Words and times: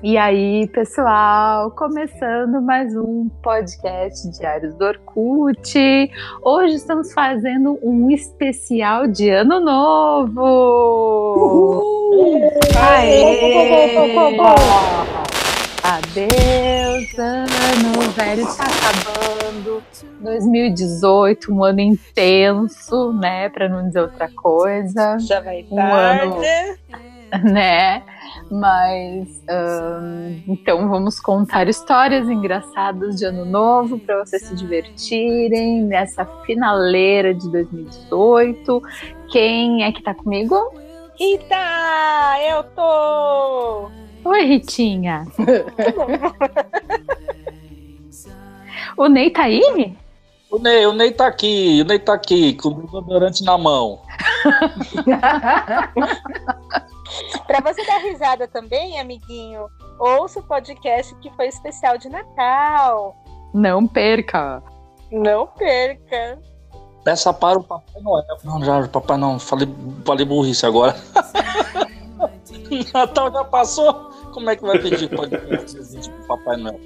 E 0.00 0.16
aí, 0.16 0.68
pessoal, 0.68 1.72
começando 1.72 2.62
mais 2.62 2.94
um 2.96 3.28
podcast 3.42 4.30
Diários 4.30 4.72
do 4.76 4.84
Orkut. 4.84 6.10
Hoje 6.40 6.76
estamos 6.76 7.12
fazendo 7.12 7.76
um 7.82 8.08
especial 8.08 9.08
de 9.08 9.28
Ano 9.28 9.58
Novo! 9.58 10.40
Uhul! 12.14 12.40
Aê! 12.80 13.96
Adeus, 15.82 17.18
ano 17.18 18.00
velho 18.14 18.42
está 18.42 18.66
acabando. 18.66 19.82
2018, 20.20 21.52
um 21.52 21.64
ano 21.64 21.80
intenso, 21.80 23.12
né? 23.14 23.48
Para 23.48 23.68
não 23.68 23.88
dizer 23.88 24.02
outra 24.02 24.30
coisa. 24.30 25.18
Já 25.18 25.40
vai 25.40 25.66
um 25.68 25.74
tarde. 25.74 26.46
Ano, 27.32 27.52
né? 27.52 28.02
Mas 28.50 29.28
um, 29.50 30.42
então 30.48 30.88
vamos 30.88 31.20
contar 31.20 31.68
histórias 31.68 32.26
engraçadas 32.28 33.16
de 33.16 33.26
ano 33.26 33.44
novo 33.44 33.98
para 33.98 34.24
vocês 34.24 34.42
se 34.42 34.54
divertirem 34.54 35.82
nessa 35.82 36.24
finaleira 36.46 37.34
de 37.34 37.46
2018. 37.50 38.82
Quem 39.30 39.84
é 39.84 39.92
que 39.92 40.02
tá 40.02 40.14
comigo? 40.14 40.56
Rita, 41.14 41.56
eu 42.48 42.64
tô. 42.74 43.90
Oi, 44.24 44.46
Ritinha. 44.46 45.26
o 48.96 49.08
Ney 49.08 49.28
tá 49.30 49.42
aí? 49.42 49.94
O 50.50 50.58
Ney, 50.58 50.86
o 50.86 50.94
Ney 50.94 51.12
tá 51.12 51.26
aqui, 51.26 51.82
o 51.82 51.84
Ney 51.84 51.98
tá 51.98 52.14
aqui, 52.14 52.54
com 52.54 52.70
o 52.70 52.82
desodorante 52.82 53.44
na 53.44 53.58
mão. 53.58 54.00
Para 57.46 57.60
você 57.60 57.84
dar 57.84 57.98
risada 57.98 58.46
também, 58.48 58.98
amiguinho, 59.00 59.66
ouça 59.98 60.40
o 60.40 60.42
podcast 60.42 61.14
que 61.16 61.30
foi 61.30 61.48
especial 61.48 61.98
de 61.98 62.08
Natal. 62.08 63.16
Não 63.54 63.86
perca. 63.86 64.62
Não 65.10 65.46
perca. 65.46 66.38
Peça 67.04 67.32
para 67.32 67.58
o 67.58 67.64
Papai 67.64 68.02
Noel. 68.02 68.24
Não, 68.44 68.62
já, 68.62 68.86
Papai 68.88 69.16
não, 69.16 69.38
falei, 69.38 69.68
falei 70.04 70.26
burrice 70.26 70.66
agora. 70.66 70.94
Natal 72.92 73.32
já 73.32 73.44
passou. 73.44 74.08
Como 74.32 74.50
é 74.50 74.56
que 74.56 74.62
vai 74.62 74.78
pedir 74.78 75.08
podcast 75.08 76.10
pro 76.10 76.26
Papai 76.26 76.56
Noel? 76.58 76.78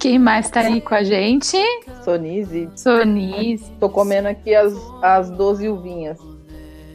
Quem 0.00 0.18
mais 0.18 0.50
tá 0.50 0.60
aí 0.60 0.80
com 0.80 0.94
a 0.94 1.02
gente? 1.02 1.56
Sonise. 2.02 2.68
Sonise. 2.76 3.70
Tô 3.80 3.88
comendo 3.88 4.28
aqui 4.28 4.54
as, 4.54 4.74
as 5.00 5.30
12 5.30 5.68
uvinhas. 5.68 6.18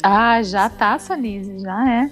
Ah, 0.04 0.42
já 0.44 0.70
tá, 0.70 1.00
Sonise, 1.00 1.60
já 1.60 1.90
é. 1.90 2.12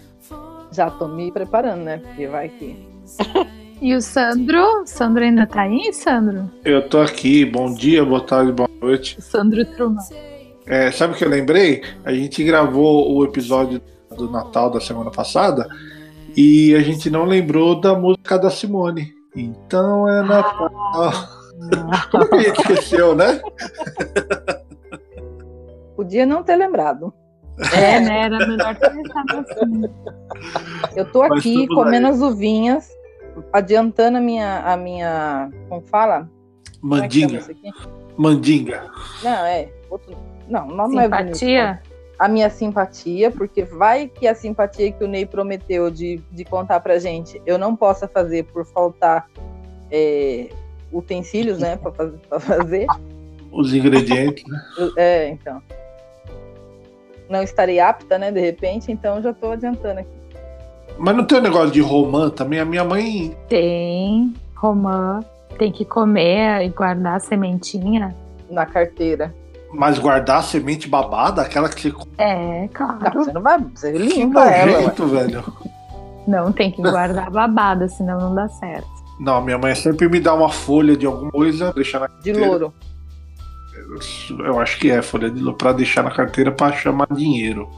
Já 0.72 0.90
tô 0.90 1.08
me 1.08 1.32
preparando, 1.32 1.84
né? 1.84 1.98
Porque 1.98 2.28
vai 2.28 2.50
que. 2.50 2.88
E 3.80 3.94
o 3.94 4.02
Sandro? 4.02 4.82
O 4.82 4.88
Sandro 4.88 5.24
ainda 5.24 5.46
tá 5.46 5.62
aí, 5.62 5.94
Sandro? 5.94 6.50
Eu 6.66 6.90
tô 6.90 7.00
aqui. 7.00 7.46
Bom 7.46 7.72
dia, 7.76 8.04
boa 8.04 8.22
tarde, 8.22 8.52
boa 8.52 8.68
noite. 8.82 9.22
Sandro 9.22 9.64
Truman. 9.66 10.02
É, 10.66 10.90
sabe 10.90 11.14
o 11.14 11.16
que 11.16 11.24
eu 11.24 11.30
lembrei? 11.30 11.84
A 12.04 12.12
gente 12.12 12.44
gravou 12.44 13.16
o 13.16 13.24
episódio 13.24 13.80
do 14.18 14.32
Natal 14.32 14.72
da 14.72 14.82
semana 14.82 15.12
passada 15.12 15.68
e 16.36 16.74
a 16.74 16.82
gente 16.82 17.08
não 17.10 17.24
lembrou 17.24 17.80
da 17.80 17.94
música 17.94 18.40
da 18.40 18.50
Simone. 18.50 19.14
Então 19.36 20.10
é 20.10 20.24
Natal. 20.24 20.72
Ah. 20.96 21.30
Como 22.10 22.30
que 22.30 22.36
a 22.36 22.40
gente 22.40 22.60
esqueceu, 22.60 23.16
né? 23.16 23.40
Podia 25.96 26.26
não 26.26 26.44
ter 26.44 26.56
lembrado. 26.56 27.14
É, 27.74 28.00
né? 28.00 28.22
Era 28.22 28.48
melhor 28.48 28.76
ter 28.76 28.94
deixado 28.94 29.40
assim. 29.40 29.82
Eu 30.96 31.12
tô 31.12 31.24
aqui 31.24 31.68
comendo 31.68 32.08
aí. 32.08 32.14
as 32.14 32.22
uvinhas, 32.22 32.90
adiantando 33.52 34.18
a 34.18 34.22
minha. 34.22 34.60
A 34.60 34.78
minha 34.78 35.50
como 35.68 35.82
fala? 35.82 36.30
Mandinga. 36.82 37.40
É 37.40 37.70
Mandinga. 38.16 38.92
Não, 39.24 39.46
é. 39.46 39.70
Outro, 39.90 40.16
não, 40.48 40.68
não 40.68 40.90
simpatia? 40.90 41.60
é 41.60 41.74
bonito. 41.74 41.98
A 42.20 42.28
minha 42.28 42.50
simpatia, 42.50 43.30
porque 43.30 43.64
vai 43.64 44.08
que 44.08 44.28
a 44.28 44.34
simpatia 44.34 44.92
que 44.92 45.04
o 45.04 45.08
Ney 45.08 45.26
prometeu 45.26 45.92
de, 45.92 46.20
de 46.32 46.44
contar 46.44 46.80
pra 46.80 46.98
gente, 46.98 47.40
eu 47.46 47.60
não 47.60 47.76
possa 47.76 48.08
fazer 48.08 48.44
por 48.46 48.66
faltar 48.66 49.30
é, 49.92 50.50
utensílios, 50.92 51.60
né, 51.60 51.78
pra, 51.78 51.92
pra 51.92 52.40
fazer. 52.40 52.88
Os 53.52 53.72
ingredientes, 53.72 54.44
né? 54.48 54.60
É, 54.98 55.30
então 55.30 55.62
não 57.30 57.42
estarei 57.42 57.80
apta, 57.80 58.18
né, 58.18 58.32
de 58.32 58.40
repente, 58.40 58.92
então 58.92 59.22
já 59.22 59.32
estou 59.32 59.52
adiantando 59.52 60.00
aqui. 60.00 60.18
Mas 60.98 61.16
não 61.16 61.26
tem 61.26 61.38
um 61.38 61.42
negócio 61.42 61.72
de 61.72 61.82
romã 61.82 62.30
também? 62.30 62.60
A 62.60 62.66
minha 62.66 62.84
mãe. 62.84 63.36
Tem. 63.48 64.34
Romã. 64.56 65.20
Tem 65.58 65.72
que 65.72 65.86
comer 65.86 66.66
e 66.66 66.70
guardar 66.70 67.16
a 67.16 67.20
sementinha. 67.20 68.16
Na 68.50 68.66
carteira. 68.66 69.34
Mas 69.74 70.00
guardar 70.00 70.40
a 70.40 70.42
semente 70.42 70.88
babada, 70.88 71.42
aquela 71.42 71.70
que 71.70 71.90
você. 71.90 71.94
É, 72.18 72.68
claro. 72.74 73.00
Não, 73.04 73.24
você 73.24 73.34
não 73.34 73.42
vai. 73.42 73.60
Você 73.76 73.92
limpa 73.92 74.48
que 74.48 74.54
ela. 74.54 74.80
Jeito, 74.82 75.08
velho. 75.08 75.44
Não, 76.28 76.52
tem 76.52 76.72
que 76.72 76.82
guardar 76.82 77.30
babada, 77.30 77.88
senão 77.88 78.20
não 78.20 78.36
dá 78.36 78.48
certo. 78.48 78.88
Não, 79.20 79.42
minha 79.42 79.58
mãe 79.58 79.74
sempre 79.76 80.08
me 80.08 80.20
dá 80.20 80.34
uma 80.34 80.50
folha 80.50 80.96
de 80.96 81.06
alguma 81.06 81.32
coisa, 81.32 81.74
deixar 81.74 82.00
na 82.00 82.08
carteira. 82.08 82.40
De 82.40 82.46
louro. 82.46 82.74
Eu 84.40 84.60
acho 84.60 84.80
que 84.80 84.92
é 84.92 85.02
folha 85.02 85.30
de 85.30 85.40
louro, 85.40 85.58
pra 85.58 85.72
deixar 85.72 86.04
na 86.04 86.12
carteira 86.12 86.52
pra 86.52 86.74
chamar 86.74 87.08
dinheiro. 87.12 87.70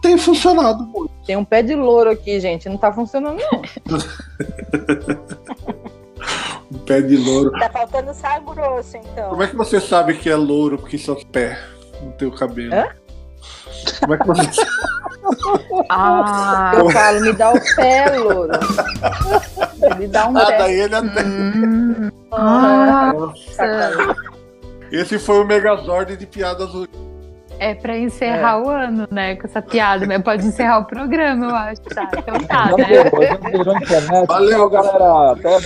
Tem 0.00 0.16
funcionado 0.16 0.84
muito. 0.84 1.10
Tem 1.26 1.36
um 1.36 1.44
pé 1.44 1.62
de 1.62 1.74
louro 1.74 2.08
aqui, 2.10 2.40
gente. 2.40 2.68
Não 2.68 2.78
tá 2.78 2.92
funcionando, 2.92 3.38
não. 3.38 3.62
um 6.72 6.78
pé 6.78 7.02
de 7.02 7.16
louro. 7.16 7.50
Tá 7.52 7.70
faltando 7.70 8.14
sal 8.14 8.40
grosso, 8.42 8.96
então. 8.96 9.30
Como 9.30 9.42
é 9.42 9.48
que 9.48 9.56
você 9.56 9.80
sabe 9.80 10.14
que 10.14 10.30
é 10.30 10.36
louro 10.36 10.78
porque 10.78 10.96
seus 10.96 11.24
pés 11.24 11.58
no 12.02 12.12
teu 12.12 12.30
cabelo? 12.30 12.74
Hã? 12.74 12.88
Como 14.00 14.14
é 14.14 14.18
que 14.18 14.26
você 14.26 14.48
Ah, 15.90 16.72
eu 16.76 16.90
falo, 16.90 17.20
me 17.20 17.32
dá 17.32 17.52
o 17.52 17.60
pé, 17.76 18.18
louro. 18.18 18.52
Me 19.98 20.06
dá 20.06 20.28
um 20.28 20.36
ah, 20.36 20.46
pé. 20.46 20.58
Daí 20.58 20.80
ele 20.80 20.94
até. 20.94 21.24
Hum. 21.24 22.10
Ah, 22.32 23.12
esse 24.92 25.18
foi 25.18 25.40
o 25.40 25.46
Megazord 25.46 26.16
de 26.16 26.26
piadas 26.26 26.70
é 27.60 27.74
pra 27.74 27.98
encerrar 27.98 28.52
é. 28.52 28.62
o 28.62 28.68
ano, 28.68 29.08
né? 29.10 29.34
Com 29.34 29.46
essa 29.46 29.60
piada, 29.60 30.06
mas 30.06 30.22
pode 30.22 30.46
encerrar 30.46 30.78
o 30.78 30.84
programa, 30.84 31.46
eu 31.46 31.56
acho. 31.56 31.82
Tá, 31.82 32.08
então 32.16 32.38
tá, 32.46 32.66
né? 32.76 34.26
Valeu, 34.26 34.70
galera. 34.70 35.32
Até 35.32 35.58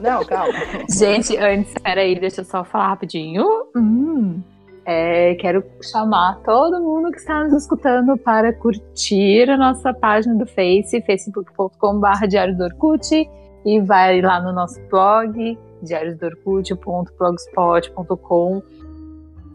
Não, 0.00 0.24
calma. 0.24 0.52
Gente, 0.90 1.36
antes, 1.36 1.72
peraí, 1.74 2.18
deixa 2.18 2.40
eu 2.40 2.44
só 2.44 2.64
falar 2.64 2.88
rapidinho. 2.88 3.46
Hum, 3.76 4.42
é, 4.84 5.34
quero 5.36 5.64
chamar 5.80 6.40
todo 6.44 6.80
mundo 6.80 7.10
que 7.12 7.18
está 7.18 7.44
nos 7.44 7.52
escutando 7.52 8.16
para 8.18 8.52
curtir 8.52 9.48
a 9.48 9.56
nossa 9.56 9.94
página 9.94 10.34
do 10.34 10.46
Face, 10.46 11.00
facebook.com.br 11.02 12.26
Diário 12.28 12.56
do 12.56 12.64
Orkut, 12.64 13.28
e 13.64 13.80
vai 13.80 14.20
lá 14.20 14.40
no 14.40 14.52
nosso 14.52 14.80
blog, 14.88 15.56
diariosdorkut.blogspot.com. 15.82 18.62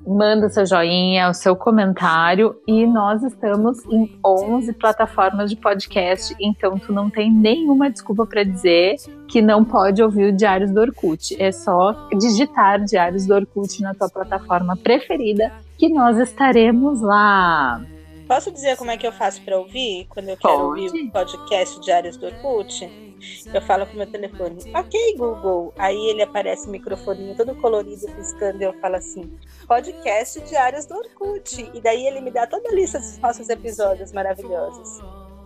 Manda 0.05 0.49
seu 0.49 0.65
joinha, 0.65 1.29
o 1.29 1.33
seu 1.33 1.55
comentário 1.55 2.59
e 2.67 2.85
nós 2.87 3.21
estamos 3.21 3.85
em 3.85 4.19
11 4.25 4.73
plataformas 4.73 5.51
de 5.51 5.55
podcast, 5.55 6.35
então 6.39 6.79
tu 6.79 6.91
não 6.91 7.07
tem 7.07 7.31
nenhuma 7.31 7.87
desculpa 7.87 8.25
para 8.25 8.43
dizer 8.43 8.95
que 9.27 9.43
não 9.43 9.63
pode 9.63 10.01
ouvir 10.01 10.33
o 10.33 10.35
Diários 10.35 10.71
do 10.71 10.81
Orkut. 10.81 11.39
É 11.39 11.51
só 11.51 12.09
digitar 12.17 12.83
Diários 12.83 13.27
do 13.27 13.35
Orkut 13.35 13.79
na 13.83 13.93
tua 13.93 14.09
plataforma 14.09 14.75
preferida 14.75 15.51
que 15.77 15.87
nós 15.87 16.17
estaremos 16.17 16.99
lá. 16.99 17.79
Posso 18.27 18.51
dizer 18.51 18.77
como 18.77 18.89
é 18.89 18.97
que 18.97 19.05
eu 19.05 19.11
faço 19.11 19.39
para 19.41 19.59
ouvir 19.59 20.07
quando 20.09 20.29
eu 20.29 20.37
quero 20.37 20.57
Pode. 20.57 20.81
ouvir 20.81 21.03
o 21.03 21.11
podcast 21.11 21.79
Diários 21.81 22.17
do 22.17 22.25
Orkut? 22.25 23.10
Eu 23.53 23.61
falo 23.61 23.85
com 23.85 23.97
meu 23.97 24.07
telefone, 24.07 24.57
ok, 24.73 25.15
Google. 25.17 25.73
Aí 25.77 25.97
ele 26.09 26.21
aparece 26.21 26.67
o 26.67 26.71
microfoninho 26.71 27.35
todo 27.35 27.55
colorido, 27.55 28.07
piscando, 28.15 28.61
e 28.61 28.65
eu 28.65 28.73
falo 28.79 28.95
assim: 28.95 29.31
podcast 29.67 30.39
Diários 30.41 30.85
do 30.85 30.95
Orkut. 30.95 31.69
E 31.73 31.81
daí 31.81 32.05
ele 32.07 32.21
me 32.21 32.31
dá 32.31 32.47
toda 32.47 32.69
a 32.69 32.73
lista 32.73 32.99
dos 32.99 33.17
nossos 33.17 33.49
episódios 33.49 34.11
maravilhosos. 34.11 34.99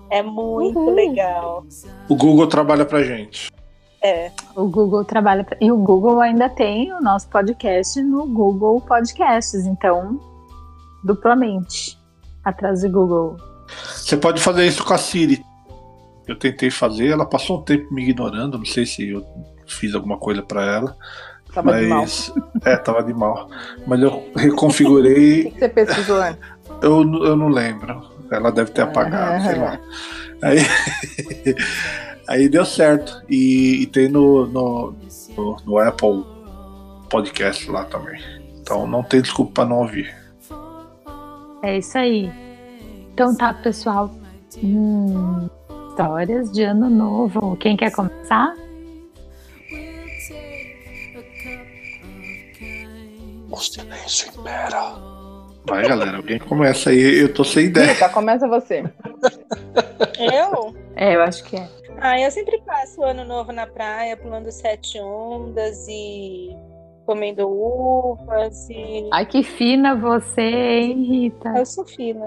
É 0.10 0.22
muito 0.22 0.80
uhum. 0.80 0.94
legal. 0.94 1.66
O 2.10 2.16
Google 2.16 2.48
trabalha 2.48 2.86
pra 2.86 3.04
gente. 3.04 3.52
É. 4.02 4.32
O 4.56 4.68
Google 4.68 5.04
trabalha. 5.04 5.44
Pra... 5.44 5.58
E 5.60 5.72
o 5.72 5.78
Google 5.78 6.22
ainda 6.22 6.48
tem 6.48 6.94
o 6.94 7.02
nosso 7.02 7.28
podcast 7.28 8.02
no 8.04 8.28
Google 8.28 8.80
Podcasts, 8.82 9.66
então, 9.66 10.20
duplamente. 11.04 11.98
Atrás 12.44 12.82
do 12.82 12.90
Google. 12.92 13.38
Você 13.96 14.16
pode 14.16 14.40
fazer 14.40 14.68
isso 14.68 14.86
com 14.86 14.94
a 14.94 14.98
Siri. 15.00 15.44
Eu 16.28 16.36
tentei 16.36 16.72
fazer, 16.72 17.10
ela 17.10 17.26
passou 17.26 17.60
um 17.60 17.62
tempo 17.62 17.94
me 17.94 18.04
ignorando, 18.04 18.58
não 18.58 18.66
sei 18.66 18.86
se 18.86 19.10
eu 19.10 19.26
fiz 19.68 19.94
alguma 19.94 20.18
coisa 20.18 20.42
para 20.42 20.64
ela. 20.64 20.98
Tava 21.54 21.72
mas, 21.72 21.82
de 21.82 21.88
mal. 21.88 22.06
É, 22.66 22.78
tava 22.78 23.04
de 23.04 23.14
mal. 23.14 23.50
Mas 23.88 24.02
eu 24.02 24.30
reconfigurei. 24.36 25.48
o 25.48 25.52
que 25.52 25.60
você 25.60 25.70
pesquisou 25.70 26.18
antes? 26.18 26.42
Eu, 26.82 27.02
eu 27.24 27.36
não 27.36 27.48
lembro. 27.48 28.02
Ela 28.32 28.52
deve 28.52 28.72
ter 28.72 28.82
apagado, 28.82 29.44
sei 29.44 29.56
lá. 29.56 29.80
Aí, 30.42 30.60
aí 32.28 32.50
deu 32.50 32.66
certo. 32.66 33.24
E, 33.30 33.82
e 33.82 33.88
tem 33.88 34.10
no, 34.10 34.46
no, 34.46 34.94
no, 35.36 35.58
no 35.66 35.78
Apple 35.80 36.26
Podcast 37.10 37.72
lá 37.72 37.86
também. 37.86 38.22
Então 38.60 38.86
não 38.86 39.02
tem 39.02 39.22
desculpa 39.22 39.54
para 39.54 39.70
não 39.70 39.78
ouvir. 39.78 40.14
É 41.64 41.78
isso 41.78 41.98
aí. 41.98 42.30
Então 43.14 43.36
tá, 43.36 43.54
pessoal. 43.54 44.12
Hum, 44.62 45.50
histórias 45.96 46.52
de 46.52 46.62
ano 46.62 46.90
novo. 46.90 47.56
Quem 47.56 47.78
quer 47.78 47.90
começar? 47.92 48.54
O 53.50 53.58
silêncio 53.58 54.30
impera. 54.38 54.94
Vai, 55.68 55.88
galera, 55.88 56.18
alguém 56.18 56.38
começa 56.38 56.90
aí. 56.90 57.22
Eu 57.22 57.34
tô 57.34 57.46
sem 57.46 57.68
ideia. 57.68 57.94
Rita, 57.94 58.10
começa 58.10 58.46
você. 58.46 58.84
Eu? 60.20 60.76
É, 60.98 61.16
eu 61.16 61.22
acho 61.24 61.44
que 61.46 61.56
é. 61.56 61.68
Ah, 61.98 62.20
eu 62.20 62.30
sempre 62.32 62.62
passo 62.62 63.02
o 63.02 63.04
ano 63.04 63.24
novo 63.26 63.52
na 63.52 63.66
praia, 63.68 64.16
pulando 64.16 64.52
sete 64.52 65.00
ondas 65.00 65.86
e 65.88 66.50
comendo 67.06 67.50
uvas 67.50 68.70
e. 68.70 69.10
Ai, 69.12 69.26
que 69.26 69.44
fina 69.44 69.96
você, 69.96 70.42
hein, 70.42 71.04
Rita? 71.04 71.54
Eu 71.58 71.66
sou 71.66 71.86
fina. 71.86 72.26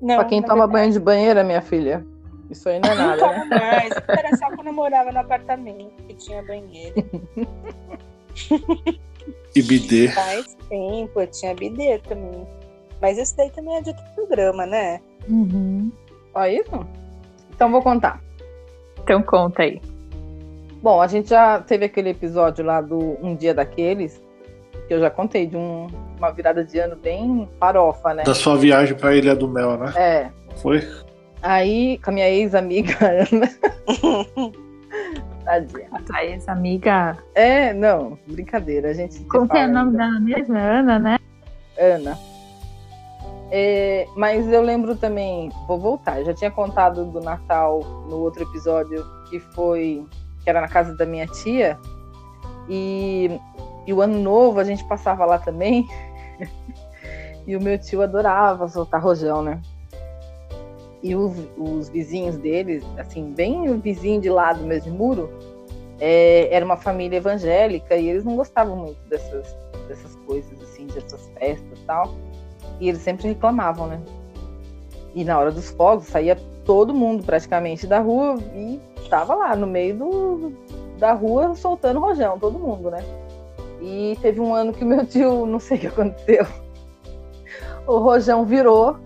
Não, 0.00 0.16
pra 0.16 0.24
quem 0.24 0.42
toma 0.42 0.66
verdade, 0.66 0.72
banho 0.72 0.92
de 0.92 1.00
banheira, 1.00 1.44
minha 1.44 1.62
filha. 1.62 2.04
Isso 2.50 2.68
aí 2.68 2.78
não 2.80 2.90
é 2.90 2.94
Não 2.94 3.06
nada, 3.08 3.18
tomo 3.18 3.44
né? 3.46 3.58
mais. 3.58 3.92
Era 4.08 4.36
só 4.36 4.46
quando 4.54 4.66
eu 4.68 4.72
morava 4.72 5.10
no 5.12 5.18
apartamento 5.18 5.90
que 6.06 6.14
tinha 6.14 6.42
banheiro. 6.42 6.94
E 9.56 9.62
bidê. 9.62 10.08
Faz 10.08 10.54
tempo, 10.68 11.20
eu 11.20 11.26
tinha 11.26 11.54
bidê 11.54 11.98
também. 12.00 12.46
Mas 13.00 13.18
isso 13.18 13.36
daí 13.36 13.50
também 13.50 13.76
é 13.76 13.80
de 13.80 13.90
outro 13.90 14.04
programa, 14.14 14.66
né? 14.66 15.00
Uhum. 15.28 15.90
Só 16.32 16.46
isso? 16.46 16.86
Então 17.54 17.70
vou 17.70 17.82
contar. 17.82 18.22
Então 19.02 19.22
conta 19.22 19.62
aí. 19.62 19.80
Bom, 20.82 21.00
a 21.00 21.06
gente 21.06 21.30
já 21.30 21.60
teve 21.60 21.86
aquele 21.86 22.10
episódio 22.10 22.64
lá 22.64 22.80
do 22.80 22.98
Um 23.24 23.34
Dia 23.34 23.54
Daqueles, 23.54 24.22
que 24.86 24.94
eu 24.94 25.00
já 25.00 25.10
contei, 25.10 25.46
de 25.46 25.56
um- 25.56 25.86
uma 26.18 26.30
virada 26.30 26.64
de 26.64 26.78
ano 26.78 26.96
bem 26.96 27.48
farofa, 27.58 28.14
né? 28.14 28.22
Da 28.22 28.34
sua 28.34 28.56
viagem 28.56 28.96
pra 28.96 29.14
Ilha 29.14 29.34
do 29.34 29.48
Mel, 29.48 29.76
né? 29.78 29.92
É. 29.96 30.30
Foi? 30.56 30.80
Aí, 31.46 31.98
com 31.98 32.10
a 32.10 32.12
minha 32.12 32.28
ex-amiga 32.28 32.96
Ana. 33.00 33.48
Tadinha. 35.44 35.88
A 35.92 36.02
Thaís, 36.02 36.48
amiga. 36.48 37.16
É, 37.36 37.72
não, 37.72 38.18
brincadeira. 38.26 38.90
A 38.90 38.92
gente 38.92 39.22
Como 39.26 39.48
que 39.48 39.56
é 39.56 39.66
o 39.66 39.72
nome 39.72 39.90
ainda. 39.90 39.98
dela 39.98 40.20
mesmo? 40.20 40.56
É 40.56 40.78
Ana, 40.78 40.98
né? 40.98 41.18
Ana. 41.78 42.18
É, 43.52 44.08
mas 44.16 44.44
eu 44.48 44.60
lembro 44.60 44.96
também, 44.96 45.52
vou 45.68 45.78
voltar, 45.78 46.20
já 46.24 46.34
tinha 46.34 46.50
contado 46.50 47.04
do 47.04 47.20
Natal 47.20 47.78
no 48.10 48.16
outro 48.16 48.42
episódio, 48.42 49.06
que 49.30 49.38
foi, 49.38 50.04
que 50.42 50.50
era 50.50 50.60
na 50.60 50.66
casa 50.66 50.96
da 50.96 51.06
minha 51.06 51.28
tia, 51.28 51.78
e, 52.68 53.30
e 53.86 53.92
o 53.92 54.02
ano 54.02 54.18
novo 54.18 54.58
a 54.58 54.64
gente 54.64 54.82
passava 54.88 55.24
lá 55.24 55.38
também, 55.38 55.86
e 57.46 57.56
o 57.56 57.60
meu 57.60 57.78
tio 57.78 58.02
adorava 58.02 58.66
soltar 58.66 59.00
rojão, 59.00 59.42
né? 59.42 59.62
E 61.06 61.14
os, 61.14 61.32
os 61.56 61.88
vizinhos 61.88 62.36
deles, 62.36 62.82
assim, 62.98 63.32
bem 63.32 63.70
o 63.70 63.78
vizinho 63.78 64.20
de 64.20 64.28
lado 64.28 64.64
mesmo, 64.64 64.90
de 64.90 64.98
muro, 64.98 65.30
é, 66.00 66.52
era 66.52 66.64
uma 66.64 66.76
família 66.76 67.18
evangélica 67.18 67.94
e 67.94 68.08
eles 68.08 68.24
não 68.24 68.34
gostavam 68.34 68.74
muito 68.74 68.98
dessas, 69.08 69.56
dessas 69.86 70.16
coisas, 70.26 70.60
assim, 70.60 70.88
dessas 70.88 71.30
festas 71.38 71.78
e 71.78 71.82
tal. 71.82 72.12
E 72.80 72.88
eles 72.88 73.02
sempre 73.02 73.28
reclamavam, 73.28 73.86
né? 73.86 74.02
E 75.14 75.22
na 75.22 75.38
hora 75.38 75.52
dos 75.52 75.70
fogos 75.70 76.08
saía 76.08 76.36
todo 76.64 76.92
mundo 76.92 77.22
praticamente 77.22 77.86
da 77.86 78.00
rua 78.00 78.36
e 78.52 78.80
tava 79.08 79.36
lá 79.36 79.54
no 79.54 79.68
meio 79.68 79.96
do, 79.96 80.52
da 80.98 81.12
rua 81.12 81.54
soltando 81.54 82.00
rojão, 82.00 82.36
todo 82.36 82.58
mundo, 82.58 82.90
né? 82.90 83.04
E 83.80 84.18
teve 84.20 84.40
um 84.40 84.52
ano 84.52 84.72
que 84.72 84.82
o 84.82 84.86
meu 84.88 85.06
tio, 85.06 85.46
não 85.46 85.60
sei 85.60 85.76
o 85.76 85.80
que 85.82 85.86
aconteceu, 85.86 86.44
o 87.86 87.98
rojão 87.98 88.44
virou 88.44 88.96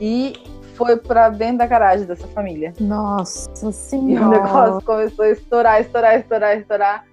e 0.00 0.32
foi 0.80 0.96
pra 0.96 1.28
dentro 1.28 1.58
da 1.58 1.66
garagem 1.66 2.06
dessa 2.06 2.26
família. 2.28 2.72
Nossa 2.80 3.50
E 3.62 3.66
o 3.66 3.72
senhora. 3.72 4.42
negócio 4.42 4.80
começou 4.86 5.26
a 5.26 5.30
estourar, 5.30 5.78
estourar, 5.82 6.18
estourar, 6.18 6.58
estourar. 6.58 7.04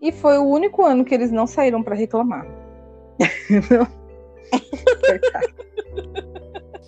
E 0.00 0.12
foi 0.12 0.38
o 0.38 0.44
único 0.44 0.84
ano 0.84 1.04
que 1.04 1.12
eles 1.12 1.32
não 1.32 1.46
saíram 1.46 1.82
pra 1.82 1.96
reclamar. 1.96 2.46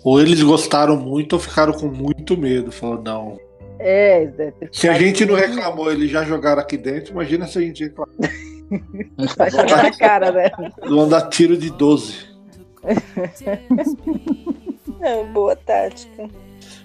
Ou 0.05 0.21
eles 0.21 0.41
gostaram 0.41 0.95
muito 0.97 1.33
ou 1.33 1.39
ficaram 1.39 1.73
com 1.73 1.87
muito 1.87 2.37
medo. 2.37 2.71
Falaram, 2.71 3.01
não. 3.01 3.39
É, 3.79 4.27
ter 4.27 4.53
Se 4.71 4.87
a 4.87 4.93
gente 4.93 5.25
não 5.25 5.33
reclamou, 5.33 5.91
eles 5.91 6.11
já 6.11 6.23
jogaram 6.23 6.61
aqui 6.61 6.77
dentro. 6.77 7.11
Imagina 7.13 7.47
se 7.47 7.57
a 7.57 7.61
gente 7.61 7.83
reclamou. 7.83 8.13
Vai 9.35 9.49
jogar 9.49 9.83
na 9.83 9.97
cara, 9.97 10.31
né? 10.31 10.51
Vão 10.87 11.09
dar 11.09 11.27
tiro 11.29 11.57
de 11.57 11.71
12. 11.71 12.35
É, 15.01 15.23
boa 15.25 15.55
tática. 15.55 16.29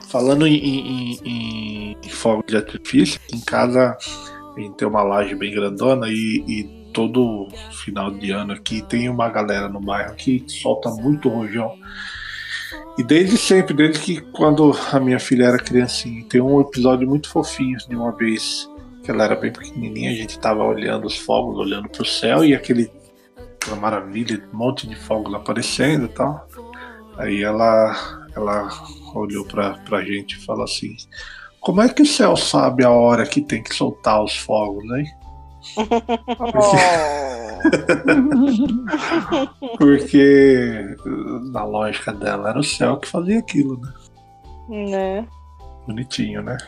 Falando 0.08 0.46
em, 0.46 0.56
em, 1.24 1.96
em, 2.02 2.08
fogo 2.08 2.42
de 2.46 2.56
artifício, 2.56 3.20
em 3.32 3.40
casa 3.40 3.96
a 4.56 4.60
gente 4.60 4.74
tem 4.74 4.88
uma 4.88 5.02
laje 5.02 5.34
bem 5.34 5.54
grandona 5.54 6.08
e, 6.08 6.44
e 6.46 6.64
todo 6.92 7.48
final 7.84 8.10
de 8.10 8.30
ano 8.30 8.52
aqui 8.52 8.82
tem 8.82 9.08
uma 9.08 9.28
galera 9.28 9.68
no 9.68 9.80
bairro 9.80 10.14
que 10.16 10.44
solta 10.48 10.90
muito 10.90 11.28
rojão. 11.28 11.78
E 12.98 13.04
desde 13.04 13.38
sempre, 13.38 13.72
desde 13.72 14.00
que 14.00 14.20
quando 14.32 14.72
a 14.92 15.00
minha 15.00 15.18
filha 15.18 15.44
era 15.44 15.58
criancinha, 15.58 16.24
tem 16.28 16.40
um 16.40 16.60
episódio 16.60 17.08
muito 17.08 17.30
fofinho 17.30 17.78
de 17.88 17.94
uma 17.94 18.12
vez 18.12 18.68
que 19.02 19.10
ela 19.10 19.24
era 19.24 19.36
bem 19.36 19.52
pequenininha, 19.52 20.10
a 20.10 20.14
gente 20.14 20.38
tava 20.38 20.62
olhando 20.62 21.06
os 21.06 21.16
fogos, 21.16 21.58
olhando 21.58 21.88
pro 21.88 22.04
céu 22.04 22.44
e 22.44 22.54
aquele 22.54 22.90
aquela 23.62 23.76
maravilha, 23.76 24.42
um 24.52 24.56
monte 24.56 24.86
de 24.86 24.96
fogos 24.96 25.32
aparecendo 25.34 26.06
e 26.06 26.08
tal. 26.08 26.46
Aí 27.20 27.42
ela 27.42 28.26
ela 28.34 28.70
olhou 29.14 29.44
pra, 29.44 29.74
pra 29.78 30.02
gente 30.02 30.36
e 30.36 30.44
falou 30.44 30.64
assim: 30.64 30.96
Como 31.60 31.82
é 31.82 31.88
que 31.88 32.02
o 32.02 32.06
céu 32.06 32.36
sabe 32.36 32.84
a 32.84 32.90
hora 32.90 33.26
que 33.26 33.42
tem 33.42 33.62
que 33.62 33.74
soltar 33.74 34.24
os 34.24 34.36
fogos, 34.36 34.84
hein? 34.84 35.06
Porque 39.78 40.96
na 41.52 41.62
lógica 41.64 42.12
dela 42.12 42.50
era 42.50 42.58
o 42.58 42.64
céu 42.64 42.96
que 42.96 43.06
fazia 43.06 43.38
aquilo, 43.38 43.78
né? 43.78 43.92
Né? 44.68 45.24
Bonitinho, 45.86 46.42
né? 46.42 46.58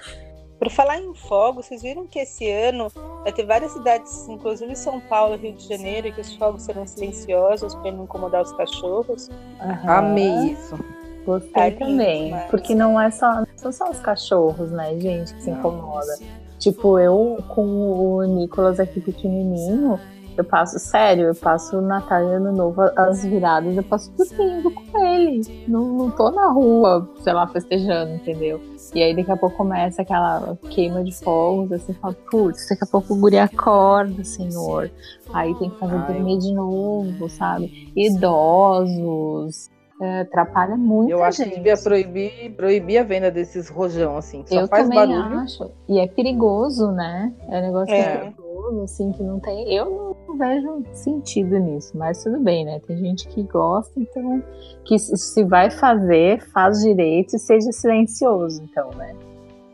Por 0.62 0.70
falar 0.70 1.00
em 1.00 1.12
fogos, 1.12 1.66
vocês 1.66 1.82
viram 1.82 2.06
que 2.06 2.20
esse 2.20 2.48
ano 2.48 2.86
vai 3.24 3.32
ter 3.32 3.44
várias 3.44 3.72
cidades, 3.72 4.28
inclusive 4.28 4.76
São 4.76 5.00
Paulo, 5.00 5.34
Rio 5.36 5.54
de 5.54 5.68
Janeiro, 5.68 6.12
que 6.12 6.20
os 6.20 6.36
fogos 6.36 6.62
serão 6.62 6.86
silenciosos 6.86 7.74
para 7.74 7.90
não 7.90 8.04
incomodar 8.04 8.42
os 8.42 8.52
cachorros. 8.52 9.28
Aham. 9.60 9.90
Amei 9.90 10.52
isso. 10.52 10.78
Gostei 11.26 11.50
É 11.64 11.68
lindo 11.70 11.78
também. 11.80 12.24
demais. 12.26 12.48
Porque 12.48 12.76
não 12.76 13.00
é 13.00 13.10
só, 13.10 13.42
são 13.56 13.72
só 13.72 13.90
os 13.90 13.98
cachorros, 13.98 14.70
né, 14.70 14.96
gente, 15.00 15.34
que 15.34 15.42
se 15.42 15.50
incomoda. 15.50 16.16
Tipo, 16.60 16.96
eu 16.96 17.38
com 17.48 17.64
o 17.64 18.22
Nicolas 18.22 18.78
aqui 18.78 19.00
pequenininho, 19.00 19.98
eu 20.36 20.44
passo, 20.44 20.78
sério, 20.78 21.24
eu 21.26 21.34
passo 21.34 21.80
Natal 21.80 22.22
e 22.22 22.34
Ano 22.34 22.52
Novo, 22.52 22.82
as 22.96 23.24
viradas, 23.24 23.76
eu 23.76 23.82
passo 23.82 24.12
dormindo 24.12 24.70
com 24.70 25.04
ele. 25.04 25.64
Não, 25.66 25.84
não 25.86 26.10
tô 26.12 26.30
na 26.30 26.52
rua, 26.52 27.10
sei 27.24 27.32
lá, 27.32 27.48
festejando, 27.48 28.14
entendeu? 28.14 28.60
E 28.94 29.02
aí 29.02 29.16
daqui 29.16 29.30
a 29.30 29.36
pouco 29.36 29.56
começa 29.56 30.02
aquela 30.02 30.56
queima 30.70 31.02
de 31.02 31.12
fogos, 31.12 31.72
assim, 31.72 31.94
fala, 31.94 32.14
putz, 32.30 32.68
daqui 32.68 32.84
a 32.84 32.86
pouco 32.86 33.14
o 33.14 33.16
guri 33.16 33.38
acorda, 33.38 34.22
senhor. 34.22 34.90
Aí 35.32 35.54
tem 35.54 35.70
que 35.70 35.78
fazer 35.78 35.96
Ai, 35.96 36.12
dormir 36.12 36.38
de 36.38 36.52
novo, 36.52 37.28
sabe? 37.30 37.90
Idosos, 37.96 39.70
é, 40.00 40.20
atrapalha 40.20 40.76
muito 40.76 41.10
Eu 41.10 41.22
acho 41.22 41.38
que 41.38 41.44
gente. 41.44 41.56
devia 41.56 41.76
proibir, 41.76 42.50
proibir 42.54 42.98
a 42.98 43.02
venda 43.02 43.30
desses 43.30 43.68
rojão, 43.68 44.16
assim. 44.16 44.42
que 44.42 44.50
Só 44.50 44.60
Eu 44.60 44.68
faz 44.68 44.88
barulho. 44.88 45.38
acho. 45.38 45.70
E 45.88 45.98
é 45.98 46.06
perigoso, 46.06 46.90
né? 46.92 47.32
É 47.48 47.58
um 47.58 47.62
negócio 47.62 47.94
É. 47.94 48.32
perigoso, 48.62 48.82
assim, 48.82 49.12
que 49.12 49.22
não 49.22 49.40
tem. 49.40 49.72
Eu 49.74 50.14
não 50.28 50.36
vejo 50.38 50.82
sentido 50.92 51.58
nisso, 51.58 51.96
mas 51.96 52.22
tudo 52.22 52.38
bem, 52.40 52.64
né? 52.64 52.80
Tem 52.86 52.96
gente 52.96 53.26
que 53.28 53.42
gosta, 53.42 53.92
então. 53.96 54.42
Que 54.84 54.98
se 54.98 55.44
vai 55.44 55.70
fazer, 55.70 56.40
faz 56.52 56.80
direito 56.80 57.36
e 57.36 57.38
seja 57.38 57.70
silencioso, 57.72 58.62
então, 58.70 58.90
né? 58.96 59.14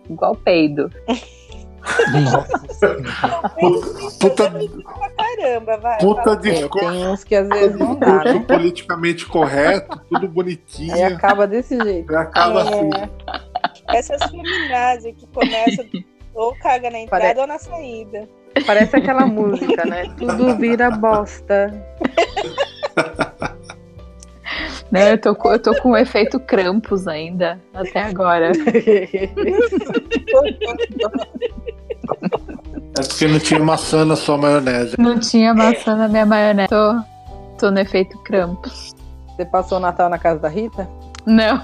Igual 0.08 0.34
peido. 0.36 0.90
Puta, 4.20 4.50
Pra 4.50 5.10
caramba, 5.10 5.76
vai. 5.78 5.98
puta 5.98 6.36
de 6.36 6.50
É, 6.50 6.68
tem 6.68 7.06
uns 7.06 7.24
que 7.24 7.34
às 7.34 7.48
vezes 7.48 7.78
não 7.78 7.94
dá, 7.94 8.18
discurso 8.24 8.38
né? 8.40 8.44
politicamente 8.46 9.26
correto, 9.26 10.00
tudo 10.10 10.28
bonitinho. 10.28 10.92
Aí 10.94 11.02
acaba 11.04 11.46
desse 11.46 11.78
jeito. 11.82 12.14
Acaba 12.14 12.62
assim. 12.62 12.90
Essas 13.88 14.22
feminazes 14.30 15.14
que 15.16 15.26
começam 15.28 15.84
ou 16.34 16.54
caga 16.56 16.90
na 16.90 16.98
entrada 17.00 17.24
Pare- 17.24 17.40
ou 17.40 17.46
na 17.46 17.58
saída. 17.58 18.28
Parece 18.66 18.96
aquela 18.96 19.26
música, 19.26 19.84
né? 19.84 20.04
Tudo 20.16 20.56
vira 20.56 20.90
bosta. 20.90 21.72
Não, 24.90 25.00
eu 25.02 25.20
tô, 25.20 25.34
com, 25.34 25.52
eu 25.52 25.58
tô 25.58 25.74
com 25.82 25.90
o 25.90 25.96
efeito 25.96 26.40
Krampus 26.40 27.06
ainda, 27.06 27.60
até 27.74 28.04
agora. 28.04 28.52
É 32.98 33.02
porque 33.02 33.28
não 33.28 33.38
tinha 33.38 33.60
maçã 33.60 34.04
na 34.04 34.16
sua 34.16 34.38
maionese. 34.38 34.96
Não 34.98 35.20
tinha 35.20 35.54
maçã 35.54 35.94
na 35.94 36.08
minha 36.08 36.24
maionese. 36.26 36.68
Tô, 36.68 37.00
tô 37.58 37.70
no 37.70 37.78
efeito 37.78 38.18
Krampus. 38.22 38.94
Você 39.36 39.44
passou 39.44 39.78
o 39.78 39.80
Natal 39.80 40.08
na 40.08 40.18
casa 40.18 40.40
da 40.40 40.48
Rita? 40.48 40.88
Não. 41.26 41.62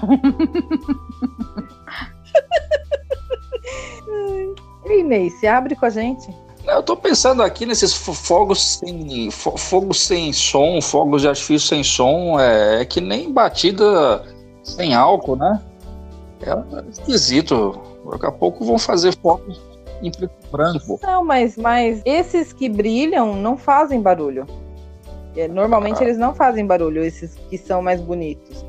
Ei, 4.85 5.03
Ney, 5.03 5.29
se 5.31 5.47
abre 5.47 5.75
com 5.75 5.85
a 5.85 5.89
gente. 5.89 6.29
Eu 6.67 6.81
tô 6.81 6.95
pensando 6.95 7.43
aqui 7.43 7.65
nesses 7.65 7.93
fogos 7.93 8.79
sem, 8.79 9.29
fogos 9.31 10.01
sem 10.01 10.33
som, 10.33 10.81
fogos 10.81 11.21
de 11.21 11.27
artifício 11.27 11.67
sem 11.67 11.83
som, 11.83 12.39
é, 12.39 12.81
é 12.81 12.85
que 12.85 12.99
nem 12.99 13.31
batida 13.31 14.23
sem 14.63 14.95
álcool, 14.95 15.35
né? 15.35 15.61
É 16.41 16.89
esquisito. 16.89 17.79
Daqui 18.11 18.25
a 18.25 18.31
pouco 18.31 18.65
vão 18.65 18.77
fazer 18.77 19.15
fogos 19.17 19.61
em 20.01 20.11
preto 20.11 20.33
e 20.43 20.51
branco. 20.51 20.99
Não, 21.01 21.23
mas, 21.23 21.57
mas 21.57 22.01
esses 22.05 22.51
que 22.51 22.69
brilham 22.69 23.35
não 23.35 23.57
fazem 23.57 24.01
barulho. 24.01 24.45
É, 25.35 25.47
normalmente 25.47 25.99
ah. 25.99 26.03
eles 26.03 26.17
não 26.17 26.33
fazem 26.33 26.65
barulho, 26.65 27.03
esses 27.03 27.35
que 27.49 27.57
são 27.57 27.81
mais 27.81 27.99
bonitos. 27.99 28.65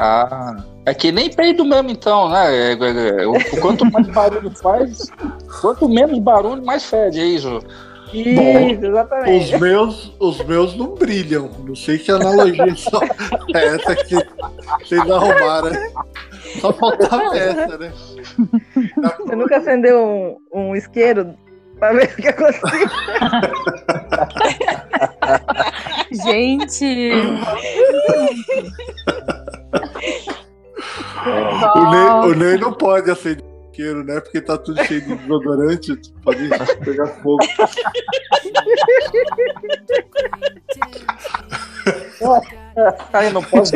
Ah, 0.00 0.56
é 0.86 0.94
que 0.94 1.10
nem 1.10 1.28
peido 1.28 1.64
mesmo, 1.64 1.90
então, 1.90 2.28
né? 2.28 2.54
É, 2.54 2.72
é, 2.72 3.24
é, 3.24 3.60
quanto 3.60 3.84
mais 3.90 4.06
barulho 4.14 4.50
faz, 4.50 5.10
quanto 5.60 5.88
menos 5.88 6.20
barulho, 6.20 6.64
mais 6.64 6.84
fede, 6.84 7.18
é 7.18 7.24
isso. 7.24 7.60
Isso, 8.14 8.40
Bom, 8.40 8.86
exatamente. 8.86 9.54
Os 9.54 9.60
meus, 9.60 10.16
os 10.20 10.44
meus 10.44 10.76
não 10.76 10.94
brilham. 10.94 11.50
Não 11.66 11.74
sei 11.74 11.98
que 11.98 12.12
analogia 12.12 12.74
só 12.76 13.00
é 13.54 13.66
essa 13.74 13.96
que 13.96 14.14
vocês 14.80 15.10
arrumaram. 15.10 15.70
Né? 15.70 15.90
Só 16.60 16.72
faltava 16.72 17.34
essa, 17.36 17.76
né? 17.76 17.92
Você 19.18 19.36
nunca 19.36 19.58
acendeu 19.58 20.00
um, 20.00 20.36
um 20.54 20.76
isqueiro 20.76 21.34
pra 21.78 21.92
ver 21.92 22.04
o 22.04 22.16
que 22.16 22.28
aconteceu? 22.28 22.88
Gente! 26.24 27.12
O, 31.74 31.90
Ney, 31.90 32.30
o 32.30 32.34
Ney 32.34 32.58
não 32.58 32.72
pode 32.72 33.10
acender 33.10 33.44
isqueiro, 33.78 34.04
né? 34.04 34.20
Porque 34.20 34.40
tá 34.40 34.58
tudo 34.58 34.82
cheio 34.84 35.00
de 35.02 35.14
desodorante, 35.14 35.96
pode 36.22 36.48
pegar 36.84 37.06
fogo. 37.06 37.38
Ai, 43.12 43.30
não 43.30 43.42
posso 43.42 43.72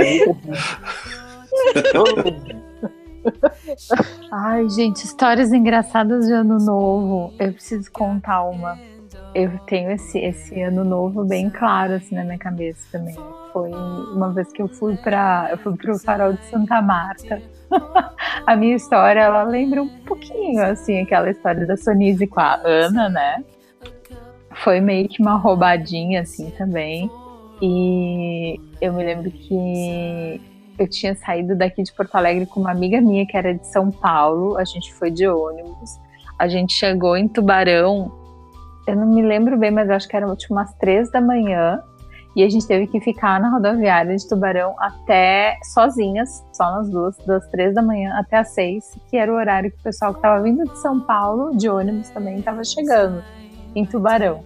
Ai, 4.32 4.68
gente, 4.68 5.04
histórias 5.04 5.52
engraçadas 5.52 6.26
de 6.26 6.32
ano 6.32 6.58
novo. 6.58 7.32
Eu 7.38 7.52
preciso 7.52 7.90
contar 7.92 8.42
uma. 8.42 8.76
Eu 9.34 9.58
tenho 9.66 9.90
esse, 9.90 10.18
esse 10.18 10.60
ano 10.60 10.84
novo 10.84 11.24
bem 11.24 11.48
claro 11.48 11.94
assim 11.94 12.14
na 12.14 12.24
minha 12.24 12.38
cabeça 12.38 12.86
também. 12.92 13.16
Foi 13.52 13.70
uma 13.70 14.30
vez 14.30 14.52
que 14.52 14.60
eu 14.60 14.68
fui 14.68 14.96
para 14.96 15.48
eu 15.50 15.58
fui 15.58 15.74
pro 15.76 15.98
Farol 15.98 16.34
de 16.34 16.44
Santa 16.44 16.82
Marta. 16.82 17.40
a 18.46 18.54
minha 18.56 18.76
história, 18.76 19.20
ela 19.20 19.42
lembra 19.42 19.82
um 19.82 19.88
pouquinho 20.04 20.62
assim 20.62 21.00
aquela 21.00 21.30
história 21.30 21.66
da 21.66 21.76
Sonise 21.76 22.26
com 22.26 22.40
a 22.40 22.60
Ana, 22.62 23.08
né? 23.08 23.42
Foi 24.62 24.80
meio 24.80 25.08
que 25.08 25.22
uma 25.22 25.36
roubadinha 25.36 26.20
assim 26.20 26.50
também. 26.50 27.10
E 27.60 28.60
eu 28.80 28.92
me 28.92 29.04
lembro 29.04 29.30
que 29.30 30.40
eu 30.78 30.88
tinha 30.88 31.14
saído 31.14 31.56
daqui 31.56 31.82
de 31.82 31.92
Porto 31.92 32.14
Alegre 32.16 32.44
com 32.44 32.60
uma 32.60 32.70
amiga 32.70 33.00
minha 33.00 33.26
que 33.26 33.36
era 33.36 33.54
de 33.54 33.66
São 33.66 33.90
Paulo. 33.90 34.58
A 34.58 34.64
gente 34.64 34.92
foi 34.92 35.10
de 35.10 35.26
ônibus. 35.26 35.98
A 36.38 36.48
gente 36.48 36.74
chegou 36.74 37.16
em 37.16 37.28
Tubarão. 37.28 38.21
Eu 38.86 38.96
não 38.96 39.06
me 39.06 39.22
lembro 39.22 39.56
bem, 39.56 39.70
mas 39.70 39.88
acho 39.90 40.08
que 40.08 40.16
eram 40.16 40.34
tipo, 40.34 40.54
umas 40.54 40.72
três 40.74 41.10
da 41.10 41.20
manhã. 41.20 41.82
E 42.34 42.42
a 42.42 42.48
gente 42.48 42.66
teve 42.66 42.86
que 42.86 42.98
ficar 43.00 43.38
na 43.38 43.50
rodoviária 43.50 44.16
de 44.16 44.26
Tubarão 44.26 44.74
até 44.78 45.58
sozinhas, 45.62 46.42
só 46.52 46.64
nas 46.76 46.88
duas, 46.88 47.16
das 47.26 47.46
três 47.48 47.74
da 47.74 47.82
manhã 47.82 48.14
até 48.18 48.38
as 48.38 48.54
seis, 48.54 48.98
que 49.10 49.18
era 49.18 49.30
o 49.30 49.36
horário 49.36 49.70
que 49.70 49.76
o 49.78 49.82
pessoal 49.82 50.12
que 50.12 50.18
estava 50.18 50.42
vindo 50.42 50.64
de 50.64 50.78
São 50.78 50.98
Paulo, 50.98 51.54
de 51.54 51.68
ônibus 51.68 52.08
também, 52.08 52.38
estava 52.38 52.64
chegando 52.64 53.22
em 53.74 53.84
Tubarão. 53.84 54.42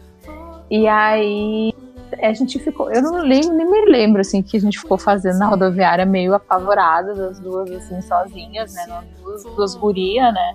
E 0.69 0.89
aí 0.89 1.73
a 2.21 2.33
gente 2.33 2.59
ficou, 2.59 2.91
eu 2.91 3.03
não 3.03 3.23
lembro, 3.23 3.53
nem 3.53 3.71
me 3.71 3.85
lembro 3.87 4.21
assim 4.21 4.43
que 4.43 4.57
a 4.57 4.61
gente 4.61 4.79
ficou 4.79 4.99
fazendo 4.99 5.39
na 5.39 5.47
rodoviária 5.47 6.05
meio 6.05 6.35
apavorada 6.35 7.15
das 7.15 7.39
duas 7.39 7.71
assim 7.71 8.01
sozinhas, 8.03 8.75
né, 8.75 9.05
duas, 9.23 9.45
duas 9.45 9.75
gurias, 9.75 10.33
né? 10.33 10.55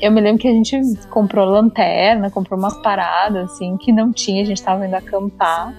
Eu 0.00 0.10
me 0.10 0.20
lembro 0.20 0.40
que 0.40 0.48
a 0.48 0.52
gente 0.52 0.78
comprou 1.10 1.44
lanterna, 1.46 2.30
comprou 2.30 2.58
umas 2.58 2.76
paradas 2.78 3.50
assim 3.50 3.76
que 3.76 3.92
não 3.92 4.12
tinha, 4.12 4.42
a 4.42 4.46
gente 4.46 4.62
tava 4.62 4.86
indo 4.86 4.94
acampar. 4.94 5.74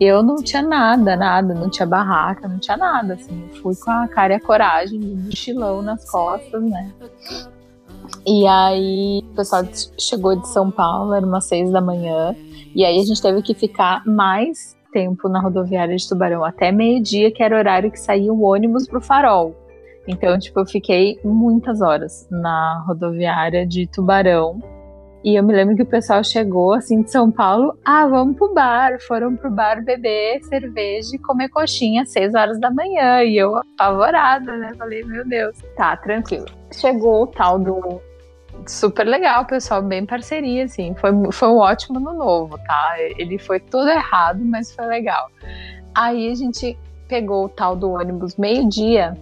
Eu 0.00 0.22
não 0.22 0.36
tinha 0.36 0.62
nada, 0.62 1.16
nada, 1.16 1.54
não 1.54 1.70
tinha 1.70 1.86
barraca, 1.86 2.48
não 2.48 2.58
tinha 2.58 2.76
nada, 2.76 3.14
assim. 3.14 3.48
Eu 3.48 3.62
fui 3.62 3.74
com 3.76 3.90
a 3.90 4.08
cara 4.08 4.32
e 4.32 4.36
a 4.36 4.40
coragem, 4.40 5.00
um 5.00 5.24
mochilão 5.24 5.82
nas 5.82 6.10
costas, 6.10 6.62
né? 6.62 6.92
E 8.26 8.46
aí 8.46 9.22
o 9.22 9.34
pessoal 9.36 9.62
chegou 9.98 10.34
de 10.36 10.48
São 10.48 10.70
Paulo, 10.70 11.14
era 11.14 11.24
umas 11.24 11.44
seis 11.44 11.70
da 11.70 11.80
manhã. 11.80 12.34
E 12.74 12.84
aí 12.84 12.98
a 12.98 13.04
gente 13.04 13.22
teve 13.22 13.40
que 13.40 13.54
ficar 13.54 14.04
mais 14.04 14.76
tempo 14.92 15.28
na 15.28 15.40
rodoviária 15.40 15.96
de 15.96 16.08
Tubarão, 16.08 16.44
até 16.44 16.72
meio-dia, 16.72 17.30
que 17.30 17.42
era 17.42 17.54
o 17.54 17.58
horário 17.58 17.90
que 17.90 17.98
saía 17.98 18.32
o 18.32 18.42
ônibus 18.42 18.86
pro 18.86 19.00
farol. 19.00 19.54
Então, 20.06 20.38
tipo, 20.38 20.60
eu 20.60 20.66
fiquei 20.66 21.18
muitas 21.24 21.80
horas 21.80 22.28
na 22.30 22.84
rodoviária 22.86 23.66
de 23.66 23.86
Tubarão. 23.86 24.60
E 25.24 25.36
eu 25.36 25.42
me 25.42 25.54
lembro 25.54 25.74
que 25.74 25.82
o 25.82 25.86
pessoal 25.86 26.22
chegou 26.22 26.74
assim 26.74 27.00
de 27.00 27.10
São 27.10 27.30
Paulo, 27.30 27.78
ah, 27.82 28.06
vamos 28.06 28.36
pro 28.36 28.52
bar. 28.52 29.00
Foram 29.00 29.34
pro 29.34 29.50
bar 29.50 29.82
beber 29.82 30.44
cerveja 30.44 31.16
e 31.16 31.18
comer 31.18 31.48
coxinha 31.48 32.02
às 32.02 32.12
seis 32.12 32.34
horas 32.34 32.60
da 32.60 32.70
manhã. 32.70 33.22
E 33.22 33.38
eu 33.38 33.56
apavorada, 33.56 34.54
né? 34.58 34.72
Falei, 34.76 35.02
meu 35.04 35.26
Deus, 35.26 35.56
tá, 35.76 35.96
tranquilo. 35.96 36.44
Chegou 36.70 37.22
o 37.22 37.26
tal 37.26 37.58
do 37.58 38.02
super 38.66 39.06
legal, 39.06 39.44
pessoal, 39.46 39.82
bem 39.82 40.04
parceria, 40.04 40.64
assim. 40.64 40.94
Foi, 40.94 41.10
foi 41.32 41.48
um 41.48 41.56
ótimo 41.56 41.98
ano 41.98 42.12
novo, 42.12 42.58
tá? 42.58 42.94
Ele 43.18 43.38
foi 43.38 43.60
todo 43.60 43.88
errado, 43.88 44.44
mas 44.44 44.72
foi 44.74 44.86
legal. 44.86 45.30
Aí 45.94 46.30
a 46.30 46.34
gente 46.34 46.78
pegou 47.08 47.46
o 47.46 47.48
tal 47.48 47.76
do 47.76 47.90
ônibus 47.90 48.36
meio-dia. 48.36 49.16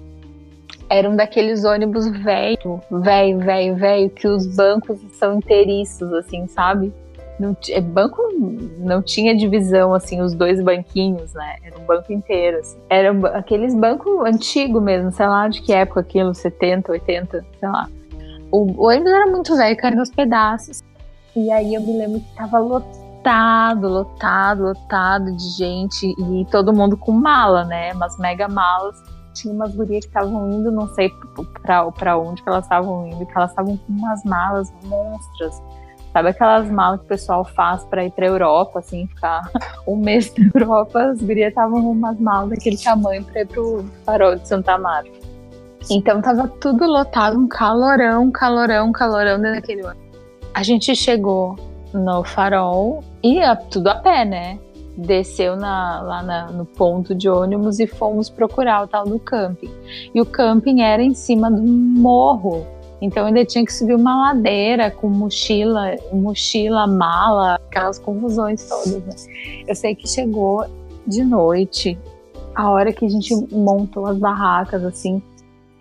Era 0.92 1.08
um 1.08 1.16
daqueles 1.16 1.64
ônibus 1.64 2.06
velho, 2.06 2.80
velho, 2.90 3.38
velho, 3.38 3.76
velho, 3.76 4.10
que 4.10 4.28
os 4.28 4.46
bancos 4.54 5.00
são 5.12 5.38
inteiriços, 5.38 6.12
assim, 6.12 6.46
sabe? 6.46 6.92
Não, 7.40 7.56
é, 7.70 7.80
banco 7.80 8.20
não 8.78 9.02
tinha 9.02 9.34
divisão, 9.34 9.94
assim, 9.94 10.20
os 10.20 10.34
dois 10.34 10.62
banquinhos, 10.62 11.32
né? 11.32 11.56
Era 11.64 11.78
um 11.78 11.84
banco 11.84 12.12
inteiro, 12.12 12.58
assim. 12.58 12.78
Era 12.90 13.10
aqueles 13.36 13.74
bancos 13.74 14.12
antigos 14.26 14.82
mesmo, 14.82 15.10
sei 15.10 15.26
lá 15.26 15.48
de 15.48 15.62
que 15.62 15.72
época 15.72 16.00
aquilo, 16.00 16.34
70, 16.34 16.92
80, 16.92 17.44
sei 17.58 17.68
lá 17.68 17.88
o, 18.52 18.86
ônibus 18.86 19.10
era 19.10 19.26
muito 19.26 19.56
velho, 19.56 19.76
caiu 19.76 19.96
nos 19.96 20.10
pedaços. 20.10 20.82
E 21.34 21.50
aí 21.50 21.74
eu 21.74 21.80
me 21.80 21.96
lembro 21.96 22.20
que 22.20 22.36
tava 22.36 22.58
lotado, 22.58 23.88
lotado, 23.88 24.64
lotado 24.64 25.34
de 25.34 25.48
gente 25.56 26.06
e 26.06 26.46
todo 26.50 26.72
mundo 26.72 26.96
com 26.96 27.10
mala, 27.10 27.64
né? 27.64 27.94
Umas 27.94 28.18
mega 28.18 28.46
malas. 28.46 29.02
Tinha 29.34 29.54
umas 29.54 29.74
gurias 29.74 30.04
que 30.04 30.10
estavam 30.10 30.50
indo, 30.50 30.70
não 30.70 30.88
sei 30.94 31.10
pra 31.98 32.18
onde 32.18 32.42
que 32.42 32.48
elas 32.48 32.64
estavam 32.64 33.06
indo, 33.06 33.24
que 33.24 33.32
elas 33.36 33.50
estavam 33.50 33.76
com 33.76 33.92
umas 33.92 34.24
malas 34.24 34.72
monstras. 34.84 35.62
Sabe 36.12 36.28
aquelas 36.28 36.70
malas 36.70 37.00
que 37.00 37.06
o 37.06 37.08
pessoal 37.08 37.44
faz 37.44 37.84
para 37.84 38.04
ir 38.04 38.10
pra 38.12 38.26
Europa, 38.26 38.80
assim, 38.80 39.06
ficar 39.06 39.40
um 39.88 39.96
mês 39.96 40.32
na 40.36 40.50
Europa? 40.54 41.02
As 41.04 41.22
gurias 41.22 41.48
estavam 41.48 41.80
com 41.82 41.92
umas 41.92 42.20
malas 42.20 42.50
daquele 42.50 42.76
tamanho 42.76 43.24
pra 43.24 43.40
ir 43.40 43.46
pro 43.46 43.84
farol 44.04 44.36
de 44.36 44.46
Santa 44.46 44.76
Marta. 44.76 45.10
Então 45.90 46.20
tava 46.20 46.46
tudo 46.48 46.86
lotado, 46.86 47.38
um 47.38 47.48
calorão, 47.48 48.30
calorão, 48.30 48.92
calorão 48.92 49.40
dentro 49.40 49.60
daquele 49.60 49.84
ônibus. 49.84 50.12
A 50.54 50.62
gente 50.62 50.94
chegou 50.94 51.56
no 51.92 52.22
farol 52.24 53.02
e 53.22 53.36
ia 53.36 53.56
tudo 53.56 53.88
a 53.88 53.94
pé, 53.96 54.24
né? 54.24 54.58
Desceu 54.96 55.56
na, 55.56 56.02
lá 56.02 56.22
na, 56.22 56.50
no 56.50 56.64
ponto 56.64 57.14
de 57.14 57.28
ônibus 57.28 57.80
e 57.80 57.86
fomos 57.86 58.28
procurar 58.28 58.84
o 58.84 58.86
tal 58.86 59.04
do 59.04 59.18
camping. 59.18 59.70
E 60.14 60.20
o 60.20 60.26
camping 60.26 60.82
era 60.82 61.02
em 61.02 61.14
cima 61.14 61.50
do 61.50 61.62
morro. 61.62 62.66
Então 63.00 63.26
ainda 63.26 63.44
tinha 63.44 63.64
que 63.64 63.72
subir 63.72 63.94
uma 63.94 64.28
ladeira 64.28 64.90
com 64.90 65.08
mochila, 65.08 65.96
mochila, 66.12 66.86
mala, 66.86 67.54
aquelas 67.54 67.98
confusões 67.98 68.68
todas. 68.68 69.26
Né? 69.26 69.64
Eu 69.66 69.74
sei 69.74 69.94
que 69.94 70.08
chegou 70.08 70.64
de 71.06 71.24
noite, 71.24 71.98
a 72.54 72.70
hora 72.70 72.92
que 72.92 73.04
a 73.04 73.08
gente 73.08 73.34
montou 73.50 74.06
as 74.06 74.18
barracas, 74.18 74.84
assim, 74.84 75.20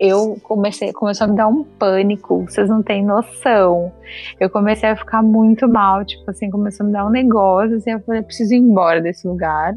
eu 0.02 0.36
comecei, 0.42 0.92
começou 0.92 1.26
a 1.26 1.28
me 1.28 1.36
dar 1.36 1.46
um 1.46 1.62
pânico, 1.62 2.44
vocês 2.44 2.68
não 2.68 2.82
têm 2.82 3.04
noção. 3.04 3.92
Eu 4.40 4.50
comecei 4.50 4.88
a 4.88 4.96
ficar 4.96 5.22
muito 5.22 5.68
mal, 5.68 6.04
tipo 6.04 6.28
assim, 6.28 6.50
começou 6.50 6.82
a 6.82 6.86
me 6.88 6.92
dar 6.92 7.06
um 7.06 7.10
negócio, 7.10 7.76
assim, 7.76 7.92
eu 7.92 8.00
falei, 8.00 8.20
preciso 8.20 8.52
ir 8.52 8.58
embora 8.58 9.00
desse 9.00 9.28
lugar. 9.28 9.76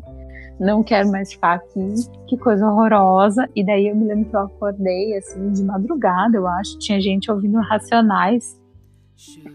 não 0.60 0.82
quero 0.82 1.12
mais 1.12 1.32
ficar 1.32 1.54
aqui, 1.54 1.94
que 2.28 2.38
coisa 2.38 2.66
horrorosa. 2.66 3.48
E 3.56 3.64
daí 3.64 3.88
eu 3.88 3.96
me 3.96 4.06
lembro 4.06 4.28
que 4.28 4.36
eu 4.36 4.40
acordei, 4.40 5.16
assim, 5.16 5.52
de 5.52 5.64
madrugada, 5.64 6.38
eu 6.38 6.48
acho, 6.48 6.80
tinha 6.80 7.00
gente 7.00 7.32
ouvindo 7.32 7.60
Racionais 7.60 8.60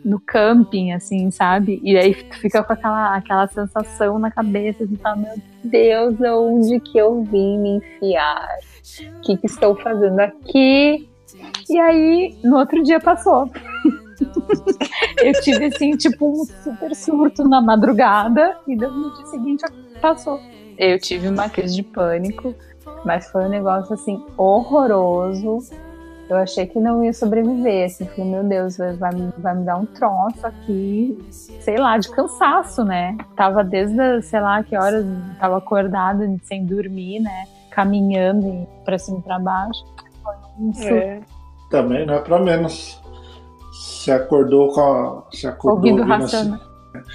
no 0.05 0.21
camping, 0.21 0.93
assim, 0.93 1.33
sabe? 1.33 1.81
E 1.83 1.97
aí 1.97 2.15
tu 2.15 2.39
fica 2.39 2.62
com 2.62 2.73
aquela, 2.73 3.17
aquela 3.17 3.49
sensação 3.49 4.21
na 4.21 4.31
cabeça 4.31 4.87
de 4.87 4.97
falar, 4.97 5.17
meu 5.17 5.35
Deus, 5.65 6.15
onde 6.21 6.79
que 6.79 6.97
eu 6.97 7.25
vim 7.25 7.59
me 7.59 7.77
enfiar? 7.79 8.57
O 8.99 9.21
que, 9.23 9.37
que 9.37 9.47
estou 9.47 9.77
fazendo 9.77 10.19
aqui? 10.21 11.09
E 11.69 11.79
aí, 11.79 12.39
no 12.43 12.59
outro 12.59 12.83
dia 12.83 13.01
passou. 13.01 13.51
eu 15.23 15.33
tive, 15.41 15.67
assim, 15.67 15.97
tipo, 15.97 16.31
um 16.31 16.45
super 16.65 16.95
surto 16.95 17.45
na 17.49 17.61
madrugada 17.61 18.57
e 18.67 18.75
no 18.75 19.15
dia 19.17 19.27
seguinte 19.27 19.65
passou. 20.01 20.41
Eu 20.77 20.99
tive 20.99 21.29
uma 21.29 21.49
crise 21.49 21.77
de 21.77 21.83
pânico, 21.83 22.55
mas 23.05 23.31
foi 23.31 23.45
um 23.45 23.49
negócio, 23.49 23.95
assim, 23.95 24.23
horroroso 24.37 25.61
eu 26.31 26.37
achei 26.37 26.65
que 26.65 26.79
não 26.79 27.05
ia 27.05 27.13
sobreviver, 27.13 27.87
assim, 27.87 28.07
falei, 28.07 28.31
meu 28.31 28.45
Deus, 28.45 28.77
vai, 28.77 28.93
vai 29.37 29.55
me 29.57 29.65
dar 29.65 29.77
um 29.77 29.85
troço 29.85 30.47
aqui, 30.47 31.19
sei 31.29 31.77
lá, 31.77 31.99
de 31.99 32.09
cansaço, 32.09 32.85
né? 32.85 33.19
Tava 33.35 33.65
desde, 33.65 34.23
sei 34.23 34.41
lá, 34.41 34.63
que 34.63 34.77
horas, 34.77 35.05
tava 35.41 35.59
acordada, 35.59 36.25
sem 36.45 36.65
dormir, 36.65 37.19
né? 37.19 37.49
Caminhando 37.71 38.67
pra 38.85 38.99
cima 38.99 39.19
e 39.19 39.23
pra 39.23 39.39
baixo. 39.39 39.85
Foi 40.23 40.35
um 40.59 40.73
é. 40.99 41.21
Também 41.71 42.07
não 42.07 42.15
é 42.15 42.21
pra 42.21 42.39
menos. 42.39 43.00
Se 43.73 44.11
acordou 44.11 44.73
com 44.73 44.81
a. 44.81 45.27
Se 45.33 45.47
acordou 45.47 45.79
ouvindo 45.79 46.03
racional. 46.03 46.61
Assim, 46.95 47.11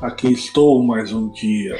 Aqui 0.00 0.32
estou 0.32 0.82
mais 0.82 1.12
um 1.12 1.30
dia, 1.30 1.76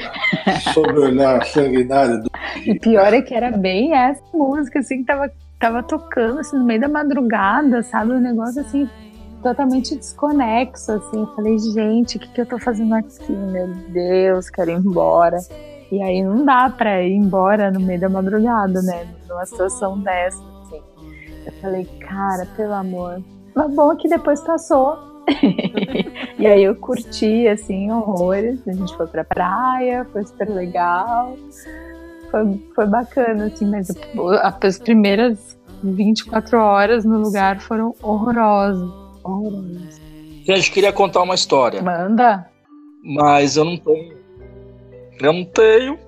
sob 0.73 0.93
o 0.97 1.03
olhar 1.03 1.45
sanguinário 1.45 2.23
do. 2.23 2.29
E 2.65 2.79
pior 2.79 3.13
é 3.13 3.21
que 3.21 3.33
era 3.33 3.51
bem 3.51 3.93
essa 3.93 4.23
música, 4.33 4.79
assim, 4.79 4.99
que 4.99 5.03
tava 5.03 5.29
tava 5.59 5.83
tocando 5.83 6.39
assim 6.39 6.57
no 6.57 6.65
meio 6.65 6.81
da 6.81 6.87
madrugada, 6.87 7.83
sabe? 7.83 8.13
Um 8.13 8.19
negócio 8.19 8.61
assim 8.61 8.89
totalmente 9.43 9.95
desconexo, 9.95 10.93
assim. 10.93 11.25
Falei, 11.35 11.57
gente, 11.59 12.17
o 12.17 12.19
que, 12.19 12.27
que 12.29 12.41
eu 12.41 12.45
tô 12.45 12.57
fazendo 12.57 12.95
aqui? 12.95 13.31
Meu 13.31 13.67
Deus, 13.89 14.49
quero 14.49 14.71
ir 14.71 14.77
embora. 14.77 15.37
E 15.91 16.01
aí 16.01 16.23
não 16.23 16.43
dá 16.45 16.69
pra 16.69 17.03
ir 17.03 17.13
embora 17.13 17.71
no 17.71 17.79
meio 17.79 17.99
da 17.99 18.09
madrugada, 18.09 18.81
né? 18.81 19.07
Numa 19.27 19.45
situação 19.45 19.99
dessa, 19.99 20.41
assim. 20.61 20.81
Eu 21.45 21.53
falei, 21.61 21.85
cara, 21.99 22.47
pelo 22.55 22.73
amor. 22.73 23.21
Mas 23.55 23.73
bom 23.73 23.95
que 23.95 24.07
depois 24.07 24.41
passou. 24.41 24.97
e 26.37 26.45
aí 26.45 26.63
eu 26.63 26.75
curti, 26.75 27.47
assim, 27.47 27.91
horrores. 27.91 28.67
A 28.67 28.73
gente 28.73 28.95
foi 28.95 29.07
pra 29.07 29.23
praia, 29.23 30.05
foi 30.11 30.25
super 30.25 30.49
legal 30.49 31.35
foi, 32.35 32.61
foi 32.75 32.87
bacana, 32.87 33.45
assim, 33.45 33.65
mas 33.65 33.87
as 34.61 34.77
primeiras 34.77 35.57
24 35.81 36.59
horas 36.59 37.05
no 37.05 37.19
lugar 37.19 37.61
foram 37.61 37.95
horrorosas. 38.01 38.89
Horrorosas. 39.23 40.01
Gente, 40.43 40.71
queria 40.71 40.91
contar 40.91 41.23
uma 41.23 41.35
história. 41.35 41.81
Manda. 41.81 42.45
Mas 43.03 43.55
eu 43.55 43.63
não 43.63 43.77
tenho. 43.77 44.14
Eu 45.21 45.33
não 45.33 45.45
tenho. 45.45 45.99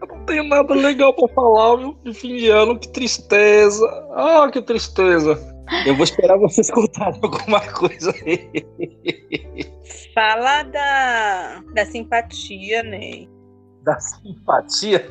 Eu 0.00 0.08
não 0.08 0.24
tenho 0.24 0.44
nada 0.44 0.74
legal 0.74 1.12
pra 1.14 1.28
falar, 1.28 1.76
viu? 1.76 1.96
De 2.04 2.14
fim 2.14 2.36
de 2.36 2.48
ano, 2.48 2.78
que 2.78 2.88
tristeza. 2.88 3.86
Ah, 4.14 4.48
que 4.50 4.62
tristeza. 4.62 5.38
Eu 5.86 5.94
vou 5.94 6.04
esperar 6.04 6.38
vocês 6.38 6.70
contarem 6.70 7.20
alguma 7.22 7.60
coisa 7.72 8.12
aí. 8.24 8.50
Fala 10.14 10.62
da, 10.64 11.62
da 11.74 11.84
simpatia, 11.86 12.82
Ney. 12.82 13.28
Né? 13.28 13.40
da 13.82 13.98
simpatia. 13.98 15.08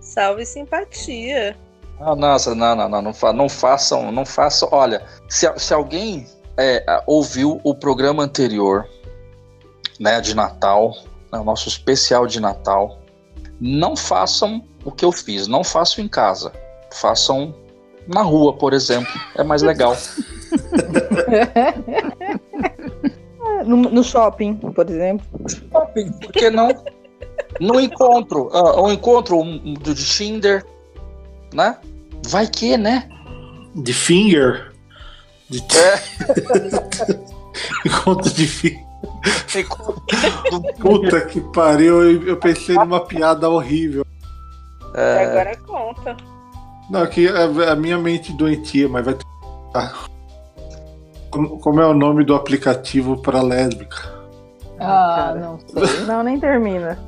Salve 0.00 0.46
simpatia. 0.46 1.56
Ah, 2.00 2.14
nossa, 2.14 2.54
não, 2.54 2.74
não, 2.74 2.88
não, 2.88 3.02
não, 3.02 3.14
fa 3.14 3.32
não 3.32 3.48
façam, 3.48 4.10
não 4.10 4.24
façam. 4.24 4.68
Olha, 4.72 5.02
se, 5.28 5.50
se 5.58 5.72
alguém 5.72 6.26
é, 6.58 6.84
ouviu 7.06 7.60
o 7.62 7.74
programa 7.74 8.22
anterior, 8.22 8.88
né, 9.98 10.20
de 10.20 10.34
Natal, 10.34 10.92
né, 11.34 11.40
o 11.40 11.44
nosso 11.44 11.68
especial 11.68 12.26
de 12.26 12.40
Natal, 12.40 12.98
não 13.60 13.94
façam 13.96 14.64
o 14.84 14.92
que 14.92 15.04
eu 15.04 15.10
fiz, 15.10 15.48
não 15.48 15.64
façam 15.64 16.04
em 16.04 16.08
casa, 16.08 16.52
façam 16.92 17.52
na 18.06 18.22
rua, 18.22 18.52
por 18.52 18.72
exemplo, 18.72 19.12
é 19.34 19.42
mais 19.42 19.62
legal. 19.62 19.96
no, 23.66 23.76
no 23.76 24.04
shopping, 24.04 24.54
por 24.54 24.88
exemplo. 24.88 25.26
Shopping, 25.48 26.12
por 26.12 26.32
que 26.32 26.50
não? 26.50 26.68
No 27.60 27.80
encontro, 27.80 28.48
uh, 28.52 28.84
um 28.84 28.92
encontro 28.92 29.38
um, 29.38 29.74
do 29.74 29.94
de 29.94 30.04
Tinder, 30.04 30.64
né? 31.52 31.76
Vai 32.28 32.46
que, 32.46 32.76
né? 32.76 33.08
De 33.74 33.92
finger. 33.92 34.72
De 35.48 35.58
é. 35.58 36.00
encontro 37.88 38.32
de 38.32 38.46
finger. 38.46 38.84
Puta 40.80 41.20
que 41.22 41.40
pariu, 41.40 42.22
eu, 42.22 42.36
pensei 42.36 42.74
numa 42.76 43.00
piada 43.00 43.48
horrível. 43.48 44.04
É... 44.94 45.24
Agora 45.24 45.56
conta. 45.66 46.16
Não, 46.90 47.02
aqui 47.02 47.28
a, 47.28 47.72
a 47.72 47.76
minha 47.76 47.98
mente 47.98 48.32
doentia, 48.32 48.88
mas 48.88 49.04
vai 49.04 49.14
ter. 49.14 49.24
Ah. 49.74 49.92
Como, 51.30 51.58
como 51.58 51.80
é 51.80 51.86
o 51.86 51.94
nome 51.94 52.24
do 52.24 52.34
aplicativo 52.34 53.20
para 53.20 53.42
lésbica? 53.42 54.12
Ah, 54.78 55.34
não 55.36 55.58
sei. 55.58 56.06
Não, 56.06 56.22
nem 56.22 56.38
termina. 56.38 56.98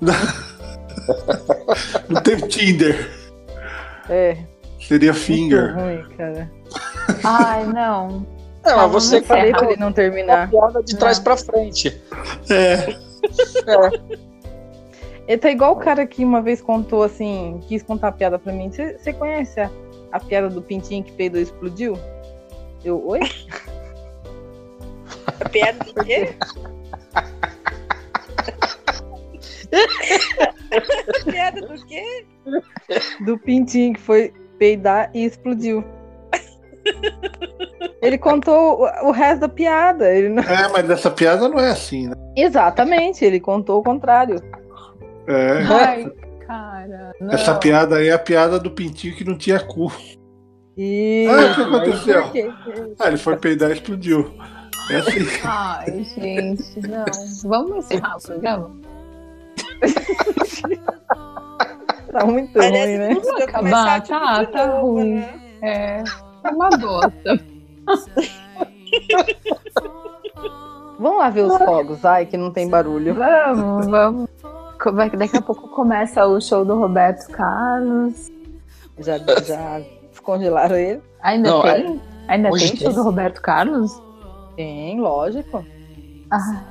Não 2.08 2.20
teve 2.22 2.48
Tinder. 2.48 3.10
É. 4.08 4.36
Seria 4.80 5.14
Finger. 5.14 5.74
Muito 5.74 5.80
ruim, 5.80 6.16
cara. 6.16 6.50
Ai, 7.24 7.64
não. 7.66 8.26
Não, 8.66 8.76
mas 8.76 8.90
você 8.90 9.22
falei 9.22 9.52
pra 9.52 9.70
ele 9.70 9.80
não 9.80 9.92
terminar. 9.92 10.50
piada 10.50 10.82
de 10.82 10.96
trás 10.96 11.18
para 11.18 11.36
frente. 11.36 12.00
É. 12.50 12.74
é. 12.74 14.26
Ele 15.28 15.38
tá 15.38 15.50
igual 15.50 15.72
o 15.72 15.76
cara 15.76 16.06
que 16.06 16.24
uma 16.24 16.40
vez 16.42 16.60
contou 16.60 17.02
assim, 17.02 17.60
quis 17.66 17.82
contar 17.82 18.08
a 18.08 18.12
piada 18.12 18.38
pra 18.38 18.52
mim. 18.52 18.70
Você 18.70 19.12
conhece 19.12 19.60
a, 19.60 19.70
a 20.12 20.20
piada 20.20 20.48
do 20.48 20.62
pintinho 20.62 21.02
que 21.02 21.12
peidou 21.12 21.40
e 21.40 21.44
explodiu? 21.44 21.98
Eu, 22.84 23.04
oi? 23.06 23.20
A 25.40 25.48
piada 25.48 25.78
do 25.84 26.04
quê? 26.04 26.34
Piada 31.24 31.60
do 31.60 31.86
quê? 31.86 32.26
Do 33.24 33.38
pintinho 33.38 33.94
que 33.94 34.00
foi 34.00 34.32
peidar 34.58 35.10
e 35.14 35.24
explodiu. 35.24 35.84
Ele 38.02 38.18
contou 38.18 38.86
o, 39.02 39.10
resto 39.10 39.40
da 39.40 39.48
piada. 39.48 40.12
Ele 40.12 40.28
não... 40.28 40.42
É, 40.42 40.68
mas 40.68 40.88
essa 40.88 41.10
piada 41.10 41.48
não 41.48 41.58
é 41.58 41.70
assim, 41.70 42.08
né? 42.08 42.14
Exatamente, 42.36 43.24
ele 43.24 43.40
contou 43.40 43.80
o 43.80 43.82
contrário. 43.82 44.40
É. 45.26 45.64
Ai, 45.68 46.12
cara. 46.46 47.12
Não. 47.20 47.32
Essa 47.32 47.54
piada 47.54 47.96
aí 47.96 48.08
é 48.08 48.12
a 48.12 48.18
piada 48.18 48.58
do 48.58 48.70
pintinho 48.70 49.16
que 49.16 49.24
não 49.24 49.36
tinha 49.36 49.58
cu. 49.58 49.90
E... 50.76 51.26
Ah, 51.28 51.50
o 51.50 51.54
que 51.54 51.62
aconteceu? 51.62 52.22
Ah, 53.00 53.08
ele 53.08 53.16
foi 53.16 53.36
peidar 53.36 53.70
e 53.70 53.74
explodiu. 53.74 54.34
É 54.90 54.96
assim. 54.96 55.26
Ai, 55.42 56.04
gente, 56.04 56.86
não. 56.86 57.06
Vamos 57.44 57.86
encerrar 57.86 58.18
o 58.18 58.22
programa? 58.22 58.70
tá 62.12 62.24
muito 62.24 62.58
ruim, 62.58 62.98
né? 62.98 63.16
Acabar, 63.42 64.02
tá, 64.02 64.44
tá 64.46 64.66
novo, 64.66 64.92
ruim. 64.92 65.16
Né? 65.16 65.34
É, 65.62 66.04
uma 66.50 66.68
bosta. 66.70 67.40
Vamos 70.98 71.18
lá 71.18 71.28
ver 71.28 71.42
os 71.42 71.58
fogos, 71.58 72.04
ai, 72.04 72.26
que 72.26 72.36
não 72.36 72.50
tem 72.50 72.68
barulho. 72.68 73.14
Vamos, 73.14 73.86
vamos. 73.86 74.28
Daqui 75.18 75.36
a 75.36 75.42
pouco 75.42 75.68
começa 75.68 76.26
o 76.26 76.40
show 76.40 76.64
do 76.64 76.78
Roberto 76.78 77.30
Carlos. 77.30 78.30
Já, 78.98 79.18
já 79.18 79.82
congelaram 80.22 80.76
ele? 80.76 81.02
Ainda 81.22 81.50
não, 81.50 81.62
tem? 81.62 82.00
É... 82.28 82.32
Ainda 82.32 82.50
tem 82.50 82.76
show 82.76 82.92
do 82.92 83.02
Roberto 83.02 83.42
Carlos? 83.42 84.02
Tem, 84.56 84.98
lógico. 84.98 85.64
Ah, 86.30 86.62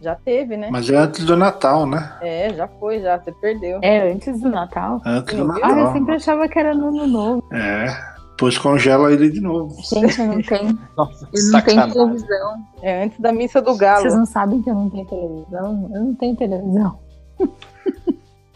já 0.00 0.14
teve, 0.14 0.56
né? 0.56 0.68
Mas 0.70 0.88
é 0.88 0.96
antes 0.96 1.24
do 1.24 1.36
Natal, 1.36 1.86
né? 1.86 2.12
É, 2.20 2.52
já 2.54 2.66
foi, 2.66 3.00
já. 3.00 3.18
Você 3.18 3.32
perdeu. 3.32 3.80
É 3.82 4.12
antes 4.12 4.40
do 4.40 4.48
Natal? 4.48 5.00
Antes 5.04 5.36
do 5.36 5.44
Natal. 5.44 5.70
Ah, 5.70 5.78
eu 5.78 5.92
sempre 5.92 6.14
achava 6.14 6.48
que 6.48 6.58
era 6.58 6.74
no 6.74 6.88
ano 6.88 7.06
novo. 7.06 7.44
É. 7.52 8.15
Depois 8.36 8.58
congela 8.58 9.10
ele 9.10 9.30
de 9.30 9.40
novo. 9.40 9.74
Gente, 9.82 10.20
eu 10.20 10.26
não 10.26 10.42
tenho. 10.42 10.78
Nossa, 10.94 11.26
eu 11.32 11.52
não 11.52 11.62
tenho 11.62 11.92
televisão. 11.92 12.54
É 12.82 13.04
antes 13.04 13.18
da 13.18 13.32
missa 13.32 13.62
do 13.62 13.74
galo. 13.74 14.02
Vocês 14.02 14.14
não 14.14 14.26
sabem 14.26 14.60
que 14.60 14.68
eu 14.68 14.74
não 14.74 14.90
tenho 14.90 15.06
televisão? 15.06 15.90
Eu 15.94 16.04
não 16.04 16.14
tenho 16.14 16.36
televisão. 16.36 16.98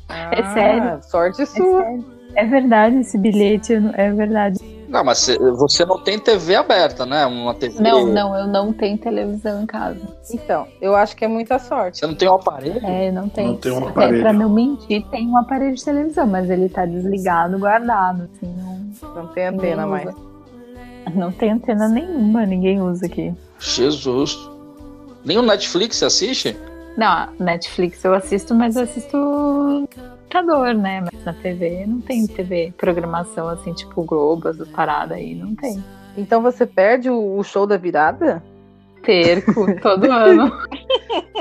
Ah, 0.07 0.31
é 0.37 0.53
sério. 0.53 1.03
Sorte 1.03 1.47
sua. 1.47 1.83
É, 1.83 1.99
é, 2.35 2.45
verdade 2.45 2.97
esse 2.97 3.17
bilhete, 3.17 3.73
é 3.95 4.13
verdade. 4.13 4.59
Não, 4.91 5.05
mas 5.05 5.25
você 5.57 5.85
não 5.87 6.01
tem 6.03 6.19
TV 6.19 6.57
aberta, 6.57 7.07
né? 7.07 7.25
Uma 7.25 7.55
TV. 7.55 7.81
Não, 7.81 8.07
não, 8.07 8.37
eu 8.37 8.49
não 8.49 8.73
tenho 8.73 8.99
televisão 8.99 9.63
em 9.63 9.67
casa. 9.67 10.01
Então, 10.33 10.67
eu 10.81 10.97
acho 10.97 11.15
que 11.17 11.25
é 11.25 11.29
muita 11.29 11.61
sorte. 11.61 11.99
Você 11.99 12.07
não 12.09 12.15
tem 12.17 12.29
um 12.29 12.35
aparelho? 12.35 12.85
É, 12.85 13.13
não 13.13 13.29
tem. 13.29 13.47
Não 13.47 13.57
tem 13.57 13.71
um 13.71 13.87
aparelho. 13.87 14.15
Até 14.15 14.23
pra 14.23 14.33
não 14.33 14.51
mentir, 14.51 15.07
tem 15.07 15.29
um 15.29 15.37
aparelho 15.37 15.77
de 15.77 15.85
televisão, 15.85 16.27
mas 16.27 16.51
ele 16.51 16.69
tá 16.69 16.85
desligado, 16.85 17.57
guardado, 17.57 18.29
assim, 18.35 18.53
não, 18.59 19.15
Não 19.15 19.27
tem 19.29 19.47
antena 19.47 19.87
mais. 19.87 20.13
não 21.15 21.31
tem 21.31 21.53
antena 21.53 21.89
nenhuma, 21.89 22.45
ninguém 22.45 22.83
usa 22.83 23.07
aqui. 23.07 23.33
Jesus. 23.61 24.37
Nem 25.25 25.39
o 25.39 25.43
Netflix 25.43 25.99
você 25.99 26.05
assiste? 26.07 26.57
Não, 27.01 27.33
Netflix 27.39 28.05
eu 28.05 28.13
assisto, 28.13 28.55
mas 28.55 28.77
eu 28.77 28.83
assisto 28.83 29.89
computador, 30.29 30.75
né? 30.75 31.01
Mas 31.01 31.25
na 31.25 31.33
TV 31.33 31.87
não 31.87 31.99
tem 32.03 32.27
TV, 32.27 32.75
programação 32.77 33.49
assim, 33.49 33.73
tipo 33.73 34.05
Globo, 34.05 34.51
essas 34.51 34.69
paradas 34.69 35.17
aí, 35.17 35.35
não 35.35 35.55
tem. 35.55 35.83
Então 36.15 36.43
você 36.43 36.67
perde 36.67 37.09
o, 37.09 37.43
show 37.43 37.67
da 37.67 37.79
virada? 37.79 38.43
Perco 39.03 39.81
todo 39.81 40.13
ano. 40.13 40.53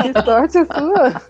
Que 0.02 0.24
sorte 0.24 0.60
a 0.60 0.65
sua! 0.65 1.22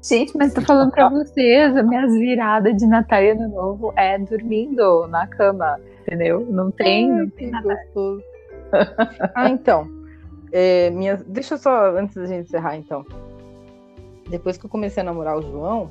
Gente, 0.00 0.38
mas 0.38 0.54
tô 0.54 0.60
falando 0.60 0.92
pra 0.92 1.08
vocês, 1.08 1.76
as 1.76 1.84
minhas 1.84 2.12
viradas 2.12 2.76
de 2.76 2.86
Natal 2.86 3.20
e 3.20 3.30
Ano 3.30 3.48
Novo 3.48 3.92
é 3.96 4.16
dormindo 4.20 5.08
na 5.08 5.26
cama, 5.26 5.80
entendeu? 6.02 6.46
Não 6.48 6.70
tem, 6.70 7.10
Ai, 7.10 7.18
não 7.18 7.30
tem 7.30 7.50
nada. 7.50 7.74
gostoso. 7.74 8.22
ah, 9.34 9.48
então. 9.50 9.88
É, 10.52 10.90
minha... 10.90 11.16
Deixa 11.26 11.54
eu 11.54 11.58
só, 11.58 11.96
antes 11.96 12.14
da 12.14 12.26
gente 12.26 12.46
encerrar, 12.46 12.76
então. 12.76 13.04
Depois 14.28 14.58
que 14.58 14.66
eu 14.66 14.70
comecei 14.70 15.02
a 15.02 15.04
namorar 15.04 15.38
o 15.38 15.42
João, 15.42 15.90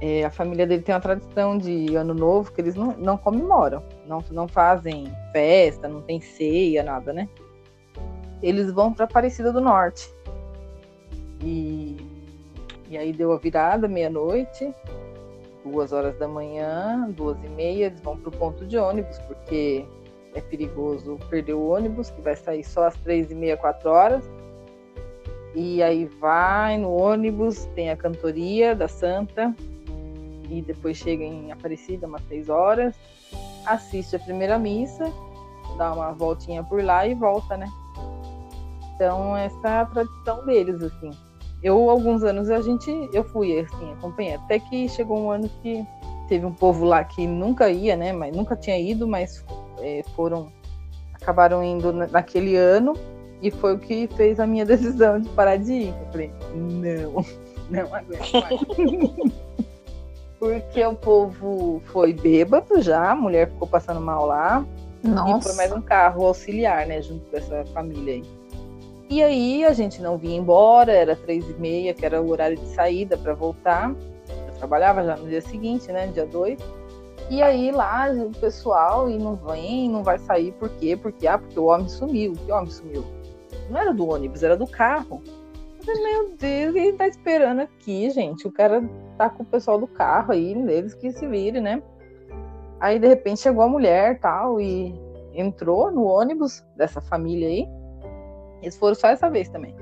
é, 0.00 0.24
a 0.24 0.30
família 0.30 0.66
dele 0.66 0.82
tem 0.82 0.94
uma 0.94 1.00
tradição 1.00 1.58
de 1.58 1.96
ano 1.96 2.14
novo 2.14 2.52
que 2.52 2.60
eles 2.60 2.74
não, 2.74 2.96
não 2.96 3.16
comemoram. 3.16 3.82
Não, 4.06 4.22
não 4.30 4.46
fazem 4.46 5.12
festa, 5.32 5.88
não 5.88 6.00
tem 6.02 6.20
ceia, 6.20 6.82
nada, 6.82 7.12
né? 7.12 7.28
Eles 8.40 8.70
vão 8.72 8.92
para 8.92 9.04
Aparecida 9.04 9.52
do 9.52 9.60
Norte. 9.60 10.08
E, 11.42 11.96
e 12.88 12.96
aí 12.96 13.12
deu 13.12 13.32
a 13.32 13.38
virada, 13.38 13.88
meia-noite, 13.88 14.72
duas 15.64 15.92
horas 15.92 16.16
da 16.18 16.28
manhã, 16.28 17.10
duas 17.10 17.42
e 17.42 17.48
meia, 17.48 17.86
eles 17.86 18.00
vão 18.00 18.16
pro 18.16 18.30
ponto 18.30 18.66
de 18.66 18.78
ônibus, 18.78 19.18
porque 19.20 19.84
é 20.34 20.40
perigoso 20.40 21.18
perder 21.28 21.54
o 21.54 21.68
ônibus, 21.68 22.10
que 22.10 22.20
vai 22.20 22.36
sair 22.36 22.64
só 22.64 22.86
às 22.86 22.96
três 22.96 23.30
e 23.30 23.34
meia, 23.34 23.56
quatro 23.56 23.90
horas. 23.90 24.28
E 25.54 25.82
aí 25.82 26.04
vai 26.04 26.76
no 26.76 26.90
ônibus, 26.90 27.64
tem 27.74 27.90
a 27.90 27.96
cantoria 27.96 28.74
da 28.74 28.86
Santa, 28.86 29.54
e 30.48 30.62
depois 30.62 30.96
chega 30.96 31.24
em 31.24 31.50
Aparecida, 31.52 32.06
umas 32.06 32.22
seis 32.28 32.48
horas, 32.48 32.94
assiste 33.66 34.16
a 34.16 34.18
primeira 34.18 34.58
missa, 34.58 35.12
dá 35.76 35.92
uma 35.92 36.12
voltinha 36.12 36.62
por 36.62 36.82
lá 36.82 37.06
e 37.06 37.14
volta, 37.14 37.56
né? 37.56 37.68
Então, 38.94 39.36
essa 39.36 39.68
é 39.68 39.80
a 39.80 39.86
tradição 39.86 40.44
deles, 40.44 40.82
assim. 40.82 41.10
Eu, 41.62 41.90
alguns 41.90 42.22
anos, 42.22 42.50
a 42.50 42.60
gente, 42.60 42.90
eu 43.12 43.24
fui, 43.24 43.58
assim, 43.60 43.92
acompanhei. 43.92 44.34
Até 44.34 44.58
que 44.58 44.88
chegou 44.88 45.18
um 45.18 45.30
ano 45.30 45.48
que 45.62 45.84
teve 46.28 46.44
um 46.44 46.52
povo 46.52 46.84
lá 46.84 47.02
que 47.04 47.26
nunca 47.26 47.70
ia, 47.70 47.96
né? 47.96 48.12
Mas 48.12 48.36
nunca 48.36 48.56
tinha 48.56 48.78
ido, 48.78 49.06
mas 49.06 49.44
é, 49.80 50.02
foram, 50.14 50.52
acabaram 51.14 51.62
indo 51.62 51.92
na- 51.92 52.06
naquele 52.06 52.56
ano. 52.56 52.94
E 53.42 53.50
foi 53.50 53.74
o 53.74 53.78
que 53.78 54.08
fez 54.16 54.40
a 54.40 54.46
minha 54.46 54.64
decisão 54.66 55.20
de 55.20 55.28
parar 55.30 55.56
de 55.56 55.72
ir. 55.72 55.88
Eu 55.88 56.12
falei, 56.12 56.32
não, 56.54 57.24
não 57.70 57.94
aguento 57.94 58.32
mais. 58.32 59.32
Porque 60.38 60.84
o 60.84 60.94
povo 60.94 61.82
foi 61.86 62.12
bêbado 62.12 62.80
já, 62.80 63.10
a 63.10 63.16
mulher 63.16 63.50
ficou 63.50 63.66
passando 63.66 64.00
mal 64.00 64.24
lá. 64.24 64.64
E 65.02 65.08
Nossa. 65.08 65.48
foi 65.48 65.56
mais 65.56 65.72
um 65.72 65.80
carro 65.80 66.26
auxiliar, 66.26 66.86
né, 66.86 67.02
junto 67.02 67.24
com 67.28 67.36
essa 67.36 67.64
família 67.66 68.14
aí. 68.14 68.24
E 69.10 69.22
aí 69.22 69.64
a 69.64 69.72
gente 69.72 70.02
não 70.02 70.18
vinha 70.18 70.38
embora, 70.38 70.92
era 70.92 71.16
três 71.16 71.48
e 71.48 71.54
meia, 71.54 71.94
que 71.94 72.04
era 72.04 72.20
o 72.20 72.30
horário 72.30 72.56
de 72.56 72.68
saída 72.68 73.16
para 73.16 73.34
voltar. 73.34 73.90
Eu 73.90 74.54
trabalhava 74.58 75.02
já 75.02 75.16
no 75.16 75.28
dia 75.28 75.40
seguinte, 75.40 75.90
né, 75.90 76.06
dia 76.08 76.26
2. 76.26 76.58
E 77.30 77.42
aí 77.42 77.70
lá 77.70 78.10
o 78.10 78.30
pessoal 78.38 79.08
e 79.08 79.18
não 79.18 79.34
vem, 79.34 79.88
não 79.88 80.02
vai 80.02 80.18
sair, 80.18 80.52
por 80.52 80.68
quê? 80.70 80.96
Porque, 80.96 81.26
ah, 81.26 81.38
porque 81.38 81.58
o 81.58 81.66
homem 81.66 81.88
sumiu. 81.88 82.34
Que 82.44 82.52
homem 82.52 82.70
sumiu? 82.70 83.04
Não 83.68 83.80
era 83.80 83.92
do 83.92 84.08
ônibus, 84.08 84.42
era 84.42 84.56
do 84.56 84.66
carro. 84.66 85.22
Meu 85.86 86.36
Deus, 86.36 86.74
ele 86.74 86.92
tá 86.94 87.08
esperando 87.08 87.60
aqui, 87.60 88.10
gente. 88.10 88.46
O 88.46 88.52
cara 88.52 88.82
tá 89.16 89.30
com 89.30 89.42
o 89.42 89.46
pessoal 89.46 89.78
do 89.78 89.86
carro 89.86 90.32
aí, 90.32 90.52
eles 90.52 90.94
que 90.94 91.10
se 91.10 91.26
virem, 91.26 91.62
né? 91.62 91.82
Aí 92.80 92.98
de 92.98 93.08
repente 93.08 93.40
chegou 93.40 93.62
a 93.62 93.68
mulher 93.68 94.20
tal 94.20 94.60
e 94.60 94.94
entrou 95.34 95.90
no 95.90 96.04
ônibus 96.04 96.64
dessa 96.76 97.00
família 97.00 97.48
aí. 97.48 97.66
Eles 98.62 98.76
foram 98.76 98.94
só 98.94 99.08
essa 99.08 99.30
vez 99.30 99.48
também. 99.48 99.74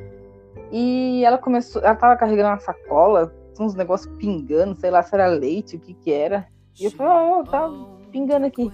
E 0.71 1.25
ela 1.25 1.39
começou, 1.39 1.83
ela 1.83 1.95
tava 1.95 2.17
carregando 2.17 2.51
uma 2.51 2.59
sacola, 2.59 3.35
uns 3.59 3.75
negócios 3.75 4.15
pingando, 4.19 4.75
sei 4.77 4.91
lá 4.91 5.03
se 5.03 5.15
era 5.15 5.27
leite, 5.27 5.77
o 5.77 5.81
que 5.81 5.95
que 5.95 6.13
era. 6.13 6.47
E 6.79 6.85
eu 6.85 6.91
falei, 6.91 7.13
ó, 7.13 7.43
tá 7.43 7.71
pingando 8.11 8.47
aqui. 8.47 8.71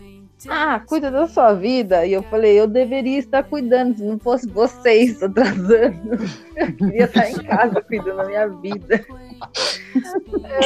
Ah, 0.48 0.80
cuida 0.80 1.10
da 1.10 1.26
sua 1.26 1.54
vida. 1.54 2.04
E 2.06 2.12
eu 2.12 2.22
falei, 2.22 2.58
eu 2.58 2.66
deveria 2.66 3.18
estar 3.18 3.42
cuidando, 3.42 3.96
se 3.96 4.02
não 4.02 4.18
fosse 4.18 4.48
vocês 4.48 5.22
atrasando. 5.22 6.18
Eu 6.56 6.72
queria 6.76 7.04
estar 7.04 7.30
em 7.30 7.42
casa 7.44 7.80
cuidando 7.80 8.16
da 8.18 8.24
minha 8.24 8.48
vida. 8.48 9.04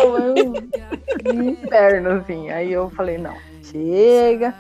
Um, 0.05 1.33
um 1.33 1.43
inferno, 1.43 2.11
assim. 2.11 2.51
Aí 2.51 2.73
eu 2.73 2.91
falei, 2.91 3.19
não, 3.19 3.35
chega. 3.63 4.55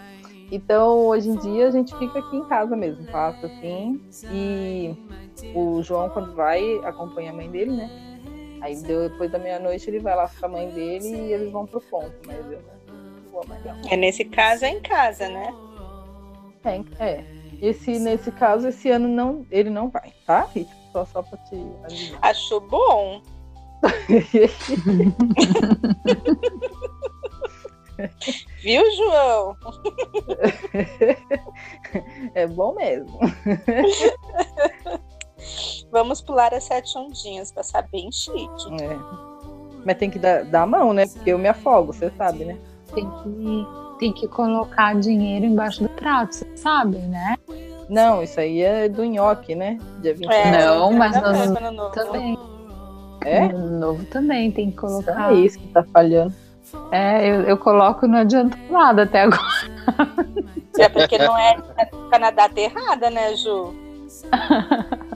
Então, 0.50 1.06
hoje 1.06 1.28
em 1.28 1.36
dia, 1.36 1.66
a 1.66 1.70
gente 1.70 1.96
fica 1.98 2.20
aqui 2.20 2.36
em 2.36 2.44
casa 2.44 2.76
mesmo, 2.76 3.04
faço 3.10 3.44
assim. 3.46 4.00
E 4.30 4.94
o 5.54 5.82
João, 5.82 6.08
quando 6.10 6.34
vai, 6.34 6.76
acompanha 6.84 7.32
a 7.32 7.34
mãe 7.34 7.50
dele, 7.50 7.72
né? 7.72 7.90
Aí 8.60 8.76
depois 8.82 9.30
da 9.30 9.38
meia-noite 9.38 9.88
ele 9.90 10.00
vai 10.00 10.14
lá 10.14 10.28
com 10.28 10.46
a 10.46 10.48
mãe 10.48 10.70
dele 10.70 11.08
e 11.08 11.32
eles 11.32 11.52
vão 11.52 11.66
pro 11.66 11.80
ponto, 11.80 12.14
mas 12.26 12.38
eu 12.50 12.62
não. 12.62 12.75
É 13.90 13.96
nesse 13.96 14.24
caso 14.24 14.64
é 14.64 14.70
em 14.70 14.80
casa, 14.80 15.28
né? 15.28 15.54
É, 16.64 16.80
é. 17.04 17.24
Esse, 17.60 17.98
nesse 17.98 18.30
caso, 18.32 18.68
esse 18.68 18.90
ano 18.90 19.08
não, 19.08 19.46
ele 19.50 19.70
não 19.70 19.88
vai, 19.88 20.12
tá? 20.26 20.42
Rita? 20.54 20.74
Só, 20.92 21.04
só 21.06 21.22
pra 21.22 21.38
te 21.38 21.56
avisar. 21.84 22.18
Acho 22.22 22.60
bom. 22.60 23.22
Viu, 28.62 28.82
João? 28.94 29.56
é 32.34 32.46
bom 32.46 32.74
mesmo. 32.74 33.18
Vamos 35.90 36.20
pular 36.20 36.52
as 36.52 36.64
sete 36.64 36.98
ondinhas, 36.98 37.50
passar 37.52 37.88
bem 37.88 38.10
chique. 38.12 38.82
É. 38.82 38.98
Mas 39.84 39.96
tem 39.96 40.10
que 40.10 40.18
dar, 40.18 40.44
dar 40.44 40.62
a 40.62 40.66
mão, 40.66 40.92
né? 40.92 41.06
Porque 41.06 41.30
eu 41.30 41.38
me 41.38 41.48
afogo, 41.48 41.92
você 41.92 42.10
sabe, 42.10 42.44
né? 42.44 42.58
Tem 42.96 43.10
que, 43.22 43.66
tem 43.98 44.12
que 44.12 44.26
colocar 44.26 44.94
dinheiro 44.94 45.44
embaixo 45.44 45.82
do 45.82 45.88
prato, 45.90 46.34
você 46.34 46.46
sabe, 46.56 46.96
né? 46.96 47.36
Não, 47.90 48.22
isso 48.22 48.40
aí 48.40 48.62
é 48.62 48.88
do 48.88 49.04
nhoque, 49.04 49.54
né? 49.54 49.78
Dia 50.00 50.14
20. 50.14 50.32
É, 50.32 50.50
Não, 50.50 50.92
mas 50.92 51.14
a 51.14 51.20
ano 51.20 51.70
novo. 51.70 51.90
Também. 51.92 52.38
É? 53.22 53.48
No 53.48 53.78
novo 53.78 54.04
também 54.06 54.50
tem 54.50 54.70
que 54.70 54.76
colocar. 54.78 55.32
é 55.32 55.34
isso 55.36 55.58
que 55.58 55.68
tá 55.68 55.84
falhando. 55.92 56.34
É, 56.90 57.28
eu, 57.28 57.42
eu 57.42 57.58
coloco 57.58 58.06
não 58.06 58.18
adianta 58.18 58.58
nada 58.70 59.02
até 59.02 59.22
agora. 59.22 59.42
É 60.78 60.88
porque 60.88 61.16
não 61.18 61.36
é 61.38 61.56
ficar 61.86 62.18
na 62.18 62.30
data 62.30 62.60
errada, 62.60 63.08
né, 63.08 63.34
Ju? 63.36 63.74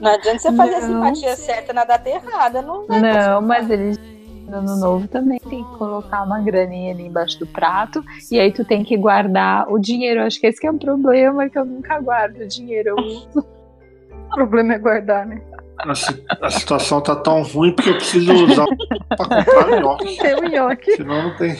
Não 0.01 0.11
adianta 0.11 0.39
você 0.39 0.51
fazer 0.53 0.75
a 0.75 0.81
Não. 0.81 0.87
simpatia 0.87 1.35
certa 1.35 1.73
na 1.73 1.83
data 1.83 2.09
errada. 2.09 2.61
Não 2.61 2.87
vai 2.87 2.99
Não, 2.99 3.41
mas 3.41 3.69
eles 3.69 3.99
no 4.47 4.57
ano 4.57 4.75
novo 4.77 5.07
também 5.07 5.39
tem 5.39 5.63
que 5.63 5.77
colocar 5.77 6.23
uma 6.23 6.39
graninha 6.41 6.93
ali 6.93 7.05
embaixo 7.07 7.39
do 7.39 7.47
prato 7.47 8.03
e 8.31 8.39
aí 8.39 8.51
tu 8.51 8.65
tem 8.65 8.83
que 8.83 8.97
guardar 8.97 9.71
o 9.71 9.79
dinheiro. 9.79 10.21
Acho 10.23 10.39
que 10.39 10.47
esse 10.47 10.59
que 10.59 10.67
é 10.67 10.71
um 10.71 10.77
problema 10.77 11.49
que 11.49 11.57
eu 11.57 11.65
nunca 11.65 11.99
guardo 11.99 12.37
o 12.41 12.47
dinheiro. 12.47 12.89
Eu 12.89 12.95
uso. 13.05 13.45
O 14.31 14.35
problema 14.35 14.73
é 14.75 14.79
guardar, 14.79 15.25
né? 15.25 15.41
A, 15.79 15.95
si- 15.95 16.23
a 16.41 16.49
situação 16.51 17.01
tá 17.01 17.15
tão 17.15 17.41
ruim 17.41 17.73
porque 17.73 17.89
eu 17.89 17.95
preciso 17.95 18.31
usar 18.45 18.65
pra 19.09 19.17
comprar 19.17 19.81
nhoque. 19.81 20.17
Tem 20.17 20.35
o 20.35 20.49
nhoque. 20.49 20.91
Senão 20.95 21.23
não 21.23 21.37
tem. 21.37 21.55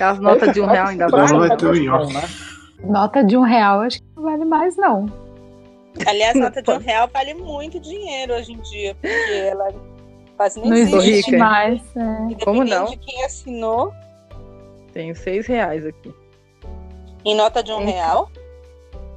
As 0.00 0.18
notas 0.18 0.52
de 0.52 0.60
um 0.60 0.66
real 0.66 0.88
ainda 0.88 1.08
Senão 1.08 1.26
não 1.26 1.38
vai. 1.48 1.56
ter 1.56 1.66
o 1.66 1.74
nhoque. 1.74 2.12
né? 2.14 2.22
Nota 2.84 3.24
de 3.24 3.36
um 3.36 3.42
real, 3.42 3.80
acho 3.80 3.98
que 3.98 4.06
não 4.16 4.22
vale 4.22 4.44
mais, 4.44 4.76
não. 4.76 5.06
Aliás, 6.06 6.34
nota 6.38 6.62
de 6.62 6.70
um 6.70 6.78
real 6.78 7.08
vale 7.12 7.34
muito 7.34 7.80
dinheiro 7.80 8.34
hoje 8.34 8.52
em 8.52 8.60
dia, 8.60 8.94
porque 9.00 9.32
ela 9.32 9.68
quase 10.40 10.58
nem 10.58 10.70
Não 10.70 10.76
existe. 10.78 10.96
existe 11.10 11.36
mais. 11.36 11.82
é. 11.94 12.32
E 12.32 12.34
Como 12.42 12.64
não? 12.64 12.86
de 12.86 12.96
quem 12.96 13.22
assinou, 13.24 13.92
Tenho 14.90 15.14
seis 15.14 15.46
reais 15.46 15.84
aqui. 15.84 16.14
em 17.26 17.36
nota 17.36 17.62
de 17.62 17.70
um 17.72 17.80
Eita. 17.80 17.90
real, 17.92 18.30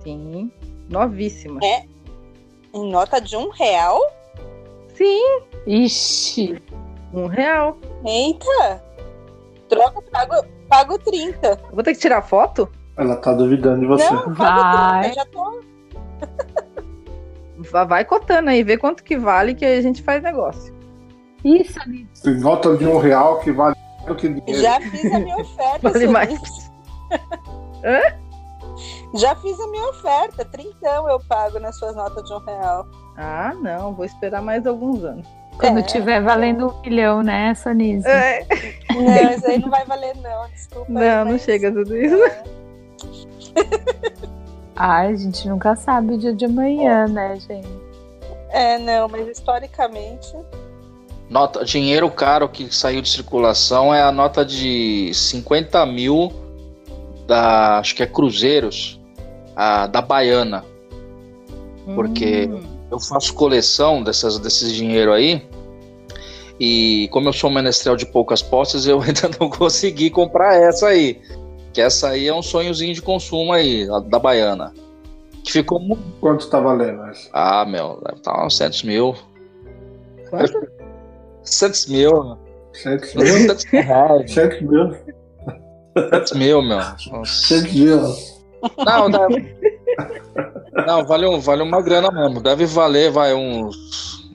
Sim. 0.03 0.51
Novíssima. 0.89 1.61
É. 1.63 1.85
em 2.73 2.91
nota 2.91 3.21
de 3.21 3.37
um 3.37 3.49
real, 3.51 3.97
Sim, 4.95 5.39
Ixi, 5.65 6.61
um 7.13 7.27
real. 7.27 7.77
eita! 8.05 8.83
Troca, 9.69 10.01
paga, 10.11 10.45
pago 10.67 10.99
30. 10.99 11.47
Eu 11.69 11.73
vou 11.73 11.83
ter 11.83 11.93
que 11.93 12.01
tirar 12.01 12.21
foto? 12.21 12.67
Ela 12.97 13.15
tá 13.15 13.31
duvidando 13.33 13.79
de 13.79 13.85
você. 13.87 14.09
Não, 14.11 14.35
pago 14.35 14.61
Vai. 14.61 15.03
30, 15.11 15.15
já 15.15 15.25
tô. 15.27 15.61
Va- 17.71 17.85
Vai 17.85 18.03
cotando 18.03 18.49
aí, 18.49 18.61
vê 18.61 18.77
quanto 18.77 19.03
que 19.05 19.17
vale 19.17 19.55
que 19.55 19.63
a 19.65 19.81
gente 19.81 20.03
faz 20.03 20.21
negócio. 20.21 20.73
Isso. 21.43 21.79
Tem 22.23 22.35
nota 22.35 22.75
de 22.77 22.85
um 22.87 22.97
real 22.99 23.39
que 23.39 23.51
vale 23.51 23.75
mais 23.75 24.05
do 24.07 24.15
que 24.15 24.29
dinheiro. 24.29 24.61
Já 24.61 24.79
fiz 24.81 25.11
a 25.13 25.19
minha 25.19 25.37
oferta. 25.37 25.79
Vale 25.91 26.07
mais. 26.07 26.39
Já 29.15 29.35
fiz 29.35 29.59
a 29.59 29.67
minha 29.67 29.89
oferta. 29.89 30.43
Trintão 30.45 31.07
eu 31.09 31.19
pago 31.19 31.59
nas 31.59 31.77
suas 31.77 31.95
notas 31.95 32.23
de 32.27 32.33
um 32.33 32.39
real. 32.39 32.87
Ah, 33.17 33.53
não, 33.61 33.93
vou 33.93 34.05
esperar 34.05 34.41
mais 34.41 34.65
alguns 34.65 35.03
anos. 35.03 35.27
Quando 35.59 35.79
É. 35.79 35.83
tiver 35.83 36.19
valendo 36.21 36.69
um 36.69 36.81
milhão, 36.81 37.21
né, 37.21 37.53
Sonise? 37.53 38.07
É, 38.07 38.43
Não, 38.91 39.31
isso 39.37 39.45
aí 39.47 39.59
não 39.59 39.69
vai 39.69 39.85
valer, 39.85 40.15
não. 40.17 40.47
Desculpa. 40.49 40.87
aí, 40.89 40.93
não, 41.09 41.25
não 41.25 41.31
mas- 41.33 41.41
chega 41.43 41.71
tudo 41.71 41.95
isso. 41.95 42.17
Ai, 44.75 45.07
a 45.13 45.15
gente 45.15 45.47
nunca 45.47 45.75
sabe 45.75 46.15
o 46.15 46.17
dia 46.17 46.33
de 46.33 46.45
amanhã, 46.45 47.07
né, 47.07 47.35
gente? 47.35 47.67
É, 48.49 48.79
não, 48.79 49.07
mas 49.07 49.27
historicamente. 49.27 50.35
Nota, 51.33 51.65
dinheiro 51.65 52.11
caro 52.11 52.47
que 52.47 52.73
saiu 52.73 53.01
de 53.01 53.09
circulação 53.09 53.91
é 53.93 54.03
a 54.03 54.11
nota 54.11 54.45
de 54.45 55.11
50 55.15 55.83
mil 55.87 56.31
da, 57.25 57.79
acho 57.79 57.95
que 57.95 58.03
é 58.03 58.05
Cruzeiros, 58.05 58.99
a, 59.55 59.87
da 59.87 59.99
Baiana. 59.99 60.63
Porque- 61.95 62.47
Hum, 62.51 62.61
Eu 62.91 62.99
faço 62.99 63.33
coleção 63.33 64.03
dessas, 64.03 64.37
desses 64.37 64.71
dinheiro 64.71 65.11
aí. 65.11 65.41
E 66.59 67.09
como 67.11 67.27
eu 67.27 67.33
sou 67.33 67.49
menestrel 67.49 67.95
de 67.95 68.05
poucas 68.05 68.43
posses, 68.43 68.85
eu 68.85 69.01
ainda 69.01 69.27
não 69.39 69.49
consegui 69.49 70.11
comprar 70.11 70.53
essa 70.61 70.89
aí. 70.89 71.19
Que 71.73 71.81
essa 71.81 72.09
aí 72.09 72.27
é 72.27 72.33
um 72.35 72.43
sonhozinho 72.43 72.93
de 72.93 73.01
consumo 73.01 73.51
aí, 73.51 73.89
a 73.89 73.97
da 73.97 74.19
Baiana. 74.19 74.71
Que 75.43 75.51
ficou 75.51 75.79
muito. 75.79 76.03
Quanto 76.21 76.47
tá 76.47 76.59
valendo 76.59 77.03
essa? 77.05 77.27
Ah, 77.33 77.65
meu, 77.65 77.99
deve 78.05 78.19
estar 78.19 78.45
uns 78.45 78.55
100 78.55 78.69
mil. 78.85 79.15
quanto? 80.29 80.82
100 81.43 81.89
mil. 81.89 82.37
100 82.73 82.91
mil? 83.15 83.59
100 83.59 83.81
reais. 83.81 84.33
100 84.33 84.63
mil? 84.63 84.95
100 86.25 86.37
mil, 86.39 86.61
meu. 86.61 86.79
Uns- 87.13 87.47
100 87.47 87.61
mil. 87.73 88.01
Não, 88.85 89.09
deve... 89.09 89.55
não 90.87 91.05
vale, 91.05 91.25
um, 91.27 91.39
vale 91.39 91.61
uma 91.61 91.81
grana 91.81 92.09
mesmo. 92.11 92.41
Deve 92.41 92.65
valer, 92.65 93.11
vai, 93.11 93.33
uns. 93.33 93.75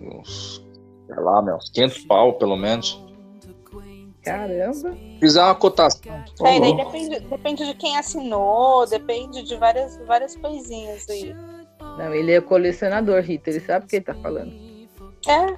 uns 0.00 0.62
sei 1.06 1.24
lá, 1.24 1.42
meu, 1.42 1.56
uns 1.56 1.70
500 1.70 1.98
pau, 2.04 2.34
pelo 2.34 2.56
menos. 2.56 3.02
Caramba. 4.22 4.96
Fizer 5.20 5.42
uma 5.42 5.54
cotação. 5.54 6.00
É, 6.44 6.60
daí 6.60 6.76
depende, 6.76 7.20
depende 7.20 7.66
de 7.66 7.74
quem 7.74 7.96
assinou, 7.96 8.86
depende 8.86 9.42
de 9.42 9.56
várias, 9.56 9.96
várias 10.06 10.36
coisinhas 10.36 11.08
aí. 11.08 11.34
Não, 11.80 12.12
ele 12.12 12.32
é 12.32 12.40
colecionador, 12.40 13.22
Rita, 13.22 13.50
ele 13.50 13.60
sabe 13.60 13.86
o 13.86 13.88
que 13.88 13.96
ele 13.96 14.04
tá 14.04 14.14
falando. 14.14 14.52
É, 15.26 15.56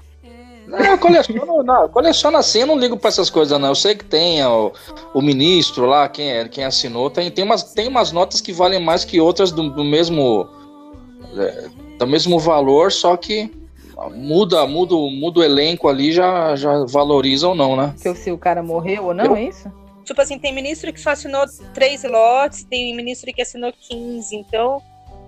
Não, 0.70 0.98
coleciono, 0.98 1.62
não, 1.62 1.88
coleciono 1.88 2.36
assim, 2.38 2.60
eu 2.60 2.66
não 2.66 2.78
ligo 2.78 2.96
pra 2.96 3.08
essas 3.08 3.28
coisas, 3.28 3.58
não. 3.58 3.68
Eu 3.68 3.74
sei 3.74 3.94
que 3.94 4.04
tem 4.04 4.44
o, 4.44 4.72
o 5.12 5.20
ministro 5.20 5.84
lá, 5.86 6.08
quem, 6.08 6.30
é, 6.30 6.48
quem 6.48 6.64
assinou, 6.64 7.10
tem, 7.10 7.30
tem, 7.30 7.44
umas, 7.44 7.62
tem 7.64 7.88
umas 7.88 8.12
notas 8.12 8.40
que 8.40 8.52
valem 8.52 8.80
mais 8.82 9.04
que 9.04 9.20
outras 9.20 9.50
do, 9.52 9.68
do 9.70 9.84
mesmo. 9.84 10.48
é, 11.36 11.68
do 11.98 12.06
mesmo 12.06 12.38
valor, 12.38 12.90
só 12.92 13.16
que 13.16 13.50
muda, 14.14 14.66
muda, 14.66 14.94
muda 14.94 15.40
o 15.40 15.42
elenco 15.42 15.86
ali, 15.88 16.12
já, 16.12 16.56
já 16.56 16.84
valoriza 16.86 17.48
ou 17.48 17.54
não, 17.54 17.76
né? 17.76 17.94
Que 18.00 18.14
se 18.14 18.32
o 18.32 18.38
cara 18.38 18.62
morreu 18.62 19.06
ou 19.06 19.14
não, 19.14 19.26
Eu- 19.26 19.36
é 19.36 19.44
isso? 19.44 19.70
tipo 20.04 20.20
assim, 20.22 20.38
tem 20.38 20.54
ministro 20.54 20.92
que 20.92 20.98
só 21.00 21.10
assinou 21.10 21.44
três 21.74 22.02
lotes, 22.04 22.64
tem 22.64 22.96
ministro 22.96 23.30
que 23.32 23.42
assinou 23.42 23.72
15, 23.88 24.34
então 24.34 24.78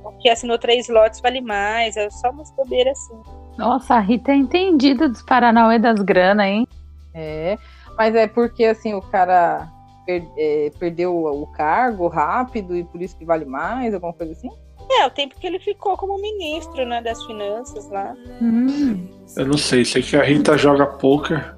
o 0.05 0.13
que 0.19 0.29
assinou 0.31 0.59
três 0.59 0.89
lotes 0.89 1.21
vale 1.21 1.41
mais, 1.41 1.97
é 1.97 2.09
só 2.11 2.31
umas 2.31 2.51
bobeiras 2.53 2.97
assim. 2.99 3.42
Nossa, 3.63 3.95
a 3.95 4.01
Rita 4.01 4.33
é 4.33 4.35
entendida 4.35 5.09
dos 5.09 5.23
Paranauê 5.23 5.79
das 5.79 6.01
grana, 6.03 6.49
hein? 6.49 6.67
É, 7.15 7.57
mas 7.97 8.13
é 8.15 8.27
porque 8.27 8.65
assim, 8.65 8.93
o 8.93 9.01
cara 9.01 9.69
per- 10.05 10.27
é, 10.37 10.73
perdeu 10.81 11.15
o 11.17 11.47
cargo 11.47 12.09
rápido 12.09 12.77
e 12.77 12.83
por 12.83 13.01
isso 13.01 13.17
que 13.17 13.25
vale 13.25 13.45
mais, 13.45 13.95
alguma 13.95 14.13
coisa 14.13 14.33
assim? 14.33 14.51
É, 14.91 15.07
o 15.07 15.11
tempo 15.11 15.37
que 15.39 15.47
ele 15.47 15.61
ficou 15.61 15.97
como 15.97 16.21
ministro, 16.21 16.85
né, 16.85 17.01
das 17.01 17.25
finanças 17.25 17.89
lá. 17.89 18.15
Hum, 18.41 19.07
Eu 19.37 19.47
não 19.47 19.57
sei, 19.57 19.85
sei 19.85 20.03
que 20.03 20.17
a 20.17 20.23
Rita 20.25 20.59
joga 20.59 20.85
poker. 20.87 21.55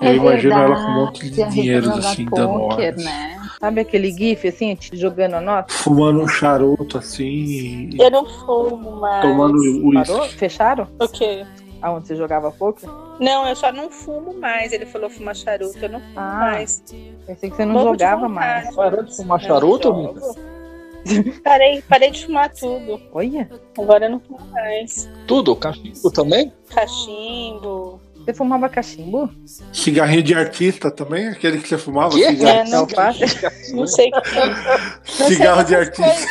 é 0.00 0.10
eu 0.10 0.14
imagino 0.14 0.54
ela 0.54 0.68
verdade, 0.76 0.86
com 0.86 0.92
um 0.92 1.04
monte 1.06 1.30
de 1.30 1.42
a 1.42 1.46
Rita 1.46 1.52
dinheiro 1.62 1.84
joga 1.86 1.98
assim, 1.98 2.24
dando 2.26 2.58
pôquer, 2.60 2.90
ordens. 2.92 3.04
né? 3.04 3.39
Sabe 3.60 3.82
aquele 3.82 4.10
gif 4.10 4.48
assim, 4.48 4.74
te 4.74 4.96
jogando 4.96 5.34
a 5.34 5.40
nota? 5.40 5.70
Fumando 5.74 6.22
um 6.22 6.26
charuto 6.28 6.96
assim 6.96 7.90
Eu 8.00 8.10
não 8.10 8.24
fumo 8.24 8.92
mais. 9.00 9.20
tomando 9.20 9.54
Parou? 9.92 10.22
uísque. 10.22 10.38
Fecharam? 10.38 10.88
O 10.98 11.06
quê? 11.06 11.44
Aonde 11.82 12.06
você 12.08 12.16
jogava 12.16 12.50
poker? 12.50 12.88
Não, 13.20 13.46
eu 13.46 13.54
só 13.54 13.70
não 13.70 13.90
fumo 13.90 14.32
mais. 14.32 14.72
Ele 14.72 14.86
falou 14.86 15.10
fumar 15.10 15.36
charuto, 15.36 15.78
eu 15.78 15.90
não 15.90 16.00
fumo 16.00 16.12
Ah, 16.16 16.36
mais. 16.38 16.82
Pensei 17.26 17.50
que 17.50 17.56
você 17.56 17.64
não 17.66 17.82
jogava 17.82 18.28
mais. 18.28 18.74
Parou 18.74 19.02
de 19.02 19.14
fumar 19.14 19.40
charuto. 19.40 19.92
Rita? 19.92 20.50
Parei, 21.42 21.82
parei 21.88 22.10
de 22.10 22.26
fumar 22.26 22.50
tudo. 22.52 23.00
Olha, 23.12 23.48
Agora 23.78 24.06
eu 24.06 24.10
não 24.10 24.20
fumo 24.20 24.40
mais. 24.52 25.08
Tudo? 25.26 25.54
Cachimbo 25.56 26.10
também? 26.10 26.52
Cachimbo. 26.68 27.99
Você 28.24 28.34
fumava 28.34 28.68
cachimbo? 28.68 29.30
Cigarrinho 29.72 30.22
de 30.22 30.34
artista 30.34 30.90
também? 30.90 31.28
Aquele 31.28 31.58
que 31.58 31.68
você 31.68 31.78
fumava? 31.78 32.12
Cigarro, 32.12 32.48
É, 32.48 32.64
não, 32.64 32.86
não 33.74 33.86
sei 33.86 34.10
o 34.14 34.22
que 34.22 35.10
sei 35.12 35.26
cigarro 35.26 35.64
de 35.64 35.74
artista. 35.74 36.26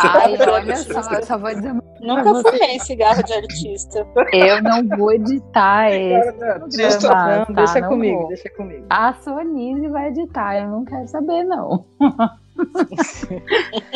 Ai, 0.00 0.36
olha 0.48 0.76
só, 0.76 1.00
eu 1.12 1.24
só 1.24 1.38
vou 1.38 1.54
dizer 1.54 1.70
uma 1.70 1.90
Nunca 2.00 2.42
fumei 2.42 2.78
cigarro 2.80 3.22
de 3.22 3.32
artista. 3.32 4.06
Eu 4.32 4.62
não 4.62 4.88
vou 4.96 5.12
editar 5.12 5.90
esse 5.92 6.98
programa, 6.98 7.38
Não, 7.38 7.44
tá? 7.46 7.52
deixa 7.52 7.80
Não 7.80 7.88
comigo, 7.88 8.18
vou. 8.20 8.28
deixa 8.28 8.50
comigo. 8.50 8.86
A 8.88 9.12
Sonise 9.14 9.88
vai 9.88 10.08
editar, 10.08 10.56
eu 10.56 10.68
não 10.68 10.84
quero 10.84 11.06
saber, 11.08 11.44
não. 11.44 11.84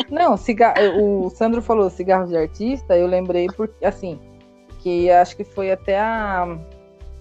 Não, 0.09 0.35
cigarro, 0.37 1.25
o 1.25 1.29
Sandro 1.29 1.61
falou 1.61 1.87
cigarro 1.89 2.27
de 2.27 2.35
artista, 2.35 2.97
eu 2.97 3.05
lembrei 3.05 3.47
porque, 3.55 3.85
assim, 3.85 4.19
que 4.79 5.11
acho 5.11 5.35
que 5.37 5.43
foi 5.43 5.71
até 5.71 5.99
a 5.99 6.57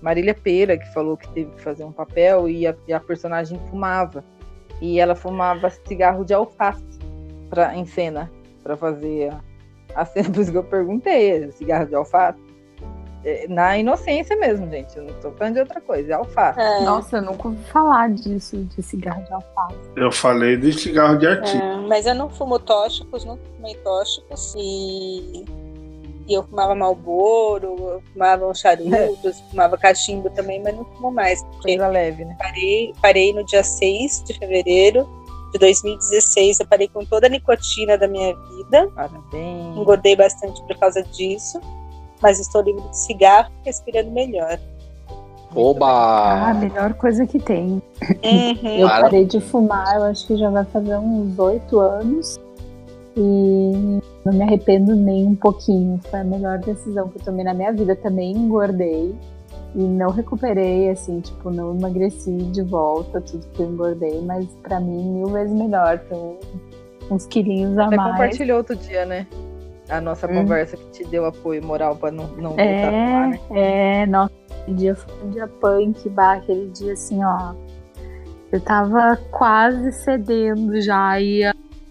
Marília 0.05 0.35
Pera 0.35 0.77
que 0.77 0.87
falou 0.93 1.17
que 1.17 1.27
teve 1.31 1.51
que 1.53 1.62
fazer 1.62 1.83
um 1.83 1.90
papel 1.90 2.47
e 2.47 2.67
a, 2.67 2.75
e 2.87 2.93
a 2.93 3.01
personagem 3.01 3.59
fumava. 3.71 4.23
E 4.79 5.01
ela 5.01 5.14
fumava 5.14 5.71
cigarro 5.71 6.27
de 6.27 6.35
alface 6.35 6.85
pra, 7.49 7.75
em 7.75 7.87
cena, 7.87 8.31
para 8.62 8.77
fazer 8.77 9.33
a, 9.33 9.40
a 10.03 10.05
cena. 10.05 10.29
Por 10.31 10.40
isso 10.43 10.53
que 10.53 10.59
eu 10.59 10.64
perguntei, 10.64 11.51
cigarro 11.53 11.87
de 11.87 11.95
alface? 11.95 12.38
É, 13.25 13.49
Na 13.49 13.79
inocência 13.79 14.37
mesmo, 14.37 14.69
gente. 14.71 14.95
Eu 14.95 15.05
não 15.05 15.14
tô 15.21 15.31
falando 15.31 15.55
de 15.55 15.61
outra 15.61 15.81
coisa, 15.81 16.12
é 16.12 16.14
alface. 16.14 16.61
É, 16.61 16.81
Nossa, 16.83 17.17
eu 17.17 17.23
nunca 17.23 17.49
ouvi 17.49 17.64
falar 17.64 18.11
disso, 18.11 18.59
de 18.59 18.83
cigarro 18.83 19.25
de 19.25 19.33
alface. 19.33 19.79
Eu 19.97 20.12
falei 20.12 20.59
de 20.59 20.71
cigarro 20.75 21.17
de 21.17 21.27
artista. 21.29 21.57
é, 21.57 21.77
mas 21.88 22.05
eu 22.05 22.14
não 22.14 22.29
fumo 22.29 22.59
tóxicos, 22.59 23.25
nunca 23.25 23.43
fumei 23.57 23.75
tóxicos. 23.77 24.55
E, 24.59 25.45
e 26.26 26.34
eu 26.34 26.42
fumava 26.44 26.74
malboro, 26.74 27.76
eu 27.78 28.02
fumava 28.12 28.48
uns 28.48 28.58
charutos, 28.58 29.40
fumava 29.50 29.76
cachimbo 29.76 30.30
também, 30.30 30.62
mas 30.62 30.74
não 30.74 30.84
fumo 30.84 31.10
mais. 31.10 31.44
Coisa 31.62 31.87
leve, 31.87 32.24
né? 32.24 32.34
parei, 32.38 32.92
parei 33.00 33.32
no 33.32 33.44
dia 33.44 33.62
6 33.62 34.24
de 34.24 34.38
fevereiro 34.38 35.08
de 35.52 35.58
2016. 35.58 36.60
Eu 36.60 36.66
parei 36.66 36.88
com 36.88 37.04
toda 37.04 37.26
a 37.26 37.30
nicotina 37.30 37.96
da 37.98 38.08
minha 38.08 38.34
vida. 38.34 38.88
Parabéns. 38.94 39.76
Engordei 39.76 40.16
bastante 40.16 40.62
por 40.62 40.78
causa 40.78 41.02
disso. 41.02 41.60
Mas 42.22 42.40
estou 42.40 42.62
livre 42.62 42.82
de 42.88 42.96
cigarro, 42.96 43.52
respirando 43.64 44.10
melhor. 44.10 44.58
Ah, 45.50 45.54
a 45.54 45.60
Oba! 45.60 46.54
melhor 46.54 46.94
coisa 46.94 47.26
que 47.26 47.38
tem. 47.38 47.82
Uhum. 48.24 48.78
Eu 48.78 48.88
parei 48.88 49.24
de 49.24 49.40
fumar, 49.40 49.96
eu 49.96 50.04
acho 50.04 50.26
que 50.26 50.37
já 50.37 50.50
vai 50.50 50.64
fazer 50.64 50.96
uns 50.96 51.38
oito 51.38 51.78
anos. 51.78 52.40
E 53.16 54.00
não 54.24 54.33
me 54.33 54.42
arrependo 54.42 54.94
nem 54.96 55.27
um 55.27 55.35
pouquinho. 55.37 56.00
Foi 56.11 56.20
a 56.20 56.24
melhor 56.24 56.59
decisão 56.59 57.09
que 57.09 57.18
eu 57.18 57.24
tomei 57.24 57.44
na 57.44 57.55
minha 57.55 57.72
vida. 57.72 57.94
Também 57.96 58.33
engordei 58.33 59.14
e 59.74 59.83
não 59.83 60.11
recuperei, 60.11 60.90
assim, 60.90 61.20
tipo, 61.20 61.50
não 61.50 61.77
emagreci 61.77 62.31
de 62.31 62.62
volta 62.62 63.20
tudo 63.20 63.46
que 63.48 63.62
eu 63.62 63.70
engordei, 63.70 64.20
mas 64.22 64.46
pra 64.62 64.81
mim 64.81 65.12
mil 65.14 65.27
vezes 65.29 65.55
melhor. 65.55 65.98
Tem 66.09 66.38
uns 67.11 67.27
quilinhos 67.27 67.77
a 67.79 67.88
Você 67.88 67.96
mais. 67.96 68.11
compartilhou 68.12 68.59
outro 68.59 68.77
dia, 68.77 69.05
né? 69.05 69.27
A 69.88 70.00
nossa 70.00 70.27
Hum. 70.27 70.35
conversa 70.35 70.77
que 70.77 70.90
te 70.90 71.05
deu 71.05 71.27
apoio 71.27 71.62
moral 71.62 71.94
pra 71.96 72.11
não, 72.11 72.27
não 72.38 72.50
voltar 72.50 72.90
fumar, 72.90 73.29
né? 73.29 73.40
É, 73.50 74.03
é, 74.03 74.07
nossa, 74.07 74.33
aquele 74.62 74.77
dia 74.77 74.94
foi 74.94 75.14
um 75.24 75.31
dia 75.31 75.46
punk, 75.46 76.09
bah, 76.09 76.33
aquele 76.35 76.70
dia 76.70 76.94
assim, 76.94 77.22
ó. 77.22 77.53
Eu 78.50 78.61
tava 78.61 79.18
quase 79.31 79.92
cedendo 79.92 80.81
já, 80.81 81.20
e 81.20 81.42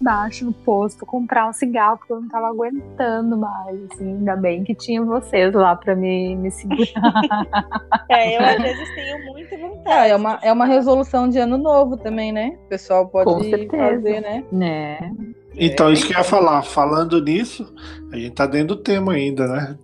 embaixo 0.04 0.46
no 0.46 0.52
posto 0.52 1.06
comprar 1.06 1.48
um 1.50 1.54
cigarro, 1.54 1.98
porque 1.98 2.12
eu 2.12 2.20
não 2.20 2.28
tava 2.28 2.48
aguentando 2.48 3.38
mais. 3.38 3.80
Assim, 3.92 4.18
ainda 4.18 4.36
bem 4.36 4.64
que 4.64 4.76
tinha 4.76 5.02
vocês 5.02 5.54
lá 5.54 5.76
para 5.78 5.96
me, 5.96 6.36
me 6.36 6.52
segurar. 6.52 6.84
é, 8.12 8.38
eu 8.38 8.42
às 8.44 8.62
vezes 8.62 8.96
tenho 8.96 9.26
muita 9.32 9.58
vontade. 9.58 9.88
É, 9.88 10.10
é, 10.10 10.16
uma, 10.16 10.40
é 10.44 10.52
uma 10.52 10.66
resolução 10.66 11.30
de 11.30 11.40
ano 11.40 11.58
novo 11.58 11.96
também, 11.96 12.34
né? 12.34 12.58
O 12.66 12.70
pessoal 12.70 13.08
pode 13.08 13.68
fazer, 13.70 14.20
né? 14.20 14.44
né? 14.52 15.12
Então, 15.56 15.92
isso 15.92 16.06
que 16.06 16.14
eu 16.14 16.18
ia 16.18 16.24
falar. 16.24 16.62
Falando 16.64 17.24
nisso, 17.24 17.74
a 18.12 18.18
gente 18.18 18.32
tá 18.32 18.46
dentro 18.46 18.76
do 18.76 18.82
tema 18.84 19.14
ainda, 19.14 19.48
né? 19.48 19.78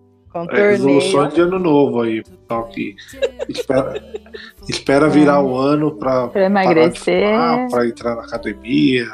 É, 0.51 0.71
resoluções 0.71 1.33
de 1.33 1.41
ano 1.41 1.57
novo 1.57 2.01
aí, 2.01 2.21
pessoal 2.23 2.67
que 2.67 2.95
espera, 3.47 3.93
espera 4.69 5.09
virar 5.09 5.37
é. 5.37 5.39
o 5.39 5.55
ano 5.55 5.95
para 5.95 6.31
emagrecer, 6.45 7.35
para 7.71 7.87
entrar 7.87 8.15
na 8.15 8.25
academia, 8.25 9.07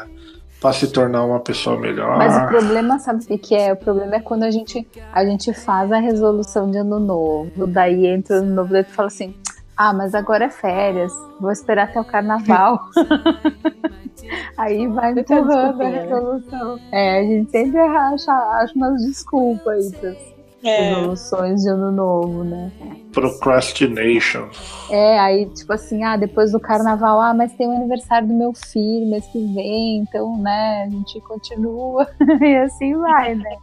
para 0.66 0.74
se 0.74 0.88
tornar 0.88 1.24
uma 1.24 1.40
pessoa 1.40 1.80
melhor. 1.80 2.18
Mas 2.18 2.36
o 2.36 2.48
problema, 2.48 2.98
sabe 2.98 3.24
o 3.30 3.38
que 3.38 3.54
é? 3.54 3.72
O 3.72 3.76
problema 3.76 4.16
é 4.16 4.20
quando 4.20 4.42
a 4.42 4.50
gente, 4.50 4.88
a 5.14 5.24
gente 5.24 5.54
faz 5.54 5.92
a 5.92 6.00
resolução 6.00 6.72
de 6.72 6.80
ano 6.80 7.00
novo, 7.00 7.68
daí 7.68 8.08
entra 8.08 8.42
no 8.42 8.56
novo, 8.56 8.74
tu 8.84 8.92
fala 8.92 9.08
assim, 9.08 9.36
ah, 9.78 9.94
mas 9.94 10.16
agora 10.16 10.46
é 10.46 10.50
férias, 10.50 11.14
vou 11.40 11.52
esperar 11.52 11.84
até 11.84 12.02
o 12.02 12.04
carnaval. 12.04 12.80
Aí 14.58 14.88
vai 14.88 15.12
empurrando 15.12 15.82
a 15.82 15.88
resolução. 15.88 16.80
É, 16.92 17.20
a 17.20 17.24
gente 17.24 17.52
sempre 17.52 17.80
acha, 17.80 18.32
acha 18.32 18.74
umas 18.74 19.06
desculpas 19.06 19.94
aí 20.04 20.35
é. 20.68 20.90
resoluções 20.90 21.62
de 21.62 21.70
ano 21.70 21.92
novo, 21.92 22.44
né? 22.44 22.72
Procrastination. 23.14 24.50
É, 24.90 25.20
aí, 25.20 25.46
tipo 25.48 25.72
assim, 25.72 26.04
ah, 26.04 26.18
depois 26.18 26.52
do 26.52 26.60
carnaval, 26.60 27.22
ah, 27.22 27.34
mas 27.34 27.54
tem 27.54 27.68
o 27.68 27.76
aniversário 27.76 28.28
do 28.28 28.34
meu 28.34 28.54
filho 28.54 29.10
mês 29.10 29.26
que 29.28 29.54
vem, 29.54 29.98
então, 29.98 30.38
né, 30.38 30.84
a 30.86 30.90
gente 30.90 31.22
continua 31.22 32.08
e 32.42 32.56
assim 32.58 32.96
vai, 32.98 33.36
né? 33.36 33.56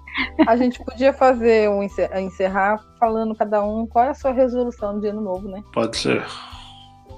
A 0.47 0.57
gente 0.57 0.83
podia 0.85 1.13
fazer 1.13 1.69
um 1.69 1.83
encerrar 1.83 2.81
falando 2.99 3.35
cada 3.35 3.65
um 3.65 3.87
qual 3.87 4.07
é 4.07 4.09
a 4.11 4.15
sua 4.15 4.33
resolução 4.33 5.01
de 5.01 5.09
ano 5.09 5.21
novo, 5.21 5.49
né? 5.49 5.63
Pode 5.73 5.97
ser. 5.97 6.25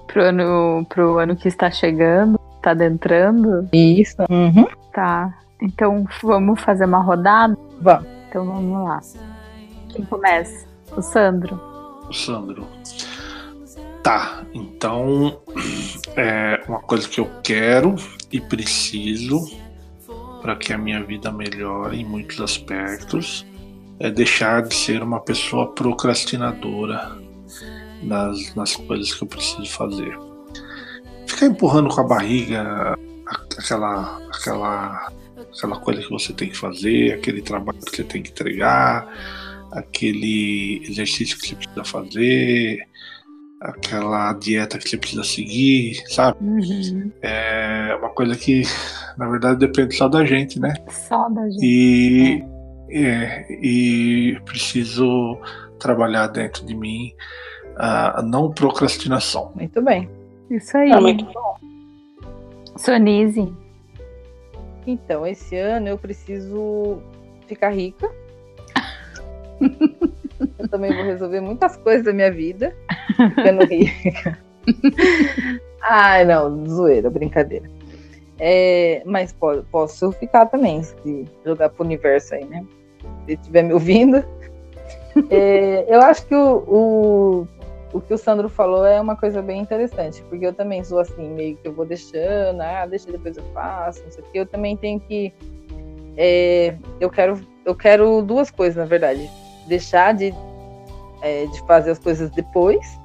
Pro 0.06 0.22
ano, 0.22 0.86
pro 0.88 1.18
ano 1.18 1.36
que 1.36 1.48
está 1.48 1.70
chegando, 1.70 2.38
tá 2.62 2.70
adentrando? 2.70 3.68
Isso. 3.72 4.16
Uhum. 4.30 4.66
Tá. 4.92 5.32
Então 5.60 6.04
vamos 6.22 6.60
fazer 6.60 6.84
uma 6.84 7.00
rodada? 7.00 7.56
Vamos. 7.80 8.08
Então 8.28 8.44
vamos 8.46 8.84
lá. 8.84 9.00
Quem 9.94 10.04
começa? 10.04 10.66
O 10.96 11.00
Sandro. 11.00 11.60
O 12.08 12.12
Sandro. 12.12 12.66
Tá, 14.02 14.44
então 14.52 15.40
é 16.16 16.62
uma 16.68 16.80
coisa 16.80 17.08
que 17.08 17.20
eu 17.20 17.30
quero 17.42 17.94
e 18.30 18.40
preciso 18.40 19.40
para 20.42 20.56
que 20.56 20.72
a 20.72 20.78
minha 20.78 21.02
vida 21.02 21.32
melhore 21.32 22.00
em 22.00 22.04
muitos 22.04 22.40
aspectos 22.40 23.46
é 23.98 24.10
deixar 24.10 24.62
de 24.62 24.74
ser 24.74 25.02
uma 25.02 25.20
pessoa 25.20 25.72
procrastinadora 25.72 27.16
nas, 28.02 28.54
nas 28.54 28.76
coisas 28.76 29.14
que 29.14 29.22
eu 29.22 29.28
preciso 29.28 29.66
fazer. 29.70 30.18
Ficar 31.26 31.46
empurrando 31.46 31.88
com 31.88 32.00
a 32.00 32.04
barriga 32.04 32.98
aquela, 33.56 34.18
aquela, 34.28 35.12
aquela 35.56 35.76
coisa 35.78 36.02
que 36.02 36.10
você 36.10 36.32
tem 36.32 36.50
que 36.50 36.56
fazer, 36.56 37.14
aquele 37.14 37.40
trabalho 37.40 37.78
que 37.78 37.96
você 37.96 38.04
tem 38.04 38.22
que 38.22 38.30
entregar 38.30 39.08
aquele 39.74 40.82
exercício 40.88 41.38
que 41.38 41.48
você 41.48 41.56
precisa 41.56 41.84
fazer, 41.84 42.88
aquela 43.60 44.32
dieta 44.34 44.78
que 44.78 44.88
você 44.88 44.96
precisa 44.96 45.24
seguir, 45.24 46.02
sabe? 46.06 46.38
Uhum. 46.40 47.10
É 47.20 47.96
uma 47.98 48.10
coisa 48.10 48.36
que, 48.36 48.62
na 49.18 49.28
verdade, 49.28 49.58
depende 49.58 49.94
só 49.94 50.08
da 50.08 50.24
gente, 50.24 50.60
né? 50.60 50.74
Só 50.88 51.28
da 51.28 51.48
gente. 51.50 51.60
E, 51.62 52.44
é, 52.90 53.46
e 53.50 54.38
preciso 54.44 55.38
trabalhar 55.78 56.28
dentro 56.28 56.64
de 56.64 56.74
mim 56.74 57.12
a, 57.76 58.22
não 58.22 58.52
procrastinação. 58.52 59.52
Muito 59.54 59.82
bem. 59.82 60.08
Isso 60.50 60.76
aí. 60.76 60.90
É 60.90 61.00
muito 61.00 61.24
bom. 61.24 61.56
Sonise. 62.76 63.52
Então, 64.86 65.26
esse 65.26 65.56
ano 65.56 65.88
eu 65.88 65.98
preciso 65.98 66.98
ficar 67.46 67.70
rica 67.70 68.10
eu 70.58 70.68
também 70.68 70.92
vou 70.94 71.04
resolver 71.04 71.40
muitas 71.40 71.76
coisas 71.76 72.04
da 72.04 72.12
minha 72.12 72.30
vida 72.30 72.74
ficando 73.16 73.64
rica. 73.64 74.38
Ai, 75.82 76.24
não, 76.24 76.66
zoeira, 76.66 77.10
brincadeira. 77.10 77.68
É, 78.38 79.02
mas 79.04 79.32
pode, 79.32 79.62
posso 79.70 80.10
ficar 80.12 80.46
também, 80.46 80.82
se 80.82 81.24
jogar 81.44 81.68
pro 81.70 81.84
universo 81.84 82.34
aí, 82.34 82.44
né? 82.44 82.64
Se 83.26 83.34
estiver 83.34 83.62
me 83.62 83.72
ouvindo. 83.72 84.24
É, 85.30 85.84
eu 85.88 86.00
acho 86.00 86.26
que 86.26 86.34
o, 86.34 86.56
o, 86.66 87.48
o 87.92 88.00
que 88.00 88.12
o 88.12 88.18
Sandro 88.18 88.48
falou 88.48 88.84
é 88.84 89.00
uma 89.00 89.14
coisa 89.14 89.40
bem 89.40 89.60
interessante, 89.60 90.22
porque 90.28 90.46
eu 90.46 90.52
também 90.52 90.82
sou 90.82 90.98
assim, 90.98 91.28
meio 91.28 91.56
que 91.56 91.68
eu 91.68 91.72
vou 91.72 91.86
deixando, 91.86 92.60
ah, 92.60 92.86
deixa 92.86 93.12
depois 93.12 93.36
eu 93.36 93.44
faço, 93.52 94.02
não 94.02 94.10
sei 94.10 94.24
o 94.24 94.26
que. 94.26 94.38
Eu 94.38 94.46
também 94.46 94.76
tenho 94.76 94.98
que. 94.98 95.32
É, 96.16 96.76
eu 97.00 97.10
quero 97.10 97.40
eu 97.64 97.74
quero 97.74 98.22
duas 98.22 98.50
coisas, 98.50 98.76
na 98.76 98.84
verdade 98.84 99.30
deixar 99.66 100.14
de, 100.14 100.34
é, 101.20 101.46
de 101.46 101.60
fazer 101.66 101.92
as 101.92 101.98
coisas 101.98 102.30
depois, 102.30 102.98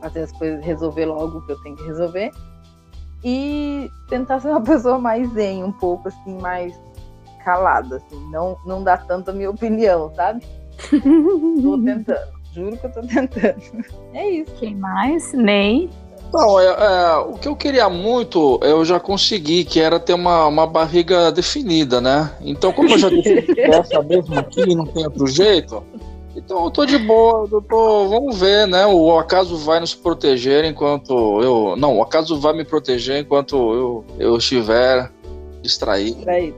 fazer 0.00 0.22
as 0.22 0.32
coisas, 0.32 0.64
resolver 0.64 1.06
logo 1.06 1.38
o 1.38 1.46
que 1.46 1.52
eu 1.52 1.62
tenho 1.62 1.76
que 1.76 1.84
resolver, 1.84 2.30
e 3.22 3.90
tentar 4.08 4.40
ser 4.40 4.48
uma 4.48 4.60
pessoa 4.62 4.98
mais 4.98 5.28
zen, 5.32 5.64
um 5.64 5.72
pouco 5.72 6.08
assim, 6.08 6.38
mais 6.40 6.78
calada, 7.44 7.96
assim, 7.96 8.30
não, 8.30 8.56
não 8.64 8.82
dar 8.82 9.06
tanto 9.06 9.30
a 9.30 9.34
minha 9.34 9.50
opinião, 9.50 10.12
sabe? 10.14 10.44
tô 11.62 11.78
tentando, 11.82 12.32
juro 12.52 12.76
que 12.76 12.86
eu 12.86 12.92
tô 12.92 13.00
tentando. 13.02 13.84
É 14.14 14.28
isso. 14.28 14.52
Quem 14.54 14.76
mais? 14.76 15.32
Ney? 15.32 15.90
Não, 16.34 16.58
é, 16.58 16.66
é, 16.66 17.16
o 17.18 17.34
que 17.34 17.46
eu 17.46 17.54
queria 17.54 17.88
muito, 17.88 18.58
eu 18.60 18.84
já 18.84 18.98
consegui, 18.98 19.64
que 19.64 19.80
era 19.80 20.00
ter 20.00 20.14
uma, 20.14 20.46
uma 20.48 20.66
barriga 20.66 21.30
definida, 21.30 22.00
né? 22.00 22.32
Então, 22.40 22.72
como 22.72 22.90
eu 22.90 22.98
já 22.98 23.08
defini 23.08 23.60
essa 23.60 24.02
mesmo 24.02 24.36
aqui, 24.36 24.74
não 24.74 24.84
tem 24.84 25.04
outro 25.04 25.28
jeito, 25.28 25.80
então 26.34 26.64
eu 26.64 26.70
tô 26.72 26.84
de 26.84 26.98
boa, 26.98 27.48
eu 27.50 27.62
tô, 27.62 28.08
vamos 28.08 28.36
ver, 28.36 28.66
né? 28.66 28.84
O 28.84 29.16
acaso 29.16 29.56
vai 29.58 29.78
nos 29.78 29.94
proteger 29.94 30.64
enquanto 30.64 31.40
eu. 31.40 31.76
Não, 31.76 31.98
o 31.98 32.02
acaso 32.02 32.40
vai 32.40 32.52
me 32.52 32.64
proteger 32.64 33.20
enquanto 33.20 33.54
eu, 33.56 34.04
eu 34.18 34.36
estiver 34.36 35.10
distraído. 35.62 36.16
Distraído. 36.16 36.56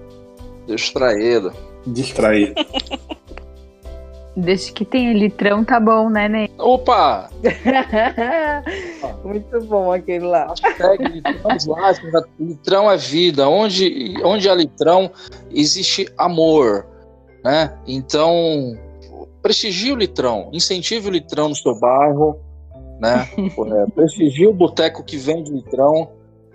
Distraído. 0.66 1.52
Distraído. 1.86 2.54
Desde 4.36 4.70
que 4.70 4.84
tenha 4.84 5.14
litrão, 5.14 5.64
tá 5.64 5.80
bom, 5.80 6.10
né, 6.10 6.28
Ney? 6.28 6.50
Opa! 6.58 7.30
Muito 9.24 9.60
bom 9.62 9.90
aquele 9.90 10.26
lá. 10.26 10.48
Hashtag 10.48 11.04
litrão, 11.04 12.24
litrão 12.38 12.90
é 12.90 12.98
vida. 12.98 13.48
Onde, 13.48 14.14
onde 14.22 14.46
há 14.46 14.54
litrão, 14.54 15.10
existe 15.50 16.06
amor, 16.18 16.86
né? 17.42 17.72
Então, 17.86 18.78
prestigie 19.40 19.92
o 19.92 19.96
litrão, 19.96 20.50
incentive 20.52 21.08
o 21.08 21.12
litrão 21.12 21.48
no 21.48 21.56
seu 21.56 21.74
bairro, 21.74 22.38
né? 23.00 23.26
É, 23.38 23.90
prestigie 23.90 24.46
o 24.46 24.52
boteco 24.52 25.02
que 25.02 25.16
vende 25.16 25.50
litrão, 25.50 26.10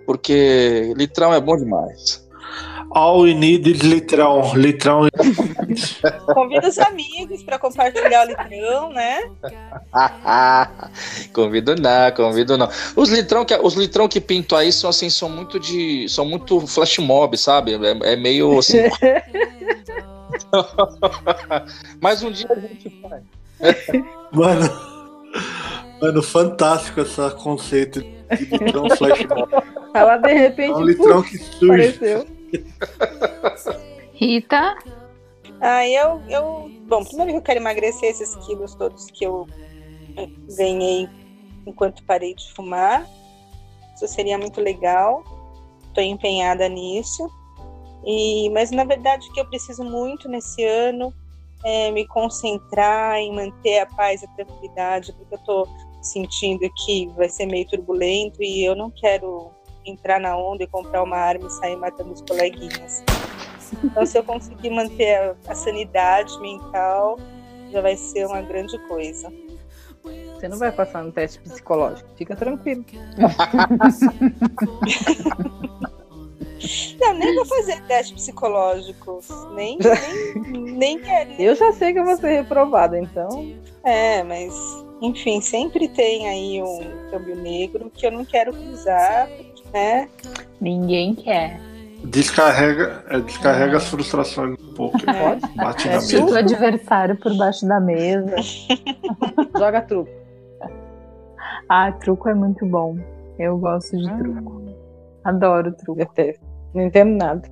porque 0.06 0.92
litrão 0.96 1.34
é 1.34 1.40
bom 1.40 1.56
demais. 1.56 2.28
All 2.94 3.22
we 3.22 3.32
need 3.32 3.68
is 3.68 3.80
litrão. 3.80 4.54
Litrão. 4.54 5.08
Convida 6.34 6.68
os 6.68 6.78
amigos 6.78 7.42
para 7.42 7.58
compartilhar 7.58 8.26
o 8.26 8.28
litrão, 8.28 8.92
né? 8.92 9.20
convido 11.32 11.74
não, 11.76 12.10
convido 12.12 12.58
não. 12.58 12.68
Os 12.94 13.08
litrão 13.08 13.44
que 13.44 13.56
os 13.56 13.74
litrão 13.74 14.08
que 14.08 14.20
pinto 14.20 14.54
aí 14.54 14.70
são 14.72 14.90
assim, 14.90 15.08
são 15.08 15.28
muito 15.28 15.58
de, 15.58 16.06
são 16.08 16.26
muito 16.26 16.66
flash 16.66 16.98
mob, 16.98 17.36
sabe? 17.38 17.72
É, 17.74 18.12
é 18.12 18.16
meio 18.16 18.58
assim. 18.58 18.78
Mas 22.00 22.22
um 22.22 22.30
dia 22.30 22.48
a 22.50 22.60
gente 22.60 23.00
faz. 23.00 23.22
Mano, 24.32 24.70
mano, 26.00 26.22
fantástico 26.22 27.00
esse 27.00 27.30
conceito 27.36 28.02
de 28.02 28.44
litrão 28.44 28.90
flash 28.90 29.24
mob. 29.24 29.48
Ela 29.94 30.18
de 30.18 30.32
repente. 30.32 30.72
É 30.72 30.76
um 30.76 30.84
litrão 30.84 31.22
que 31.22 31.38
surge. 31.38 31.88
Apareceu. 31.88 32.41
Rita? 34.14 34.76
Ah, 35.60 35.86
eu, 35.86 36.22
eu. 36.28 36.70
Bom, 36.88 37.04
primeiro 37.04 37.32
que 37.32 37.38
eu 37.38 37.42
quero 37.42 37.60
emagrecer 37.60 38.10
esses 38.10 38.34
quilos 38.46 38.74
todos 38.74 39.06
que 39.06 39.24
eu 39.24 39.46
ganhei 40.56 41.08
enquanto 41.66 42.04
parei 42.04 42.34
de 42.34 42.52
fumar. 42.52 43.06
Isso 43.94 44.06
seria 44.08 44.38
muito 44.38 44.60
legal. 44.60 45.22
Estou 45.88 46.02
empenhada 46.02 46.68
nisso. 46.68 47.30
E, 48.04 48.50
mas 48.50 48.70
na 48.70 48.84
verdade 48.84 49.28
o 49.28 49.32
que 49.32 49.40
eu 49.40 49.48
preciso 49.48 49.84
muito 49.84 50.28
nesse 50.28 50.64
ano 50.64 51.14
é 51.64 51.90
me 51.92 52.06
concentrar 52.08 53.18
em 53.18 53.32
manter 53.32 53.78
a 53.78 53.86
paz 53.86 54.22
e 54.22 54.24
a 54.24 54.28
tranquilidade, 54.30 55.12
porque 55.12 55.34
eu 55.34 55.38
estou 55.38 55.68
sentindo 56.02 56.68
que 56.84 57.06
vai 57.16 57.28
ser 57.28 57.46
meio 57.46 57.66
turbulento 57.68 58.42
e 58.42 58.64
eu 58.64 58.74
não 58.74 58.90
quero 58.90 59.52
entrar 59.84 60.20
na 60.20 60.36
onda 60.36 60.64
e 60.64 60.66
comprar 60.66 61.02
uma 61.02 61.16
arma 61.16 61.46
e 61.46 61.50
sair 61.50 61.76
matando 61.76 62.12
os 62.12 62.22
coleguinhas. 62.22 63.04
Então, 63.82 64.04
se 64.04 64.18
eu 64.18 64.24
conseguir 64.24 64.70
manter 64.70 65.16
a, 65.16 65.34
a 65.48 65.54
sanidade 65.54 66.38
mental, 66.40 67.18
já 67.70 67.80
vai 67.80 67.96
ser 67.96 68.26
uma 68.26 68.42
grande 68.42 68.78
coisa. 68.86 69.32
Você 70.34 70.48
não 70.48 70.58
vai 70.58 70.72
passar 70.72 71.04
no 71.04 71.12
teste 71.12 71.38
psicológico, 71.38 72.08
fica 72.16 72.34
tranquilo. 72.34 72.84
Não, 77.00 77.14
nem 77.14 77.34
vou 77.34 77.44
fazer 77.44 77.82
teste 77.86 78.14
psicológico. 78.14 79.20
Nem, 79.54 79.78
nem, 79.78 80.62
nem 80.74 80.98
quero. 81.00 81.32
Eu 81.38 81.56
já 81.56 81.72
sei 81.72 81.92
que 81.92 81.98
eu 81.98 82.04
vou 82.04 82.16
ser 82.16 82.42
reprovada, 82.42 82.98
então. 82.98 83.52
É, 83.84 84.22
mas, 84.22 84.54
enfim, 85.00 85.40
sempre 85.40 85.88
tem 85.88 86.28
aí 86.28 86.62
um 86.62 87.10
câmbio 87.10 87.34
negro 87.34 87.90
que 87.90 88.06
eu 88.06 88.12
não 88.12 88.24
quero 88.24 88.52
cruzar, 88.52 89.28
né? 89.72 90.08
Ninguém 90.60 91.14
quer. 91.14 91.60
Descarrega, 92.04 93.04
é, 93.08 93.20
descarrega 93.20 93.76
as 93.76 93.88
frustrações 93.88 94.58
um 94.60 94.74
pouco. 94.74 94.98
Pode? 94.98 95.54
Bate 95.56 95.88
É, 95.88 95.94
na 95.94 96.00
chuta 96.00 96.22
o 96.22 96.24
mesa. 96.26 96.38
adversário 96.40 97.16
por 97.16 97.36
baixo 97.36 97.66
da 97.66 97.78
mesa. 97.80 98.34
Joga 99.56 99.80
truco. 99.82 100.10
Ah, 101.68 101.92
truco 101.92 102.28
é 102.28 102.34
muito 102.34 102.66
bom. 102.66 102.96
Eu 103.38 103.56
gosto 103.58 103.96
de 103.96 104.08
truco. 104.18 104.62
Adoro 105.24 105.72
truco. 105.72 106.00
Não 106.74 106.82
entendo 106.82 107.16
nada. 107.16 107.42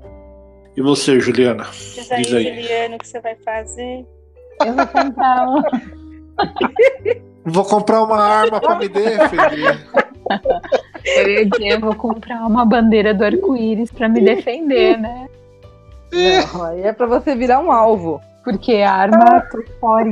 E 0.77 0.83
você, 0.83 1.21
Juliana? 1.21 1.65
Diz 1.73 2.11
aí, 2.11 2.23
Diz 2.23 2.35
aí. 2.35 2.45
Juliano, 2.63 2.95
o 2.97 2.99
que 2.99 3.07
você 3.09 3.21
vai 3.21 3.37
fazer? 3.37 4.05
Eu 4.67 4.73
vou 4.75 4.87
comprar 4.89 5.49
um. 5.49 5.63
Vou 7.47 7.65
comprar 7.65 8.03
uma 8.03 8.19
arma 8.21 8.61
pra 8.61 8.77
me 8.77 8.89
defender. 8.91 9.79
Eu 11.05 11.29
ia 11.29 11.47
dizer, 11.47 11.69
eu 11.75 11.81
vou 11.81 11.95
comprar 11.95 12.47
uma 12.47 12.65
bandeira 12.65 13.15
do 13.15 13.25
arco-íris 13.25 13.91
pra 13.91 14.09
me 14.09 14.21
defender, 14.21 14.99
né? 14.99 15.29
Não, 16.13 16.65
aí 16.65 16.83
é 16.83 16.93
pra 16.93 17.07
você 17.07 17.35
virar 17.35 17.61
um 17.61 17.71
alvo. 17.71 18.21
Porque 18.43 18.77
a 18.77 18.93
arma 18.93 19.41
tô 19.43 19.63
fora. 19.79 20.09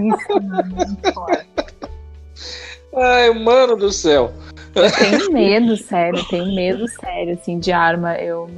Ai, 2.95 3.31
mano 3.31 3.77
do 3.77 3.91
céu. 3.91 4.33
Eu 4.75 4.91
tenho 4.93 5.33
medo, 5.33 5.77
sério, 5.77 6.25
tenho 6.29 6.55
medo 6.55 6.87
sério, 6.89 7.35
assim, 7.35 7.59
de 7.59 7.73
arma. 7.73 8.17
Eu 8.17 8.51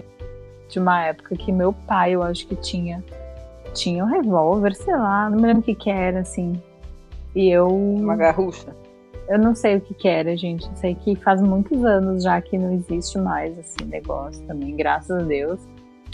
de 0.69 0.79
uma 0.79 1.05
época 1.05 1.35
que 1.37 1.51
meu 1.51 1.73
pai, 1.73 2.15
eu 2.15 2.23
acho 2.23 2.47
que 2.47 2.55
tinha 2.57 3.03
tinha 3.75 4.05
um 4.05 4.09
revólver, 4.09 4.75
sei 4.75 4.95
lá, 4.95 5.31
não 5.31 5.39
me 5.39 5.47
lembro 5.47 5.63
o 5.63 5.65
que 5.65 5.75
que 5.75 5.91
era, 5.91 6.21
assim. 6.21 6.61
E 7.35 7.49
eu 7.49 7.69
Uma 7.69 8.17
garrucha. 8.17 8.75
Eu 9.31 9.39
não 9.39 9.55
sei 9.55 9.77
o 9.77 9.81
que 9.81 9.95
que 9.95 10.09
era, 10.09 10.37
gente. 10.37 10.67
Eu 10.67 10.75
sei 10.75 10.95
que 10.97 11.15
faz 11.15 11.41
muitos 11.41 11.85
anos 11.85 12.25
já 12.25 12.41
que 12.41 12.59
não 12.59 12.73
existe 12.73 13.17
mais 13.17 13.57
esse 13.57 13.85
negócio 13.85 14.45
também, 14.45 14.75
graças 14.75 15.23
a 15.23 15.23
Deus. 15.23 15.61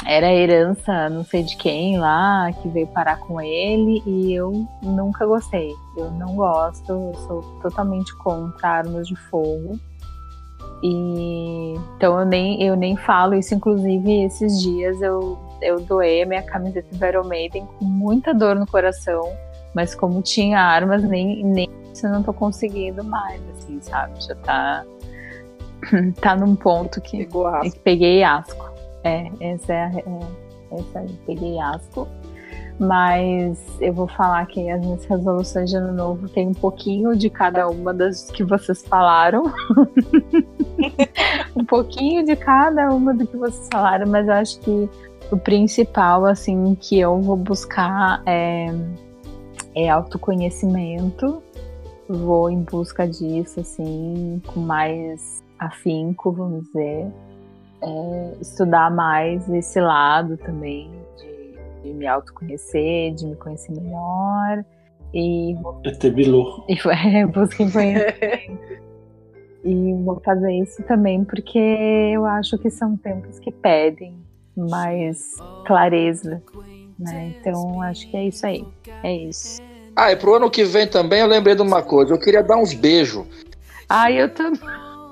Era 0.06 0.30
herança, 0.30 1.08
não 1.08 1.24
sei 1.24 1.42
de 1.42 1.56
quem 1.56 1.98
lá, 1.98 2.52
que 2.60 2.68
veio 2.68 2.86
parar 2.88 3.18
com 3.20 3.40
ele 3.40 4.02
e 4.06 4.34
eu 4.34 4.68
nunca 4.82 5.24
gostei. 5.24 5.72
Eu 5.96 6.10
não 6.10 6.36
gosto, 6.36 6.92
eu 6.92 7.14
sou 7.26 7.40
totalmente 7.62 8.14
contra 8.18 8.68
armas 8.68 9.08
de 9.08 9.16
fogo. 9.16 9.80
E 10.82 11.74
então 11.96 12.20
eu 12.20 12.26
nem, 12.26 12.62
eu 12.62 12.76
nem 12.76 12.98
falo 12.98 13.32
isso, 13.34 13.54
inclusive 13.54 14.24
esses 14.24 14.60
dias 14.60 15.00
eu, 15.00 15.38
eu 15.62 15.80
doei 15.80 16.22
a 16.22 16.26
minha 16.26 16.42
camiseta 16.42 16.94
do 16.94 17.06
Iron 17.06 17.24
Maiden 17.24 17.66
com 17.78 17.84
muita 17.86 18.34
dor 18.34 18.54
no 18.54 18.66
coração, 18.66 19.32
mas 19.74 19.94
como 19.94 20.20
tinha 20.20 20.60
armas, 20.60 21.02
nem, 21.02 21.42
nem 21.42 21.85
isso 21.96 22.06
eu 22.06 22.10
não 22.10 22.22
tô 22.22 22.32
conseguindo 22.32 23.02
mais, 23.02 23.40
assim, 23.50 23.80
sabe? 23.80 24.22
Já 24.22 24.34
tá, 24.36 24.84
tá 26.20 26.36
num 26.36 26.54
ponto 26.54 27.00
que 27.00 27.18
Pegou 27.18 27.46
a 27.46 27.60
é 27.64 27.70
que 27.70 27.78
peguei 27.80 28.22
asco. 28.22 28.70
É, 29.02 29.28
essa 29.40 29.72
é, 29.72 29.84
a- 29.84 29.98
é 29.98 30.78
essa 30.78 30.98
aí, 31.00 31.18
peguei 31.26 31.58
asco. 31.58 32.06
Mas 32.78 33.58
eu 33.80 33.94
vou 33.94 34.06
falar 34.06 34.44
que 34.48 34.70
as 34.70 34.78
minhas 34.84 35.02
resoluções 35.06 35.70
de 35.70 35.76
ano 35.78 35.94
novo 35.94 36.28
tem 36.28 36.48
um 36.48 36.52
pouquinho 36.52 37.16
de 37.16 37.30
cada 37.30 37.66
uma 37.70 37.94
das 37.94 38.30
que 38.30 38.44
vocês 38.44 38.84
falaram. 38.86 39.44
um 41.56 41.64
pouquinho 41.64 42.22
de 42.22 42.36
cada 42.36 42.90
uma 42.90 43.14
do 43.14 43.26
que 43.26 43.34
vocês 43.34 43.66
falaram, 43.72 44.06
mas 44.06 44.28
eu 44.28 44.34
acho 44.34 44.60
que 44.60 44.90
o 45.32 45.38
principal, 45.38 46.26
assim, 46.26 46.76
que 46.78 47.00
eu 47.00 47.18
vou 47.22 47.36
buscar 47.36 48.22
é, 48.26 48.66
é 49.74 49.88
autoconhecimento. 49.88 51.42
Vou 52.08 52.50
em 52.50 52.62
busca 52.62 53.06
disso, 53.06 53.60
assim, 53.60 54.40
com 54.46 54.60
mais 54.60 55.42
afinco, 55.58 56.32
vamos 56.32 56.64
dizer 56.66 57.10
é, 57.82 58.36
estudar 58.40 58.90
mais 58.90 59.48
esse 59.48 59.80
lado 59.80 60.36
também 60.38 60.90
de, 61.18 61.88
de 61.88 61.94
me 61.94 62.06
autoconhecer, 62.06 63.14
de 63.14 63.26
me 63.26 63.36
conhecer 63.36 63.72
melhor 63.72 64.64
e, 65.14 65.56
ET 65.84 66.10
Bilu. 66.12 66.64
e 66.68 66.78
é, 66.88 67.26
busca 67.26 67.62
em 67.62 67.70
conhecimento. 67.70 68.82
e 69.64 69.94
vou 70.04 70.20
fazer 70.20 70.52
isso 70.52 70.82
também 70.84 71.24
porque 71.24 71.58
eu 71.58 72.24
acho 72.26 72.58
que 72.58 72.70
são 72.70 72.96
tempos 72.96 73.38
que 73.38 73.52
pedem 73.52 74.16
mais 74.56 75.36
clareza, 75.66 76.42
né? 76.98 77.34
Então 77.38 77.82
acho 77.82 78.10
que 78.10 78.16
é 78.16 78.24
isso 78.26 78.46
aí. 78.46 78.66
É 79.02 79.14
isso. 79.14 79.60
Ah, 79.96 80.12
e 80.12 80.16
pro 80.16 80.34
ano 80.34 80.50
que 80.50 80.62
vem 80.62 80.86
também 80.86 81.20
eu 81.20 81.26
lembrei 81.26 81.54
de 81.54 81.62
uma 81.62 81.82
coisa. 81.82 82.12
Eu 82.12 82.18
queria 82.18 82.42
dar 82.42 82.58
uns 82.58 82.74
beijos. 82.74 83.24
Ah, 83.88 84.12
eu 84.12 84.28
também. 84.28 84.60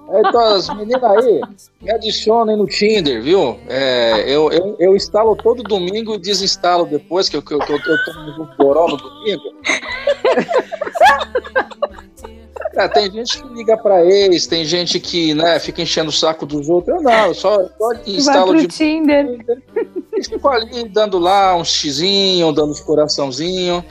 Então, 0.07 0.55
as 0.55 0.69
meninas 0.69 1.03
aí, 1.03 1.41
me 1.81 1.91
adicionem 1.91 2.57
no 2.57 2.67
Tinder, 2.67 3.23
viu? 3.23 3.59
É, 3.67 4.25
eu, 4.29 4.53
eu, 4.53 4.77
eu 4.79 4.95
instalo 4.95 5.35
todo 5.35 5.63
domingo 5.63 6.15
e 6.15 6.19
desinstalo 6.19 6.85
depois, 6.85 7.31
que 7.31 7.37
eu, 7.37 7.43
que 7.43 7.55
eu, 7.55 7.59
que 7.59 7.73
eu, 7.73 8.05
tomo 8.05 8.43
um 8.43 8.57
goró 8.57 8.87
no 8.87 8.99
domingo. 8.99 9.43
É, 12.77 12.89
tem 12.89 13.09
gente 13.09 13.41
que 13.41 13.55
liga 13.55 13.77
pra 13.77 14.05
ex, 14.05 14.49
tem 14.49 14.65
gente 14.65 14.99
que 14.99 15.33
né, 15.33 15.61
fica 15.61 15.81
enchendo 15.81 16.11
o 16.11 16.13
saco 16.13 16.45
dos 16.45 16.69
outros. 16.69 16.97
Eu 16.97 17.03
não, 17.03 17.27
eu 17.27 17.35
só, 17.35 17.65
só 17.65 17.71
Vai 17.79 18.01
instalo 18.07 18.49
pro 18.49 18.61
de 18.61 18.67
Tinder. 18.67 19.39
e 20.13 20.25
fico 20.25 20.49
ali 20.49 20.89
dando 20.89 21.19
lá 21.19 21.55
um 21.55 21.65
xizinho, 21.65 22.53
dando 22.53 22.73
uns 22.73 22.81
coraçãozinho. 22.81 23.85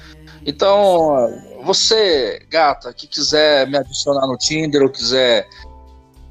Então, 0.46 1.30
você, 1.64 2.46
gata, 2.50 2.94
que 2.94 3.08
quiser 3.08 3.68
me 3.68 3.78
adicionar 3.78 4.28
no 4.28 4.38
Tinder 4.38 4.82
ou 4.82 4.89
quiser 4.89 5.48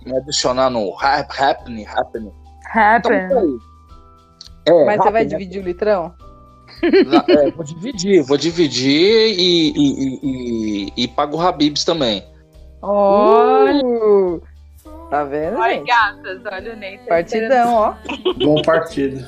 me 0.05 0.17
adicionar 0.17 0.69
no 0.71 0.95
Happening, 1.01 1.87
Happening. 1.87 2.33
Happen. 2.75 3.27
Então. 3.27 3.59
É, 4.67 4.85
Mas 4.85 4.97
você 4.97 5.11
vai 5.11 5.23
Happening, 5.23 5.29
dividir 5.29 5.63
o 5.63 5.65
litrão? 5.65 6.15
É, 7.29 7.51
vou 7.53 7.65
dividir, 7.65 8.23
vou 8.23 8.37
dividir 8.37 9.39
e, 9.39 9.71
e, 9.71 9.93
e, 10.05 10.21
e, 10.23 10.93
e 11.05 11.09
pago 11.09 11.37
o 11.37 11.41
Habibs 11.41 11.85
também. 11.85 12.25
Olha, 12.81 13.81
Uh, 13.85 14.43
tá 15.09 15.23
vendo, 15.23 15.57
olha, 15.57 15.85
gatas, 15.85 16.41
olha 16.45 16.73
o 16.73 16.77
Ney. 16.77 16.99
Partidão, 17.09 17.75
ó. 17.75 17.95
Bom 18.45 18.61
partido. 18.63 19.25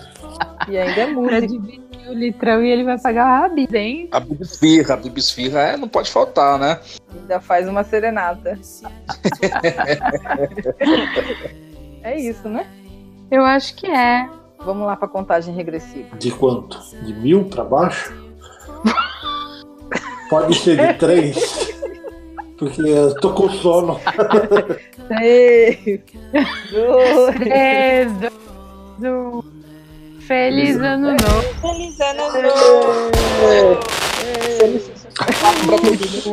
E 0.68 0.76
ainda 0.78 1.01
é 1.01 1.05
Pra 1.07 1.14
música. 1.14 1.47
dividir 1.47 1.80
o 2.09 2.12
litrão 2.12 2.62
e 2.62 2.70
ele 2.70 2.85
vai 2.85 2.99
pagar 2.99 3.43
o 3.43 3.45
Habib, 3.45 3.74
hein? 3.74 4.09
Habibs 4.12 4.59
Firra, 4.59 4.95
Habibs 4.95 5.30
Firra 5.30 5.61
é, 5.61 5.76
não 5.76 5.89
pode 5.89 6.11
faltar, 6.11 6.59
né? 6.59 6.78
Ainda 7.14 7.41
faz 7.41 7.68
uma 7.68 7.82
serenata. 7.85 8.59
é 12.03 12.20
isso, 12.20 12.49
né? 12.49 12.66
Eu 13.30 13.45
acho 13.45 13.74
que 13.76 13.87
é. 13.87 14.28
Vamos 14.64 14.87
lá 14.87 14.97
pra 14.97 15.09
contagem 15.09 15.55
regressiva. 15.55 16.16
De 16.16 16.30
quanto? 16.30 16.78
De 17.05 17.12
mil 17.14 17.45
pra 17.47 17.64
baixo? 17.64 18.12
Pode 20.30 20.55
ser 20.59 20.76
de 20.76 20.95
três? 20.99 21.72
Porque 22.59 22.80
eu 22.80 23.14
tô 23.16 23.35
com 23.35 23.49
sono. 23.51 24.01
Três, 25.09 25.78
dois, 26.70 27.35
Três, 27.37 28.12
dois, 28.20 28.32
um. 29.03 29.43
Feliz 30.26 30.80
ano 30.80 31.10
novo. 31.10 31.42
Feliz 31.60 32.00
ano 32.00 32.32
novo! 32.32 33.52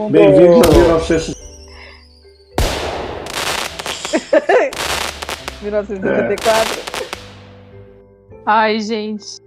Bem-vindo 0.10 0.62
a 0.66 0.72
1960. 0.72 1.42
1994. 5.62 6.82
Ai, 8.46 8.80
gente. 8.80 9.42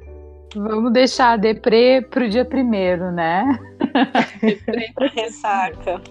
Vamos 0.54 0.92
deixar 0.92 1.32
a 1.32 1.36
deprê 1.36 2.02
pro 2.02 2.28
dia 2.28 2.44
primeiro, 2.44 3.10
né? 3.12 3.58
Pra 4.94 5.08
ressaca. 5.08 6.02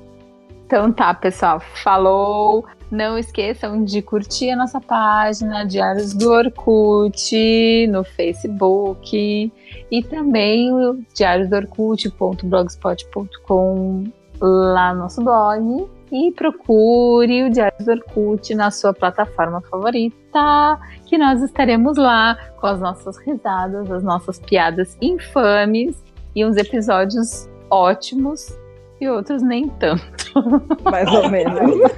Então 0.66 0.92
tá, 0.92 1.14
pessoal. 1.14 1.60
Falou. 1.84 2.66
Não 2.94 3.18
esqueçam 3.18 3.84
de 3.84 4.02
curtir 4.04 4.52
a 4.52 4.56
nossa 4.56 4.80
página 4.80 5.66
Diários 5.66 6.14
do 6.14 6.30
Orkut 6.30 7.88
no 7.88 8.04
Facebook 8.04 9.52
e 9.90 10.04
também 10.04 10.72
o 10.72 11.04
diariosdoorkut.blogspot.com 11.12 14.04
lá 14.40 14.94
no 14.94 15.00
nosso 15.00 15.24
blog. 15.24 15.90
e 16.12 16.32
procure 16.34 17.46
o 17.46 17.50
Diário 17.50 17.84
do 17.84 17.92
Orkut 17.94 18.54
na 18.54 18.70
sua 18.70 18.94
plataforma 18.94 19.60
favorita, 19.62 20.80
que 21.08 21.18
nós 21.18 21.42
estaremos 21.42 21.98
lá 21.98 22.38
com 22.62 22.68
as 22.68 22.80
nossas 22.80 23.18
risadas, 23.18 23.90
as 23.90 24.04
nossas 24.04 24.40
piadas 24.40 24.96
infames 25.02 25.96
e 26.36 26.46
uns 26.46 26.58
episódios 26.58 27.50
ótimos 27.72 28.56
e 29.04 29.10
outros 29.10 29.42
nem 29.44 29.68
tanto. 29.70 30.04
Mais 30.90 31.12
ou 31.12 31.30
menos. 31.30 31.92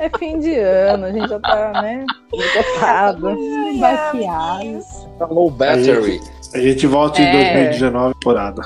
É 0.00 0.08
fim 0.18 0.38
de 0.38 0.54
ano, 0.58 1.06
a 1.06 1.12
gente 1.12 1.28
já 1.28 1.40
tá, 1.40 1.82
né? 1.82 2.04
Esgotado, 2.32 3.36
baqueado. 3.78 4.80
Tá 5.18 5.26
low 5.26 5.50
battery. 5.50 6.20
A 6.54 6.58
gente 6.58 6.86
volta 6.86 7.20
em 7.20 7.26
É. 7.26 7.32
2019 7.54 8.14
temporada. 8.14 8.62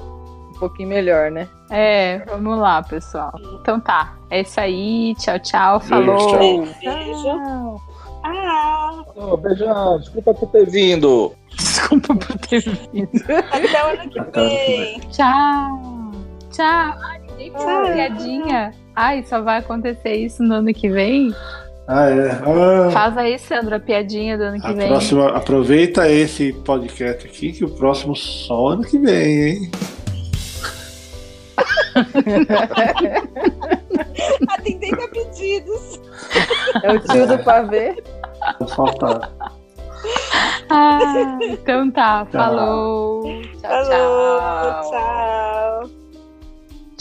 Um 0.00 0.58
pouquinho 0.58 0.88
melhor, 0.88 1.30
né? 1.30 1.46
É, 1.70 2.18
vamos 2.26 2.58
lá, 2.58 2.82
pessoal. 2.82 3.32
Então 3.60 3.78
tá, 3.78 4.14
é 4.30 4.40
isso 4.40 4.58
aí. 4.60 5.14
Tchau, 5.18 5.38
tchau. 5.38 5.80
Falou. 5.80 6.16
tchau. 6.16 6.38
Beijo. 6.82 7.80
Ah, 8.24 9.04
Ô, 9.16 9.36
beijão, 9.36 9.98
desculpa 10.00 10.34
por 10.34 10.48
ter 10.50 10.66
vindo. 10.68 11.32
Desculpa 11.56 12.14
por 12.14 12.38
ter 12.38 12.60
vindo. 12.60 13.10
Até 13.52 13.84
o 13.84 14.00
ano 14.00 14.10
que 14.10 14.20
vem. 14.32 15.00
Tchau. 15.10 15.97
Tchau. 16.58 16.94
Ai, 17.00 17.20
Tchau. 17.50 17.92
piadinha. 17.94 18.74
Ai, 18.96 19.22
só 19.22 19.40
vai 19.40 19.58
acontecer 19.58 20.14
isso 20.16 20.42
no 20.42 20.56
ano 20.56 20.74
que 20.74 20.88
vem? 20.90 21.32
Ah, 21.86 22.10
é. 22.10 22.30
Ah, 22.32 22.90
Faz 22.90 23.16
aí, 23.16 23.38
Sandra, 23.38 23.76
a 23.76 23.80
piadinha 23.80 24.36
do 24.36 24.42
ano 24.44 24.60
que 24.60 24.66
a 24.66 24.72
vem. 24.72 24.88
próxima, 24.88 25.28
aproveita 25.28 26.10
esse 26.10 26.52
podcast 26.52 27.24
aqui 27.26 27.52
que 27.52 27.64
o 27.64 27.70
próximo 27.70 28.16
só 28.16 28.68
ano 28.70 28.82
que 28.82 28.98
vem, 28.98 29.50
hein? 29.50 29.70
Atendendo 34.50 35.02
a 35.02 35.08
pedidos. 35.08 36.00
É 36.82 36.92
o 36.92 36.98
tio 37.00 37.26
do 37.26 37.38
pavê. 37.44 38.02
Vou 38.58 38.68
faltar. 38.68 39.30
Ah, 40.70 41.38
então 41.42 41.90
tá, 41.90 42.24
Tchau. 42.26 42.32
falou. 42.32 43.22
Tchau, 43.60 43.84
Falou, 43.84 44.40
tchau. 44.40 44.90
tchau. 44.90 45.47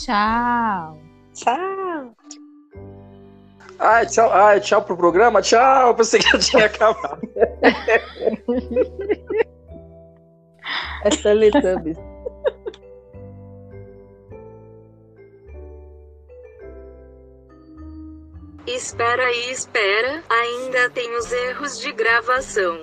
Tchau. 0.08 0.98
Tchau. 1.34 2.16
Ai, 3.78 4.06
tchau, 4.06 4.32
ai, 4.32 4.62
tchau 4.62 4.82
pro 4.82 4.96
programa. 4.96 5.42
Tchau, 5.42 5.94
pensei 5.96 6.22
que 6.22 6.30
já 6.32 6.40
tinha 6.40 6.66
acabado. 6.72 7.20
É 11.04 11.10
Teletubbies. 11.10 11.98
Espera 18.66 19.24
aí, 19.26 19.52
espera, 19.52 20.24
ainda 20.30 20.90
tem 20.92 21.18
os 21.18 21.30
erros 21.34 21.80
de 21.82 21.92
gravação. 21.92 22.78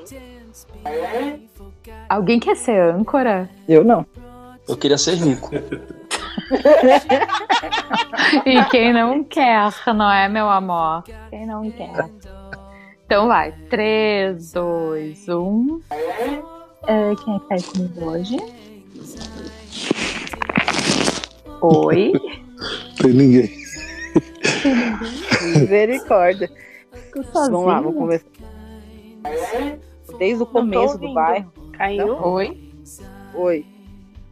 Alguém 2.10 2.38
quer 2.38 2.56
ser 2.56 2.78
âncora? 2.78 3.48
Eu 3.66 3.82
não. 3.82 4.04
Eu 4.68 4.76
queria 4.76 4.98
ser 4.98 5.14
rico. 5.14 5.50
E 8.46 8.64
quem 8.70 8.92
não 8.92 9.22
quer, 9.24 9.70
não 9.94 10.10
é, 10.10 10.28
meu 10.28 10.48
amor? 10.48 11.02
Quem 11.30 11.46
não 11.46 11.70
quer? 11.70 12.10
Então 13.04 13.28
vai. 13.28 13.52
3, 13.68 14.52
2, 14.52 15.28
1. 15.28 15.80
É, 16.86 17.14
quem 17.16 17.36
é 17.36 17.38
que 17.38 17.48
tá 17.48 17.54
aí 17.54 17.62
comigo 17.62 18.10
hoje? 18.10 18.36
Oi. 21.60 22.12
Tem 23.00 23.12
ninguém. 23.12 23.50
Misericórdia. 25.58 26.50
Vamos 27.32 27.64
lá, 27.66 27.80
vamos 27.80 27.96
conversar. 27.96 28.26
Desde 30.18 30.42
o 30.42 30.46
começo 30.46 30.98
do 30.98 31.12
bairro. 31.14 31.52
Caiu? 31.72 32.16
Oi. 32.22 32.72
Oi, 33.34 33.66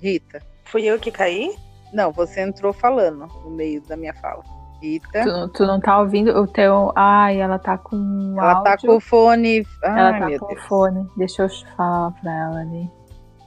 Rita. 0.00 0.42
Fui 0.64 0.84
eu 0.84 0.98
que 0.98 1.10
caí? 1.10 1.54
Não, 1.92 2.10
você 2.12 2.40
entrou 2.40 2.72
falando 2.72 3.26
no 3.44 3.50
meio 3.50 3.80
da 3.82 3.96
minha 3.96 4.14
fala. 4.14 4.42
Rita. 4.80 5.22
Tu, 5.22 5.48
tu 5.50 5.66
não 5.66 5.78
tá 5.78 6.00
ouvindo 6.00 6.30
o 6.36 6.46
teu. 6.46 6.90
Ai, 6.96 7.40
ela 7.40 7.58
tá 7.58 7.78
com. 7.78 8.34
Ela 8.36 8.62
tá 8.62 8.70
áudio. 8.72 8.88
com 8.90 8.96
o 8.96 9.00
fone. 9.00 9.64
Ai, 9.84 10.00
Ela 10.00 10.18
tá 10.18 10.26
meu 10.26 10.40
com 10.40 10.46
Deus. 10.48 10.60
o 10.60 10.68
fone. 10.68 11.08
Deixa 11.16 11.42
eu 11.44 11.48
falar 11.76 12.10
pra 12.20 12.32
ela 12.32 12.60
ali. 12.60 12.90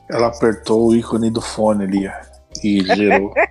Ela 0.10 0.28
apertou 0.28 0.88
o 0.88 0.96
ícone 0.96 1.30
do 1.30 1.42
fone 1.42 1.84
ali, 1.84 2.08
ó. 2.08 2.12
E 2.64 2.82
gerou. 2.96 3.34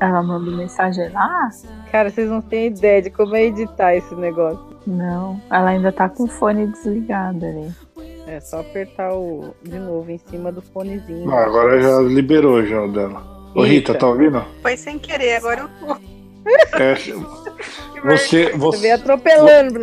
Ela 0.00 0.22
mandou 0.22 0.56
mensagem 0.56 1.10
lá? 1.10 1.50
Cara, 1.92 2.08
vocês 2.08 2.30
não 2.30 2.40
têm 2.40 2.68
ideia 2.68 3.02
de 3.02 3.10
como 3.10 3.36
é 3.36 3.42
editar 3.44 3.94
esse 3.94 4.14
negócio. 4.14 4.58
Não. 4.86 5.38
Ela 5.50 5.70
ainda 5.70 5.92
tá 5.92 6.08
com 6.08 6.24
o 6.24 6.26
fone 6.28 6.66
desligado 6.68 7.44
ali. 7.44 7.70
É 8.30 8.38
só 8.38 8.60
apertar 8.60 9.12
o 9.12 9.56
de 9.60 9.76
novo 9.76 10.08
em 10.08 10.16
cima 10.18 10.52
do 10.52 10.62
fonezinho. 10.62 11.28
Ah, 11.32 11.44
agora 11.46 11.82
já 11.82 11.98
liberou 12.00 12.64
já 12.64 12.80
o 12.80 12.92
dela. 12.92 13.20
Ô 13.56 13.62
Rita, 13.62 13.90
Rita. 13.92 13.94
tá 13.98 14.06
ouvindo? 14.06 14.44
Foi 14.62 14.76
sem 14.76 15.00
querer, 15.00 15.38
agora 15.38 15.62
eu 15.62 15.68
tô. 15.80 15.96
É, 16.80 16.94
você, 18.04 18.50
Você 18.52 18.56
você, 18.56 18.78
veio 18.78 18.94
atropelando. 18.94 19.80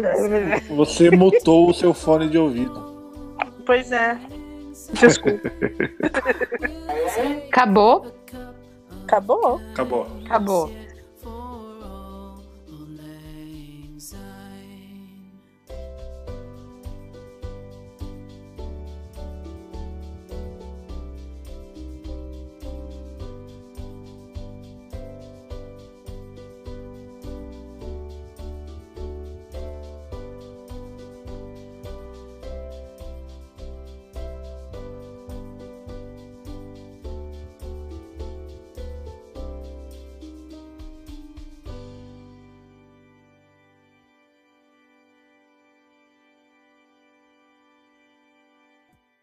você 0.70 1.12
mutou 1.12 1.70
o 1.70 1.74
seu 1.74 1.94
fone 1.94 2.30
de 2.30 2.38
ouvido. 2.38 2.88
Pois 3.66 3.92
é. 3.92 4.18
Desculpa. 4.94 5.52
Acabou? 7.50 8.08
Acabou? 9.04 9.60
Acabou. 9.74 10.08
Acabou. 10.26 10.72